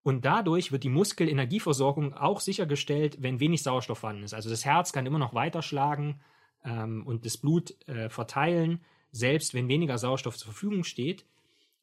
Und 0.06 0.24
dadurch 0.24 0.72
wird 0.72 0.84
die 0.84 0.90
Muskelenergieversorgung 0.90 2.14
auch 2.14 2.40
sichergestellt, 2.40 3.24
wenn 3.24 3.40
wenig 3.40 3.64
Sauerstoff 3.64 3.98
vorhanden 3.98 4.22
ist. 4.22 4.36
Also 4.36 4.52
das 4.52 4.64
Herz 4.64 4.94
kann 4.94 5.08
immer 5.08 5.18
noch 5.18 5.34
weiter 5.34 5.64
schlagen 5.64 6.22
ähm, 6.64 7.08
und 7.08 7.26
das 7.26 7.38
Blut 7.38 7.74
äh, 7.88 8.08
verteilen, 8.10 8.86
selbst 9.12 9.56
wenn 9.56 9.68
weniger 9.68 9.98
Sauerstoff 9.98 10.38
zur 10.38 10.52
Verfügung 10.52 10.84
steht. 10.84 11.26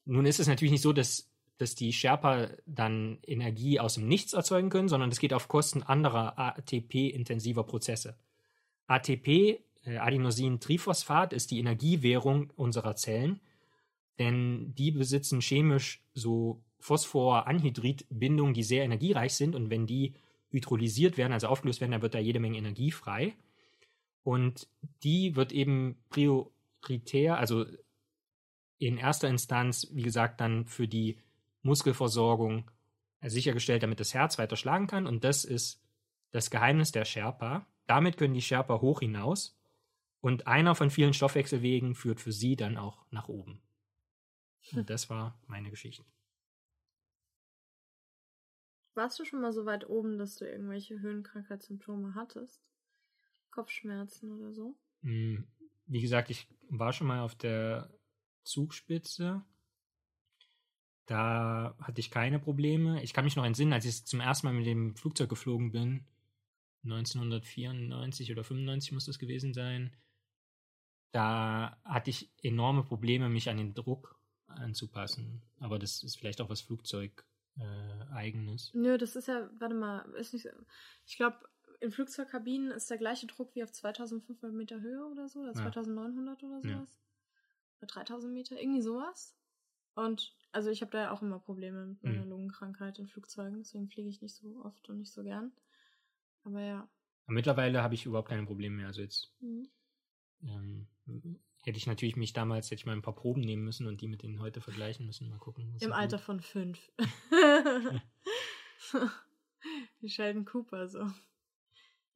Nun 0.04 0.24
ist 0.24 0.38
es 0.38 0.46
natürlich 0.46 0.70
nicht 0.70 0.82
so, 0.82 0.92
dass, 0.92 1.32
dass 1.58 1.74
die 1.74 1.92
Sherpa 1.92 2.50
dann 2.64 3.18
Energie 3.26 3.80
aus 3.80 3.94
dem 3.94 4.06
Nichts 4.06 4.34
erzeugen 4.34 4.70
können, 4.70 4.88
sondern 4.88 5.10
es 5.10 5.18
geht 5.18 5.34
auf 5.34 5.48
Kosten 5.48 5.82
anderer 5.82 6.38
ATP-intensiver 6.38 7.64
Prozesse. 7.64 8.16
ATP, 8.86 9.64
äh, 9.84 9.98
Adenosin-Triphosphat, 9.98 11.32
ist 11.32 11.50
die 11.50 11.58
Energiewährung 11.58 12.52
unserer 12.54 12.94
Zellen, 12.94 13.40
denn 14.20 14.76
die 14.76 14.92
besitzen 14.92 15.40
chemisch 15.40 16.04
so 16.14 16.62
Phosphor-Anhydrid-Bindungen, 16.82 18.54
die 18.54 18.64
sehr 18.64 18.84
energiereich 18.84 19.34
sind 19.34 19.54
und 19.54 19.70
wenn 19.70 19.86
die 19.86 20.14
hydrolysiert 20.50 21.16
werden, 21.16 21.32
also 21.32 21.46
aufgelöst 21.46 21.80
werden, 21.80 21.92
dann 21.92 22.02
wird 22.02 22.14
da 22.14 22.18
jede 22.18 22.40
Menge 22.40 22.58
Energie 22.58 22.90
frei. 22.90 23.34
Und 24.24 24.68
die 25.02 25.36
wird 25.36 25.52
eben 25.52 25.96
prioritär, 26.10 27.38
also 27.38 27.64
in 28.78 28.98
erster 28.98 29.28
Instanz, 29.28 29.88
wie 29.92 30.02
gesagt, 30.02 30.40
dann 30.40 30.66
für 30.66 30.88
die 30.88 31.18
Muskelversorgung 31.62 32.68
sichergestellt, 33.22 33.84
damit 33.84 34.00
das 34.00 34.12
Herz 34.12 34.38
weiter 34.38 34.56
schlagen 34.56 34.88
kann. 34.88 35.06
Und 35.06 35.22
das 35.22 35.44
ist 35.44 35.80
das 36.32 36.50
Geheimnis 36.50 36.90
der 36.90 37.04
Sherpa. 37.04 37.64
Damit 37.86 38.16
können 38.16 38.34
die 38.34 38.42
Sherpa 38.42 38.80
hoch 38.80 39.00
hinaus. 39.00 39.56
Und 40.20 40.48
einer 40.48 40.74
von 40.74 40.90
vielen 40.90 41.14
Stoffwechselwegen 41.14 41.94
führt 41.94 42.20
für 42.20 42.32
sie 42.32 42.56
dann 42.56 42.76
auch 42.76 43.04
nach 43.10 43.28
oben. 43.28 43.60
Und 44.72 44.88
das 44.90 45.08
war 45.10 45.38
meine 45.46 45.70
Geschichte. 45.70 46.04
Warst 48.94 49.18
du 49.18 49.24
schon 49.24 49.40
mal 49.40 49.52
so 49.52 49.64
weit 49.64 49.88
oben, 49.88 50.18
dass 50.18 50.36
du 50.36 50.44
irgendwelche 50.44 51.00
Höhenkrankheitssymptome 51.00 52.14
hattest? 52.14 52.62
Kopfschmerzen 53.50 54.32
oder 54.32 54.52
so? 54.52 54.76
Hm, 55.02 55.46
wie 55.86 56.00
gesagt, 56.00 56.30
ich 56.30 56.46
war 56.68 56.92
schon 56.92 57.06
mal 57.06 57.20
auf 57.20 57.34
der 57.34 57.90
Zugspitze. 58.44 59.42
Da 61.06 61.74
hatte 61.80 62.00
ich 62.00 62.10
keine 62.10 62.38
Probleme. 62.38 63.02
Ich 63.02 63.12
kann 63.12 63.24
mich 63.24 63.36
noch 63.36 63.44
entsinnen, 63.44 63.72
als 63.72 63.84
ich 63.84 64.04
zum 64.04 64.20
ersten 64.20 64.46
Mal 64.46 64.54
mit 64.54 64.66
dem 64.66 64.94
Flugzeug 64.94 65.28
geflogen 65.28 65.72
bin, 65.72 66.06
1994 66.84 68.30
oder 68.32 68.44
95 68.44 68.92
muss 68.92 69.06
das 69.06 69.18
gewesen 69.18 69.54
sein, 69.54 69.94
da 71.12 71.78
hatte 71.84 72.10
ich 72.10 72.30
enorme 72.42 72.82
Probleme, 72.82 73.28
mich 73.28 73.48
an 73.50 73.58
den 73.58 73.74
Druck 73.74 74.18
anzupassen. 74.46 75.42
Aber 75.60 75.78
das 75.78 76.02
ist 76.02 76.16
vielleicht 76.16 76.40
auch 76.40 76.48
was 76.48 76.62
Flugzeug 76.62 77.24
äh, 77.58 78.12
eigenes. 78.12 78.72
Nö, 78.74 78.98
das 78.98 79.16
ist 79.16 79.28
ja, 79.28 79.50
warte 79.58 79.74
mal, 79.74 80.00
ist 80.14 80.32
nicht, 80.32 80.48
ich 81.06 81.16
glaube, 81.16 81.38
in 81.80 81.90
Flugzeugkabinen 81.90 82.70
ist 82.70 82.90
der 82.90 82.98
gleiche 82.98 83.26
Druck 83.26 83.54
wie 83.54 83.64
auf 83.64 83.72
2500 83.72 84.52
Meter 84.52 84.80
Höhe 84.80 85.04
oder 85.06 85.28
so, 85.28 85.40
oder 85.40 85.52
2900 85.52 86.40
ja. 86.42 86.48
oder 86.48 86.62
sowas. 86.62 87.00
Ja. 87.80 87.86
3000 87.88 88.32
Meter, 88.32 88.60
irgendwie 88.60 88.82
sowas. 88.82 89.36
Und 89.94 90.34
also 90.52 90.70
ich 90.70 90.80
habe 90.80 90.92
da 90.92 91.00
ja 91.02 91.10
auch 91.10 91.22
immer 91.22 91.40
Probleme 91.40 91.86
mit 91.86 92.02
meiner 92.02 92.24
mhm. 92.24 92.30
Lungenkrankheit 92.30 92.98
in 92.98 93.08
Flugzeugen, 93.08 93.58
deswegen 93.58 93.88
fliege 93.88 94.08
ich 94.08 94.22
nicht 94.22 94.34
so 94.34 94.62
oft 94.64 94.88
und 94.88 94.98
nicht 94.98 95.12
so 95.12 95.22
gern. 95.22 95.52
Aber 96.44 96.60
ja. 96.60 96.88
Mittlerweile 97.26 97.82
habe 97.82 97.94
ich 97.94 98.06
überhaupt 98.06 98.28
keine 98.28 98.46
Probleme 98.46 98.76
mehr. 98.76 98.86
Also 98.86 99.02
jetzt 99.02 99.34
mhm. 99.40 99.68
ähm, 100.42 100.86
hätte 101.64 101.78
ich 101.78 101.86
natürlich 101.86 102.16
mich 102.16 102.32
damals, 102.32 102.66
hätte 102.66 102.80
ich 102.80 102.86
mal 102.86 102.92
ein 102.92 103.02
paar 103.02 103.14
Proben 103.14 103.40
nehmen 103.40 103.64
müssen 103.64 103.86
und 103.86 104.00
die 104.00 104.08
mit 104.08 104.22
denen 104.22 104.40
heute 104.40 104.60
vergleichen 104.60 105.06
müssen. 105.06 105.28
Mal 105.28 105.38
gucken. 105.38 105.76
Im 105.80 105.92
Alter 105.92 106.18
von 106.18 106.40
fünf. 106.40 106.90
Wie 110.00 110.08
Sheldon 110.08 110.44
Cooper 110.44 110.88
so. 110.88 111.06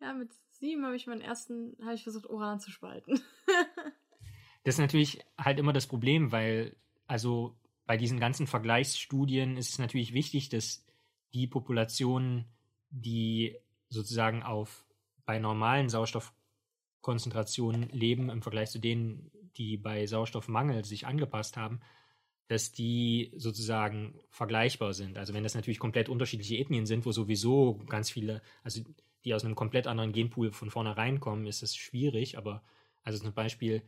Ja, 0.00 0.12
mit 0.12 0.30
sieben 0.50 0.84
habe 0.84 0.96
ich 0.96 1.06
meinen 1.06 1.20
ersten, 1.20 1.76
habe 1.82 1.94
ich 1.94 2.02
versucht, 2.02 2.28
Uran 2.28 2.60
zu 2.60 2.70
spalten. 2.70 3.20
Das 4.64 4.74
ist 4.74 4.80
natürlich 4.80 5.20
halt 5.38 5.60
immer 5.60 5.72
das 5.72 5.86
Problem, 5.86 6.32
weil, 6.32 6.74
also 7.06 7.56
bei 7.86 7.96
diesen 7.96 8.18
ganzen 8.18 8.48
Vergleichsstudien 8.48 9.56
ist 9.56 9.70
es 9.70 9.78
natürlich 9.78 10.12
wichtig, 10.12 10.48
dass 10.48 10.84
die 11.32 11.46
Populationen, 11.46 12.46
die 12.90 13.56
sozusagen 13.90 14.42
auf 14.42 14.84
bei 15.24 15.38
normalen 15.38 15.88
Sauerstoffkonzentrationen 15.88 17.90
leben 17.90 18.28
im 18.28 18.42
Vergleich 18.42 18.70
zu 18.70 18.80
denen, 18.80 19.30
die 19.56 19.76
bei 19.76 20.06
Sauerstoffmangel 20.06 20.84
sich 20.84 21.06
angepasst 21.06 21.56
haben, 21.56 21.80
dass 22.48 22.72
die 22.72 23.32
sozusagen 23.36 24.20
vergleichbar 24.30 24.94
sind. 24.94 25.18
Also 25.18 25.34
wenn 25.34 25.42
das 25.42 25.54
natürlich 25.54 25.80
komplett 25.80 26.08
unterschiedliche 26.08 26.56
Ethnien 26.56 26.86
sind, 26.86 27.04
wo 27.04 27.12
sowieso 27.12 27.78
ganz 27.88 28.10
viele, 28.10 28.40
also 28.62 28.82
die 29.24 29.34
aus 29.34 29.44
einem 29.44 29.56
komplett 29.56 29.86
anderen 29.88 30.12
Genpool 30.12 30.52
von 30.52 30.70
vornherein 30.70 31.18
kommen, 31.18 31.46
ist 31.46 31.62
es 31.62 31.74
schwierig. 31.74 32.38
Aber 32.38 32.62
also 33.02 33.18
zum 33.18 33.32
Beispiel 33.32 33.82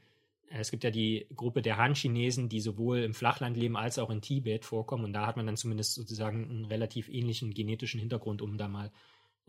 äh, 0.50 0.60
es 0.60 0.70
gibt 0.70 0.84
ja 0.84 0.90
die 0.90 1.26
Gruppe 1.34 1.62
der 1.62 1.76
Han-Chinesen, 1.76 2.48
die 2.48 2.60
sowohl 2.60 2.98
im 2.98 3.14
Flachland 3.14 3.56
leben 3.56 3.76
als 3.76 3.98
auch 3.98 4.10
in 4.10 4.20
Tibet 4.20 4.64
vorkommen. 4.64 5.04
Und 5.04 5.12
da 5.12 5.26
hat 5.26 5.36
man 5.36 5.46
dann 5.46 5.56
zumindest 5.56 5.94
sozusagen 5.94 6.48
einen 6.48 6.64
relativ 6.64 7.08
ähnlichen 7.08 7.54
genetischen 7.54 8.00
Hintergrund, 8.00 8.42
um 8.42 8.58
da 8.58 8.68
mal 8.68 8.90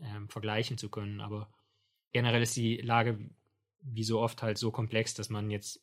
ähm, 0.00 0.28
vergleichen 0.28 0.78
zu 0.78 0.88
können. 0.88 1.20
Aber 1.20 1.48
generell 2.12 2.42
ist 2.42 2.56
die 2.56 2.76
Lage 2.76 3.18
wie 3.82 4.04
so 4.04 4.20
oft 4.20 4.42
halt 4.42 4.58
so 4.58 4.70
komplex, 4.70 5.14
dass 5.14 5.30
man 5.30 5.50
jetzt 5.50 5.82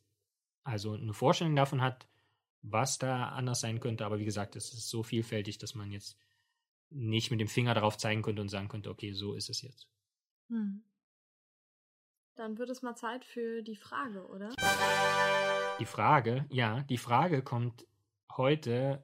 also 0.68 0.94
eine 0.94 1.14
Vorstellung 1.14 1.56
davon 1.56 1.82
hat, 1.82 2.08
was 2.62 2.98
da 2.98 3.30
anders 3.30 3.62
sein 3.62 3.80
könnte. 3.80 4.06
Aber 4.06 4.20
wie 4.20 4.26
gesagt, 4.26 4.56
es 4.58 4.74
ist 4.74 4.90
so 4.90 5.02
vielfältig, 5.02 5.58
dass 5.58 5.76
man 5.76 5.92
jetzt 5.92 6.18
nicht 6.90 7.32
mit 7.32 7.40
dem 7.40 7.48
Finger 7.48 7.74
darauf 7.74 7.98
zeigen 7.98 8.22
könnte 8.22 8.42
und 8.42 8.50
sagen 8.50 8.68
könnte, 8.68 8.90
okay, 8.90 9.14
so 9.14 9.34
ist 9.34 9.50
es 9.50 9.62
jetzt. 9.62 9.88
Hm. 10.50 10.84
Dann 12.36 12.58
wird 12.58 12.70
es 12.70 12.82
mal 12.82 12.96
Zeit 12.96 13.24
für 13.26 13.64
die 13.64 13.78
Frage, 13.78 14.28
oder? 14.28 14.50
Die 15.80 15.86
Frage, 15.86 16.46
ja, 16.50 16.84
die 16.84 16.98
Frage 16.98 17.42
kommt 17.42 17.88
heute 18.36 19.04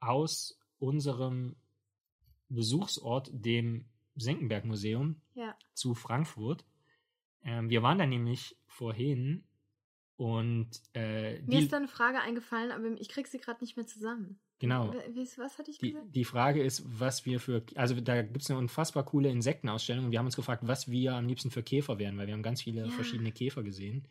aus 0.00 0.58
unserem 0.78 1.56
Besuchsort, 2.48 3.30
dem 3.32 3.86
Senckenberg-Museum, 4.14 5.20
Ja. 5.34 5.56
zu 5.74 5.94
Frankfurt. 5.94 6.64
Ähm, 7.42 7.70
wir 7.70 7.82
waren 7.82 7.98
da 7.98 8.06
nämlich 8.06 8.56
vorhin 8.66 9.44
und 10.16 10.68
äh, 10.94 11.40
Mir 11.40 11.58
die, 11.58 11.64
ist 11.64 11.72
da 11.72 11.78
eine 11.78 11.88
Frage 11.88 12.20
eingefallen, 12.20 12.70
aber 12.70 12.86
ich 13.00 13.08
krieg 13.08 13.26
sie 13.26 13.38
gerade 13.38 13.62
nicht 13.64 13.76
mehr 13.76 13.86
zusammen. 13.86 14.38
genau. 14.58 14.92
W- 14.92 15.14
wie- 15.14 15.28
Was 15.38 15.58
hatte 15.58 15.70
ich 15.70 15.78
Die, 15.78 15.92
gesagt? 15.92 16.14
die 16.14 16.24
Frage 16.24 16.62
ist, 16.62 16.82
was 17.00 17.24
wir 17.26 17.40
für, 17.40 17.64
also 17.74 17.98
da 18.00 18.22
gibt 18.22 18.42
es 18.42 18.50
eine 18.50 18.58
unfassbar 18.58 19.04
coole 19.04 19.30
Insektenausstellung 19.30 20.06
und 20.06 20.10
wir 20.12 20.18
haben 20.18 20.26
uns 20.26 20.36
gefragt, 20.36 20.62
was 20.66 20.90
wir 20.90 21.14
am 21.14 21.26
liebsten 21.26 21.50
für 21.50 21.62
Käfer 21.62 21.98
wären, 21.98 22.16
weil 22.18 22.26
wir 22.26 22.34
haben 22.34 22.42
ganz 22.42 22.62
viele 22.62 22.82
Ja. 22.84 22.90
verschiedene 22.90 23.32
Käfer 23.32 23.62
gesehen. 23.62 24.06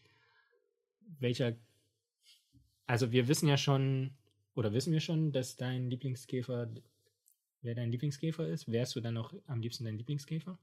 Welcher, 1.20 1.56
also 2.88 3.12
wir 3.12 3.28
wissen 3.28 3.48
ja 3.48 3.58
schon, 3.58 4.12
oder 4.56 4.74
wissen 4.74 4.92
wir 4.92 5.00
schon, 5.02 5.32
dass 5.32 5.56
dein 5.56 5.90
Lieblingskäfer, 5.90 6.70
wer 7.62 7.76
dein 7.76 7.92
Lieblingskäfer 7.92 8.48
ist? 8.48 8.70
Wärst 8.72 8.96
du 8.96 9.02
dann 9.02 9.14
noch 9.14 9.34
am 9.48 9.62
liebsten 9.62 9.86
dein 9.86 9.98
Lieblingskäfer? 9.98 10.58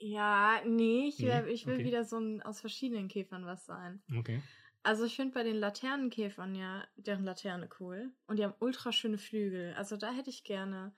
Ja, 0.00 0.60
nee, 0.64 1.08
ich, 1.08 1.18
Nee? 1.18 1.42
ich 1.50 1.66
will 1.66 1.74
Okay. 1.76 1.84
wieder 1.84 2.04
so 2.04 2.18
ein, 2.18 2.42
aus 2.42 2.60
verschiedenen 2.60 3.08
Käfern 3.08 3.44
was 3.46 3.66
sein. 3.66 4.00
Okay. 4.16 4.40
Also 4.84 5.04
ich 5.04 5.16
finde 5.16 5.34
bei 5.34 5.42
den 5.42 5.56
Laternenkäfern 5.56 6.54
ja 6.54 6.84
deren 6.96 7.24
Laterne 7.24 7.68
cool. 7.80 8.12
Und 8.26 8.38
die 8.38 8.44
haben 8.44 8.54
ultra 8.60 8.92
schöne 8.92 9.18
Flügel. 9.18 9.74
Also 9.76 9.96
da 9.96 10.12
hätte 10.12 10.30
ich 10.30 10.44
gerne 10.44 10.92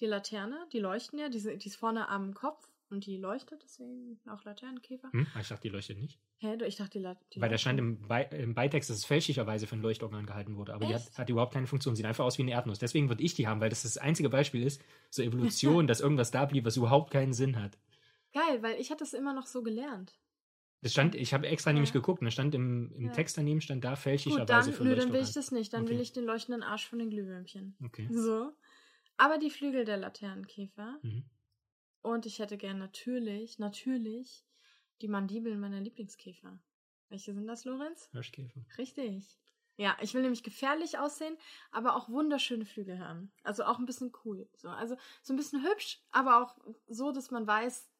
die 0.00 0.06
Laterne, 0.06 0.66
die 0.72 0.78
leuchten 0.80 1.18
ja, 1.18 1.28
die, 1.28 1.38
sind- 1.38 1.62
die 1.64 1.68
ist 1.68 1.76
vorne 1.76 2.08
am 2.08 2.34
Kopf 2.34 2.66
und 2.88 3.04
die 3.06 3.16
leuchtet, 3.18 3.62
deswegen 3.64 4.20
auch 4.28 4.44
Laternenkäfer. 4.44 5.10
Hm? 5.12 5.26
Ich 5.40 5.48
dachte, 5.48 5.62
die 5.62 5.68
leuchtet 5.68 5.98
nicht. 5.98 6.18
Hä, 6.38 6.56
du- 6.56 6.66
ich 6.66 6.76
dachte, 6.76 6.98
die, 6.98 7.06
die 7.34 7.40
Weil 7.40 7.50
da 7.50 7.58
stand 7.58 7.78
im, 7.78 8.06
Bei 8.08 8.22
im 8.24 8.54
Beitext, 8.54 8.88
dass 8.90 8.96
es 8.98 9.04
fälschlicherweise 9.04 9.66
für 9.66 9.76
ein 9.76 9.82
Leuchtorgan 9.82 10.24
gehalten 10.26 10.56
wurde. 10.56 10.72
Aber 10.74 10.86
die 10.86 10.94
hat, 10.94 11.02
Echt? 11.02 11.18
hat 11.18 11.28
überhaupt 11.28 11.52
keine 11.52 11.66
Funktion. 11.66 11.94
Sieht 11.94 12.06
einfach 12.06 12.24
aus 12.24 12.38
wie 12.38 12.42
eine 12.42 12.52
Erdnuss. 12.52 12.78
Deswegen 12.78 13.08
würde 13.10 13.22
ich 13.22 13.34
die 13.34 13.46
haben, 13.46 13.60
weil 13.60 13.70
das 13.70 13.82
das 13.82 13.98
einzige 13.98 14.28
Beispiel 14.30 14.62
ist, 14.62 14.82
zur 15.10 15.24
Evolution, 15.24 15.86
dass 15.86 16.00
irgendwas 16.00 16.30
da 16.30 16.44
blieb, 16.46 16.64
was 16.64 16.76
überhaupt 16.76 17.10
keinen 17.12 17.32
Sinn 17.34 17.60
hat. 17.60 17.78
Geil, 18.36 18.62
weil 18.62 18.78
ich 18.78 18.90
hatte 18.90 19.02
es 19.04 19.14
immer 19.14 19.32
noch 19.32 19.46
so 19.46 19.62
gelernt. 19.62 20.12
Das 20.82 20.92
stand, 20.92 21.14
ich 21.14 21.32
habe 21.32 21.46
extra 21.46 21.72
nämlich 21.72 21.88
Ja. 21.88 21.92
geguckt, 21.92 22.20
und 22.20 22.26
da 22.26 22.30
stand 22.30 22.54
im, 22.54 22.92
im 22.92 23.06
Ja. 23.06 23.12
Text 23.12 23.38
daneben, 23.38 23.60
stand 23.60 23.82
da 23.82 23.90
Gut, 23.90 24.02
fälschlicherweise 24.02 24.70
dann, 24.70 24.76
für 24.76 24.84
nö, 24.84 24.94
dann 24.96 25.12
will 25.12 25.22
ich 25.22 25.32
das 25.32 25.50
nicht. 25.52 25.72
Dann 25.72 25.82
Okay. 25.82 25.94
will 25.94 26.00
ich 26.00 26.12
den 26.12 26.24
leuchtenden 26.24 26.62
Arsch 26.62 26.86
von 26.88 26.98
den 26.98 27.10
Glühwürmchen. 27.10 27.76
Okay. 27.84 28.08
So. 28.10 28.52
Aber 29.16 29.38
die 29.38 29.50
Flügel 29.50 29.84
der 29.84 29.96
Laternenkäfer. 29.96 31.00
Mhm. 31.02 31.24
Und 32.02 32.26
ich 32.26 32.38
hätte 32.38 32.56
gern 32.56 32.78
natürlich, 32.78 33.58
natürlich 33.58 34.44
die 35.02 35.08
Mandibeln 35.08 35.58
meiner 35.60 35.80
Lieblingskäfer. 35.80 36.58
Welche 37.08 37.34
sind 37.34 37.46
das, 37.46 37.64
Lorenz? 37.64 38.10
Hirschkäfer. 38.12 38.64
Richtig. 38.78 39.38
Ja, 39.78 39.96
ich 40.00 40.14
will 40.14 40.22
nämlich 40.22 40.42
gefährlich 40.42 40.98
aussehen, 40.98 41.36
aber 41.70 41.96
auch 41.96 42.08
wunderschöne 42.08 42.64
Flügel 42.64 42.98
haben. 42.98 43.32
Also 43.42 43.64
auch 43.64 43.78
ein 43.78 43.84
bisschen 43.86 44.12
cool. 44.24 44.48
So, 44.56 44.68
also 44.68 44.96
so 45.22 45.34
ein 45.34 45.36
bisschen 45.36 45.62
hübsch, 45.62 46.00
aber 46.10 46.42
auch 46.42 46.56
so, 46.86 47.12
dass 47.12 47.30
man 47.30 47.46
weiß, 47.46 47.90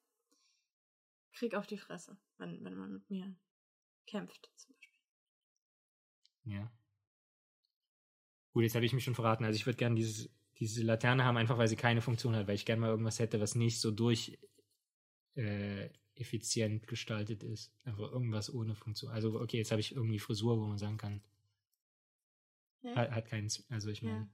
krieg 1.37 1.55
auf 1.55 1.67
die 1.67 1.79
Fresse, 1.79 2.17
wenn, 2.39 2.65
wenn 2.65 2.75
man 2.75 2.93
mit 2.93 3.09
mir 3.11 3.35
kämpft, 4.07 4.51
zum 4.57 4.75
Beispiel. 4.75 5.01
Ja. 6.45 6.73
Gut, 8.53 8.65
jetzt 8.65 8.75
habe 8.75 8.87
ich 8.87 8.93
mich 8.93 9.05
schon 9.05 9.15
verraten. 9.15 9.45
Also 9.45 9.57
ich 9.57 9.67
würde 9.67 9.77
gerne 9.77 9.95
dieses, 9.95 10.31
diese 10.59 10.83
Laterne 10.83 11.25
haben, 11.25 11.37
einfach 11.37 11.59
weil 11.59 11.69
sie 11.69 11.77
keine 11.77 12.01
Funktion 12.01 12.35
hat, 12.35 12.49
weil 12.49 12.55
ich 12.55 12.65
gerne 12.65 12.81
mal 12.81 12.91
irgendwas 12.91 13.19
hätte, 13.19 13.41
was 13.41 13.55
nicht 13.55 13.81
so 13.81 13.91
durch 13.91 14.39
äh, 15.35 15.91
effizient 16.15 16.87
gestaltet 16.87 17.43
ist. 17.43 17.73
Einfach 17.85 18.11
irgendwas 18.11 18.53
ohne 18.53 18.75
Funktion. 18.75 19.13
Also 19.13 19.39
okay, 19.39 19.59
jetzt 19.59 19.71
habe 19.71 19.81
ich 19.81 19.95
irgendwie 19.95 20.19
Frisur, 20.19 20.59
wo 20.59 20.67
man 20.67 20.79
sagen 20.79 20.97
kann, 20.97 21.23
Ja, 22.81 22.95
hat, 22.95 23.11
hat 23.11 23.27
keinen, 23.27 23.51
also 23.69 23.91
ich 23.91 24.03
meine, 24.03 24.17
ja 24.17 24.29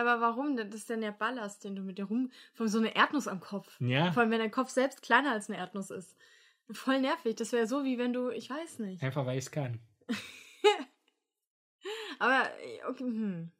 aber 0.00 0.20
warum? 0.20 0.56
Das 0.56 0.74
ist 0.74 0.88
dann 0.90 1.00
der 1.02 1.12
Ballast, 1.12 1.64
den 1.64 1.76
du 1.76 1.82
mit 1.82 1.98
dir 1.98 2.04
rum, 2.04 2.30
von 2.54 2.68
so 2.68 2.78
einer 2.78 2.96
Erdnuss 2.96 3.28
am 3.28 3.40
Kopf. 3.40 3.78
ja, 3.80 4.12
Vor 4.12 4.22
allem, 4.22 4.30
wenn 4.30 4.38
dein 4.38 4.50
Kopf 4.50 4.70
selbst 4.70 5.02
kleiner 5.02 5.32
als 5.32 5.48
eine 5.50 5.58
Erdnuss 5.58 5.90
ist. 5.90 6.16
Voll 6.70 7.00
nervig. 7.00 7.36
Das 7.36 7.52
wäre 7.52 7.66
so, 7.66 7.84
wie 7.84 7.98
wenn 7.98 8.12
du, 8.12 8.30
ich 8.30 8.48
weiß 8.48 8.78
nicht. 8.78 9.02
einfach 9.02 9.26
weil 9.26 9.38
ich 9.38 9.44
es 9.44 9.50
kann. 9.50 9.80
Aber, 12.18 12.48
äh, 12.60 12.84
okay, 12.88 13.04
hm. 13.04 13.50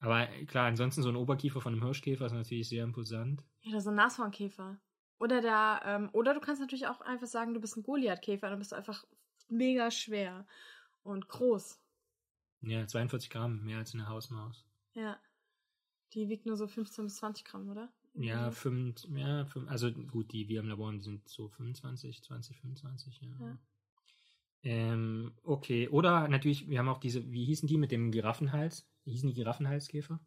Aber 0.00 0.28
äh, 0.28 0.44
klar, 0.44 0.66
ansonsten 0.66 1.02
so 1.02 1.08
ein 1.08 1.16
Oberkiefer 1.16 1.60
von 1.60 1.72
einem 1.72 1.84
Hirschkäfer 1.84 2.26
ist 2.26 2.32
natürlich 2.32 2.68
sehr 2.68 2.84
imposant. 2.84 3.42
Ja, 3.60 3.80
so 3.80 3.90
ein 3.90 3.96
Nashornkäfer. 3.96 4.78
Oder 5.18 5.40
der, 5.40 5.82
ähm, 5.84 6.10
oder 6.12 6.34
du 6.34 6.40
kannst 6.40 6.60
natürlich 6.60 6.88
auch 6.88 7.00
einfach 7.00 7.28
sagen, 7.28 7.54
du 7.54 7.60
bist 7.60 7.76
ein 7.76 7.84
Goliathkäfer, 7.84 8.50
dann 8.50 8.58
bist 8.58 8.72
du 8.72 8.76
einfach 8.76 9.04
mega 9.48 9.90
schwer 9.92 10.46
und 11.04 11.28
groß. 11.28 11.80
Ja, 12.62 12.86
42 12.86 13.30
Gramm, 13.30 13.64
mehr 13.64 13.78
als 13.78 13.94
eine 13.94 14.08
Hausmaus. 14.08 14.64
Ja. 14.94 15.18
Die 16.14 16.28
wiegt 16.28 16.46
nur 16.46 16.56
so 16.56 16.66
15 16.66 17.04
bis 17.04 17.16
20 17.16 17.44
Gramm, 17.44 17.68
oder? 17.70 17.92
Ja, 18.14 18.44
Also, 18.44 18.52
fünf, 18.52 19.04
ja, 19.14 19.46
fünf, 19.46 19.70
also 19.70 19.90
gut, 19.90 20.32
die 20.32 20.48
wir 20.48 20.60
im 20.60 20.68
Labor 20.68 20.88
haben, 20.88 20.98
die 20.98 21.04
sind 21.04 21.26
so 21.28 21.48
25, 21.48 22.22
20, 22.22 22.60
25, 22.60 23.20
ja. 23.22 23.28
Ja. 23.40 23.58
Ähm, 24.64 25.32
okay, 25.42 25.88
oder 25.88 26.28
natürlich, 26.28 26.68
wir 26.68 26.78
haben 26.78 26.88
auch 26.88 26.98
diese, 26.98 27.30
wie 27.32 27.44
hießen 27.46 27.66
die 27.66 27.78
mit 27.78 27.90
dem 27.90 28.12
Giraffenhals? 28.12 28.86
Wie 29.04 29.12
hießen 29.12 29.28
die 29.28 29.34
Giraffenhalskäfer? 29.34 30.20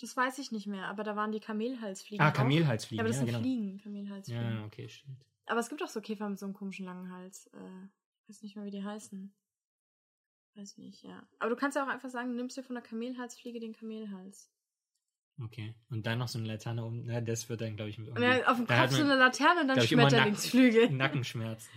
Das 0.00 0.16
weiß 0.16 0.38
ich 0.38 0.52
nicht 0.52 0.66
mehr, 0.66 0.86
aber 0.86 1.04
da 1.04 1.16
waren 1.16 1.32
die 1.32 1.40
Kamelhalsfliegen. 1.40 2.24
Ah, 2.24 2.30
auch. 2.30 2.34
Kamelhalsfliegen, 2.34 2.98
Ja, 2.98 3.02
aber 3.02 3.08
das 3.08 3.16
ja, 3.16 3.20
sind 3.20 3.26
genau. 3.26 3.40
Fliegen, 3.40 3.78
Kamelhalsfliegen. 3.78 4.52
Ja, 4.56 4.64
okay, 4.64 4.88
stimmt. 4.88 5.24
Aber 5.46 5.60
es 5.60 5.68
gibt 5.68 5.82
auch 5.82 5.88
so 5.88 6.00
Käfer 6.00 6.28
mit 6.28 6.38
so 6.38 6.46
einem 6.46 6.54
komischen 6.54 6.86
langen 6.86 7.10
Hals. 7.10 7.46
Äh, 7.48 7.84
ich 8.22 8.28
weiß 8.28 8.42
nicht 8.42 8.56
mehr, 8.56 8.64
wie 8.64 8.70
die 8.70 8.84
heißen. 8.84 9.32
Weiß 10.58 10.76
nicht, 10.78 11.04
ja. 11.04 11.22
Aber 11.38 11.50
du 11.50 11.56
kannst 11.56 11.76
ja 11.76 11.84
auch 11.84 11.88
einfach 11.88 12.10
sagen, 12.10 12.30
du 12.30 12.34
nimmst 12.34 12.56
dir 12.56 12.64
von 12.64 12.74
der 12.74 12.82
Kamelhalsfliege 12.82 13.60
den 13.60 13.74
Kamelhals. 13.74 14.50
Okay. 15.40 15.72
Und 15.88 16.04
dann 16.04 16.18
noch 16.18 16.26
so 16.26 16.40
eine 16.40 16.48
Laterne 16.48 16.84
um, 16.84 17.04
na, 17.04 17.20
das 17.20 17.48
wird 17.48 17.60
dann, 17.60 17.76
glaube 17.76 17.90
ich, 17.90 17.98
irgendwie, 17.98 18.20
dann 18.20 18.44
auf 18.44 18.56
dem 18.56 18.66
Kopf 18.66 18.90
so 18.90 19.02
eine 19.02 19.14
Laterne 19.14 19.60
und 19.60 19.68
dann 19.68 19.80
Schmetterlingsflügel. 19.80 20.90
Nackenschmerzen. 20.90 21.70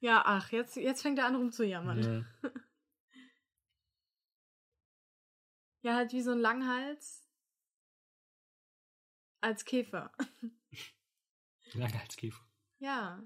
Ja, 0.00 0.22
ach, 0.26 0.52
jetzt, 0.52 0.76
jetzt 0.76 1.00
fängt 1.00 1.18
er 1.18 1.24
an 1.24 1.36
rumzujammern. 1.36 2.26
Ja. 2.42 2.50
Ja, 5.82 5.94
halt 5.94 6.12
wie 6.12 6.20
so 6.20 6.32
ein 6.32 6.40
Langhals 6.40 7.24
als 9.40 9.64
Käfer. 9.64 10.10
Langhalskäfer. 11.74 12.44
Ja. 12.80 13.22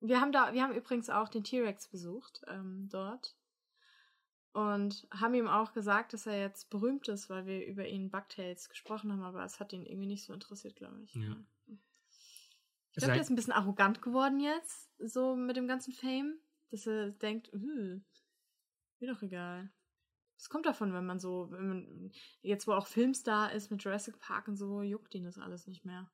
Wir 0.00 0.20
haben 0.20 0.32
da, 0.32 0.52
wir 0.52 0.64
haben 0.64 0.74
übrigens 0.74 1.10
auch 1.10 1.28
den 1.28 1.44
T-Rex 1.44 1.86
besucht, 1.86 2.42
ähm, 2.48 2.88
dort. 2.90 3.36
Und 4.52 5.06
haben 5.12 5.34
ihm 5.34 5.46
auch 5.46 5.72
gesagt, 5.72 6.12
dass 6.12 6.26
er 6.26 6.40
jetzt 6.40 6.70
berühmt 6.70 7.06
ist, 7.06 7.30
weil 7.30 7.46
wir 7.46 7.64
über 7.66 7.86
ihn 7.86 8.10
Bugtails 8.10 8.68
gesprochen 8.68 9.12
haben, 9.12 9.22
aber 9.22 9.44
es 9.44 9.60
hat 9.60 9.72
ihn 9.72 9.86
irgendwie 9.86 10.08
nicht 10.08 10.24
so 10.24 10.32
interessiert, 10.32 10.74
glaube 10.74 11.00
ich. 11.02 11.14
Ja. 11.14 11.36
Ich 11.66 12.96
glaube, 12.96 13.12
der 13.12 13.22
ist 13.22 13.30
ein 13.30 13.36
bisschen 13.36 13.52
arrogant 13.52 14.02
geworden 14.02 14.40
jetzt, 14.40 14.90
so 14.98 15.36
mit 15.36 15.56
dem 15.56 15.68
ganzen 15.68 15.92
Fame, 15.92 16.40
dass 16.72 16.86
er 16.86 17.10
denkt, 17.10 17.52
uh, 17.54 18.00
mir 18.98 19.12
doch 19.12 19.22
egal. 19.22 19.70
Das 20.36 20.48
kommt 20.48 20.66
davon, 20.66 20.92
wenn 20.92 21.06
man 21.06 21.20
so, 21.20 21.48
wenn 21.52 21.68
man, 21.68 22.12
jetzt 22.42 22.66
wo 22.66 22.72
auch 22.72 22.88
Filmstar 22.88 23.52
ist 23.52 23.70
mit 23.70 23.84
Jurassic 23.84 24.18
Park 24.18 24.48
und 24.48 24.56
so, 24.56 24.82
juckt 24.82 25.14
ihn 25.14 25.24
das 25.24 25.38
alles 25.38 25.68
nicht 25.68 25.84
mehr. 25.84 26.10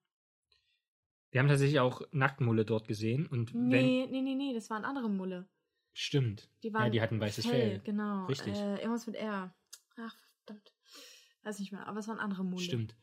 Wir 1.31 1.41
haben 1.41 1.49
tatsächlich 1.49 1.81
auch 1.81 2.03
Nacktmulle 2.13 2.65
dort 2.65 2.89
gesehen 2.89 3.27
und 3.27 3.55
wenn, 3.55 3.69
Nee, 3.69 4.07
nee, 4.11 4.23
nee, 4.23 4.35
nee, 4.35 4.53
das 4.53 4.69
waren 4.69 4.85
andere 4.85 5.09
Mulle. 5.09 5.49
Stimmt. 5.97 6.49
Die 6.63 6.73
waren 6.73 6.85
ja, 6.85 6.91
die 6.91 7.01
hatten 7.01 7.21
weißes 7.21 7.47
Fell, 7.47 7.71
Fell. 7.71 7.81
genau. 7.81 8.27
Richtig. 8.27 8.55
Äh, 8.55 8.77
irgendwas 8.77 9.07
mit 9.07 9.17
R. 9.17 9.55
Ach, 9.97 10.15
verdammt. 10.45 10.73
Weiß 11.43 11.59
nicht 11.59 11.73
mehr, 11.73 11.87
aber 11.87 12.01
es 12.01 12.09
waren 12.09 12.19
andere 12.19 12.45
Mulle. 12.45 12.63
Stimmt. 12.63 12.95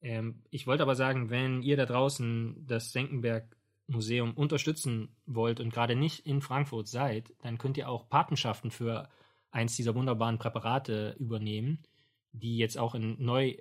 Ähm, 0.00 0.42
ich 0.50 0.66
wollte 0.66 0.82
aber 0.82 0.94
sagen, 0.94 1.30
wenn 1.30 1.62
ihr 1.62 1.76
da 1.76 1.86
draußen 1.86 2.66
das 2.66 2.92
Senckenberg-Museum 2.92 4.34
unterstützen 4.34 5.16
wollt 5.26 5.60
und 5.60 5.72
gerade 5.72 5.96
nicht 5.96 6.26
in 6.26 6.40
Frankfurt 6.40 6.88
seid, 6.88 7.34
dann 7.42 7.58
könnt 7.58 7.76
ihr 7.76 7.88
auch 7.88 8.08
Patenschaften 8.08 8.70
für 8.70 9.08
eins 9.50 9.74
dieser 9.74 9.94
wunderbaren 9.94 10.38
Präparate 10.38 11.16
übernehmen, 11.18 11.82
die 12.32 12.58
jetzt 12.58 12.78
auch 12.78 12.94
in 12.94 13.22
neu 13.22 13.56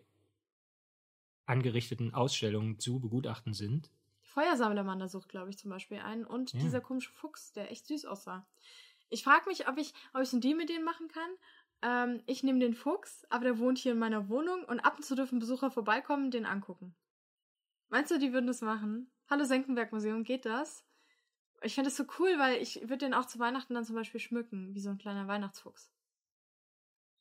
angerichteten 1.45 2.13
Ausstellungen 2.13 2.79
zu 2.79 2.99
begutachten 2.99 3.53
sind. 3.53 3.89
Feuersalamander 4.35 5.07
sucht, 5.07 5.29
glaube 5.29 5.49
ich, 5.49 5.57
zum 5.57 5.71
Beispiel 5.71 5.99
einen. 5.99 6.25
Und 6.25 6.53
Ja. 6.53 6.59
dieser 6.59 6.81
komische 6.81 7.11
Fuchs, 7.11 7.53
der 7.53 7.71
echt 7.71 7.87
süß 7.87 8.05
aussah. 8.05 8.45
Ich 9.09 9.23
frage 9.23 9.47
mich, 9.47 9.67
ob 9.69 9.77
ich, 9.77 9.93
ob 10.13 10.21
ich 10.21 10.29
so 10.29 10.35
einen 10.35 10.41
Deal 10.41 10.55
mit 10.57 10.67
denen 10.69 10.83
machen 10.83 11.07
kann. 11.07 11.29
Ähm, 11.81 12.21
ich 12.25 12.43
nehme 12.43 12.59
den 12.59 12.73
Fuchs, 12.73 13.25
aber 13.29 13.45
der 13.45 13.59
wohnt 13.59 13.77
hier 13.77 13.93
in 13.93 13.99
meiner 13.99 14.27
Wohnung 14.27 14.65
und 14.65 14.81
ab 14.81 14.97
und 14.97 15.03
zu 15.03 15.15
dürfen 15.15 15.39
Besucher 15.39 15.71
vorbeikommen, 15.71 16.31
den 16.31 16.45
angucken. 16.45 16.95
Meinst 17.87 18.11
du, 18.11 18.19
die 18.19 18.33
würden 18.33 18.47
das 18.47 18.61
machen? 18.61 19.09
Hallo 19.29 19.45
Senckenberg 19.45 19.93
Museum, 19.93 20.23
geht 20.23 20.45
das? 20.45 20.85
Ich 21.61 21.75
fände 21.75 21.89
das 21.89 21.97
so 21.97 22.03
cool, 22.19 22.37
weil 22.37 22.61
ich 22.61 22.81
würde 22.81 22.97
den 22.97 23.13
auch 23.13 23.25
zu 23.25 23.39
Weihnachten 23.39 23.73
dann 23.73 23.85
zum 23.85 23.95
Beispiel 23.95 24.19
schmücken, 24.19 24.73
wie 24.75 24.81
so 24.81 24.89
ein 24.89 24.97
kleiner 24.97 25.27
Weihnachtsfuchs. 25.27 25.94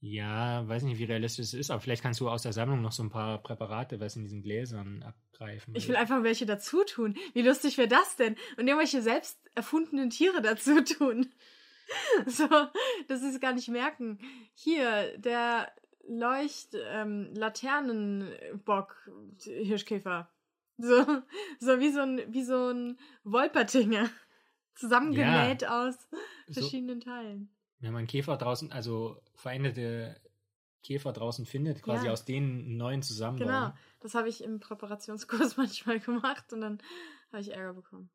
Ja, 0.07 0.69
weiß 0.69 0.83
nicht, 0.83 0.99
wie 0.99 1.05
realistisch 1.05 1.47
es 1.47 1.55
ist, 1.55 1.71
aber 1.71 1.81
vielleicht 1.81 2.03
kannst 2.03 2.21
du 2.21 2.29
aus 2.29 2.43
der 2.43 2.53
Sammlung 2.53 2.83
noch 2.83 2.93
so 2.93 3.03
ein 3.03 3.09
paar 3.09 3.39
Präparate, 3.39 4.01
was 4.01 4.17
in 4.17 4.23
diesen 4.23 4.43
Gläsern 4.43 5.03
abgreifen. 5.03 5.75
Ich 5.75 5.89
will 5.89 5.97
einfach 5.97 6.23
welche 6.23 6.45
dazu 6.45 6.85
tun. 6.85 7.17
Wie 7.33 7.41
lustig 7.41 7.79
wäre 7.79 7.89
das 7.89 8.17
denn? 8.17 8.37
Und 8.59 8.69
irgendwelche 8.69 9.01
selbst 9.01 9.41
erfundenen 9.55 10.11
Tiere 10.11 10.43
dazu 10.43 10.85
tun. 10.99 11.33
So, 12.27 12.47
dass 13.09 13.23
sie 13.23 13.29
es 13.29 13.41
gar 13.41 13.55
nicht 13.55 13.69
merken. 13.69 14.19
Hier, 14.53 15.17
der 15.17 15.73
Leucht, 16.07 16.77
ähm, 16.91 17.31
Laternenbock, 17.33 19.11
Hirschkäfer. 19.43 20.29
So, 20.77 21.03
so 21.61 21.81
wie 21.81 21.91
so 21.91 22.01
ein, 22.01 22.21
wie 22.29 22.45
so 22.45 22.73
ein 22.73 22.99
Wolpertinger. 23.23 24.11
Zusammengenäht 24.75 25.63
ja, 25.63 25.89
aus 25.89 25.97
verschiedenen 26.51 27.01
so, 27.01 27.09
Teilen. 27.09 27.49
Wenn 27.81 27.95
man 27.95 28.07
Käfer 28.07 28.37
draußen, 28.37 28.71
also 28.71 29.23
veränderte 29.35 30.21
Käfer 30.83 31.13
draußen 31.13 31.47
findet, 31.47 31.83
quasi 31.83 32.07
ja. 32.07 32.13
aus 32.13 32.25
denen 32.25 32.77
neuen 32.77 33.03
zusammenbauen. 33.03 33.49
Genau, 33.49 33.75
das 34.01 34.15
habe 34.15 34.29
ich 34.29 34.45
im 34.45 34.61
Präparationskurs 34.61 35.57
manchmal 35.57 36.01
gemacht 36.01 36.53
und 36.53 36.61
dann 36.61 36.79
habe 37.33 37.41
ich 37.41 37.53
Ärger 37.53 37.75
bekommen. 37.75 38.11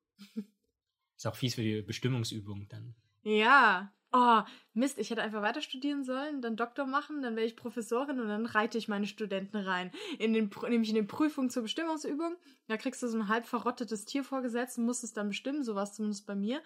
Ist 1.17 1.27
auch 1.27 1.35
fies 1.35 1.55
für 1.55 1.63
die 1.63 1.81
Bestimmungsübung 1.81 2.67
dann. 2.69 2.95
Ja, 3.23 3.91
oh, 4.11 4.41
Mist, 4.73 4.97
ich 4.97 5.09
hätte 5.09 5.21
einfach 5.21 5.41
weiter 5.41 5.61
studieren 5.61 6.03
sollen, 6.03 6.41
dann 6.41 6.55
Doktor 6.55 6.85
machen, 6.85 7.21
dann 7.21 7.35
wäre 7.35 7.45
ich 7.45 7.55
Professorin 7.55 8.19
und 8.19 8.27
dann 8.27 8.45
reite 8.45 8.77
ich 8.77 8.87
meine 8.87 9.07
Studenten 9.07 9.57
rein. 9.57 9.91
In 10.17 10.33
den, 10.33 10.49
nämlich 10.67 10.89
in 10.89 10.95
den 10.95 11.07
Prüfungen 11.07 11.49
zur 11.49 11.63
Bestimmungsübung. 11.63 12.35
Da 12.67 12.77
kriegst 12.77 13.01
du 13.03 13.07
so 13.07 13.17
ein 13.17 13.27
halb 13.27 13.45
verrottetes 13.45 14.05
Tier 14.05 14.23
vorgesetzt 14.23 14.77
und 14.77 14.85
musst 14.85 15.03
es 15.03 15.13
dann 15.13 15.29
bestimmen, 15.29 15.63
so 15.63 15.75
war 15.75 15.83
es 15.83 15.93
zumindest 15.93 16.25
bei 16.25 16.35
mir. 16.35 16.61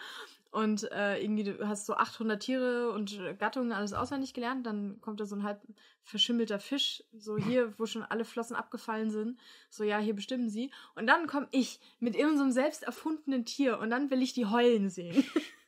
Und 0.51 0.91
äh, 0.91 1.19
irgendwie 1.19 1.43
du 1.43 1.67
hast 1.67 1.87
so 1.87 1.95
800 1.95 2.41
Tiere 2.41 2.91
und 2.91 3.19
Gattungen 3.39 3.71
alles 3.71 3.93
auswendig 3.93 4.33
gelernt, 4.33 4.65
dann 4.67 5.01
kommt 5.01 5.19
da 5.19 5.25
so 5.25 5.35
ein 5.35 5.43
halb 5.43 5.61
verschimmelter 6.03 6.59
Fisch, 6.59 7.03
so 7.17 7.37
hier, 7.37 7.73
wo 7.79 7.85
schon 7.85 8.03
alle 8.03 8.25
Flossen 8.25 8.55
abgefallen 8.55 9.09
sind. 9.09 9.39
So, 9.69 9.83
ja, 9.83 9.97
hier 9.97 10.13
bestimmen 10.13 10.49
sie. 10.49 10.71
Und 10.95 11.07
dann 11.07 11.27
komme 11.27 11.47
ich 11.51 11.79
mit 11.99 12.15
irgendeinem 12.15 12.51
so 12.51 12.55
selbst 12.55 12.83
erfundenen 12.83 13.45
Tier 13.45 13.79
und 13.79 13.89
dann 13.89 14.11
will 14.11 14.21
ich 14.21 14.33
die 14.33 14.45
heulen 14.45 14.89
sehen. 14.89 15.25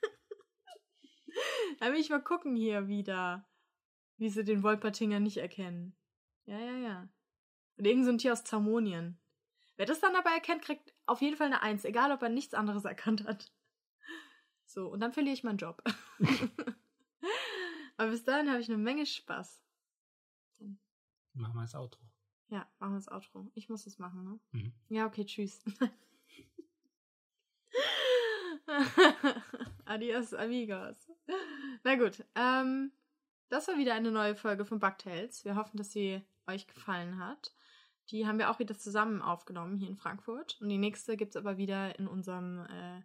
da 1.80 1.92
will 1.92 2.00
ich 2.00 2.10
mal 2.10 2.24
gucken 2.24 2.56
hier 2.56 2.88
wieder, 2.88 3.48
wie 4.18 4.30
sie 4.30 4.44
den 4.44 4.64
Wolpertinger 4.64 5.20
nicht 5.20 5.38
erkennen. 5.38 5.96
Ja, 6.46 6.60
ja, 6.60 6.78
ja. 6.78 7.10
Und 7.78 7.86
irgend 7.86 8.06
so 8.06 8.12
ein 8.12 8.18
Tier 8.18 8.34
aus 8.34 8.44
Zamonien. 8.44 9.20
Wer 9.78 9.86
das 9.86 10.00
dann 10.00 10.16
aber 10.16 10.30
erkennt, 10.30 10.62
kriegt 10.62 10.94
auf 11.06 11.22
jeden 11.22 11.36
Fall 11.36 11.48
eine 11.48 11.62
Eins, 11.62 11.84
egal 11.84 12.12
ob 12.12 12.22
er 12.22 12.30
nichts 12.30 12.54
anderes 12.54 12.86
erkannt 12.86 13.26
hat. 13.26 13.52
So, 14.66 14.88
und 14.88 15.00
dann 15.00 15.12
verliere 15.12 15.34
ich 15.34 15.44
meinen 15.44 15.58
Job. 15.58 15.84
aber 17.98 18.12
bis 18.12 18.24
dahin 18.24 18.50
habe 18.50 18.62
ich 18.62 18.70
eine 18.70 18.78
Menge 18.78 19.06
Spaß. 19.06 19.62
Dann 20.60 20.80
machen 21.34 21.56
wir 21.56 21.62
das 21.62 21.76
Outro. 21.76 22.02
Ja, 22.48 22.70
machen 22.80 22.94
wir 22.94 23.00
das 23.00 23.12
Outro. 23.12 23.52
Ich 23.54 23.70
muss 23.70 23.86
es 23.86 24.00
machen, 24.00 24.24
ne? 24.24 24.40
Mhm. 24.52 24.74
Ja, 24.90 25.06
okay, 25.06 25.26
tschüss. 25.26 25.64
Adios, 29.86 30.34
amigos. 30.34 31.12
Na 31.84 31.96
gut, 31.96 32.24
ähm, 32.36 32.92
das 33.50 33.68
war 33.68 33.78
wieder 33.78 33.94
eine 33.94 34.12
neue 34.12 34.36
Folge 34.36 34.66
von 34.66 34.80
Bugtails. 34.80 35.46
Wir 35.46 35.56
hoffen, 35.56 35.78
dass 35.78 35.92
sie 35.92 36.22
euch 36.48 36.68
gefallen 36.68 37.20
hat. 37.20 37.54
Die 38.10 38.28
haben 38.28 38.38
wir 38.38 38.52
auch 38.52 38.60
wieder 38.60 38.78
zusammen 38.78 39.22
aufgenommen 39.22 39.78
hier 39.78 39.90
in 39.90 39.98
Frankfurt. 39.98 40.58
Und 40.62 40.70
die 40.70 40.78
nächste 40.78 41.18
gibt 41.18 41.36
es 41.36 41.38
aber 41.38 41.58
wieder 41.58 41.98
in 41.98 42.08
unserem 42.08 42.66
äh, 42.66 43.02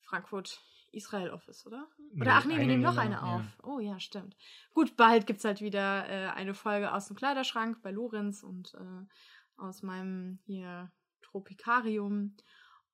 Frankfurt 0.00 0.62
Israel 0.92 1.30
Office, 1.30 1.66
oder? 1.66 1.88
Oder 2.18 2.34
ach 2.34 2.44
nee, 2.44 2.58
wir 2.58 2.66
nehmen 2.66 2.82
noch 2.82 2.96
eine 2.96 3.22
auf. 3.22 3.42
Ja. 3.42 3.64
Oh 3.64 3.78
ja, 3.78 4.00
stimmt. 4.00 4.36
Gut, 4.72 4.96
bald 4.96 5.26
gibt 5.26 5.38
es 5.38 5.44
halt 5.44 5.60
wieder 5.60 6.08
äh, 6.08 6.28
eine 6.30 6.54
Folge 6.54 6.92
aus 6.92 7.08
dem 7.08 7.16
Kleiderschrank 7.16 7.82
bei 7.82 7.90
Lorenz 7.90 8.42
und 8.42 8.74
äh, 8.74 9.60
aus 9.60 9.82
meinem 9.82 10.38
hier 10.44 10.90
Tropikarium. 11.22 12.36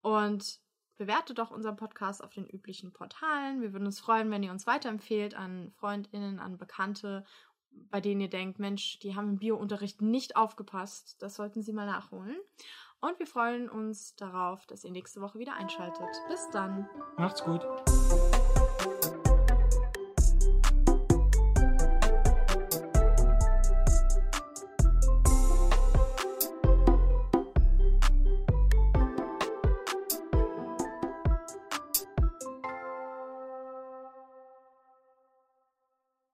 Und 0.01 0.61
bewertet 0.97 1.39
doch 1.39 1.51
unseren 1.51 1.77
Podcast 1.77 2.23
auf 2.23 2.33
den 2.33 2.47
üblichen 2.47 2.93
Portalen. 2.93 3.61
Wir 3.61 3.73
würden 3.73 3.87
uns 3.87 4.01
freuen, 4.01 4.31
wenn 4.31 4.43
ihr 4.43 4.51
uns 4.51 4.67
weiterempfehlt 4.67 5.35
an 5.35 5.73
Freundinnen, 5.79 6.39
an 6.39 6.59
Bekannte, 6.59 7.25
bei 7.91 8.01
denen 8.01 8.21
ihr 8.21 8.31
denkt, 8.31 8.59
Mensch, 8.59 8.99
die 8.99 9.17
haben 9.17 9.31
im 9.31 9.39
Biounterricht 9.39 10.03
nicht 10.03 10.37
aufgepasst. 10.37 11.21
Das 11.21 11.35
sollten 11.35 11.63
sie 11.63 11.73
mal 11.73 11.87
nachholen. 11.87 12.37
Und 13.01 13.19
wir 13.19 13.27
freuen 13.27 13.69
uns 13.69 14.15
darauf, 14.15 14.67
dass 14.67 14.85
ihr 14.85 14.93
nächste 14.93 15.21
Woche 15.21 15.39
wieder 15.39 15.55
einschaltet. 15.55 16.09
Bis 16.29 16.49
dann. 16.51 16.89
Macht's 17.17 17.43
gut. 17.43 17.63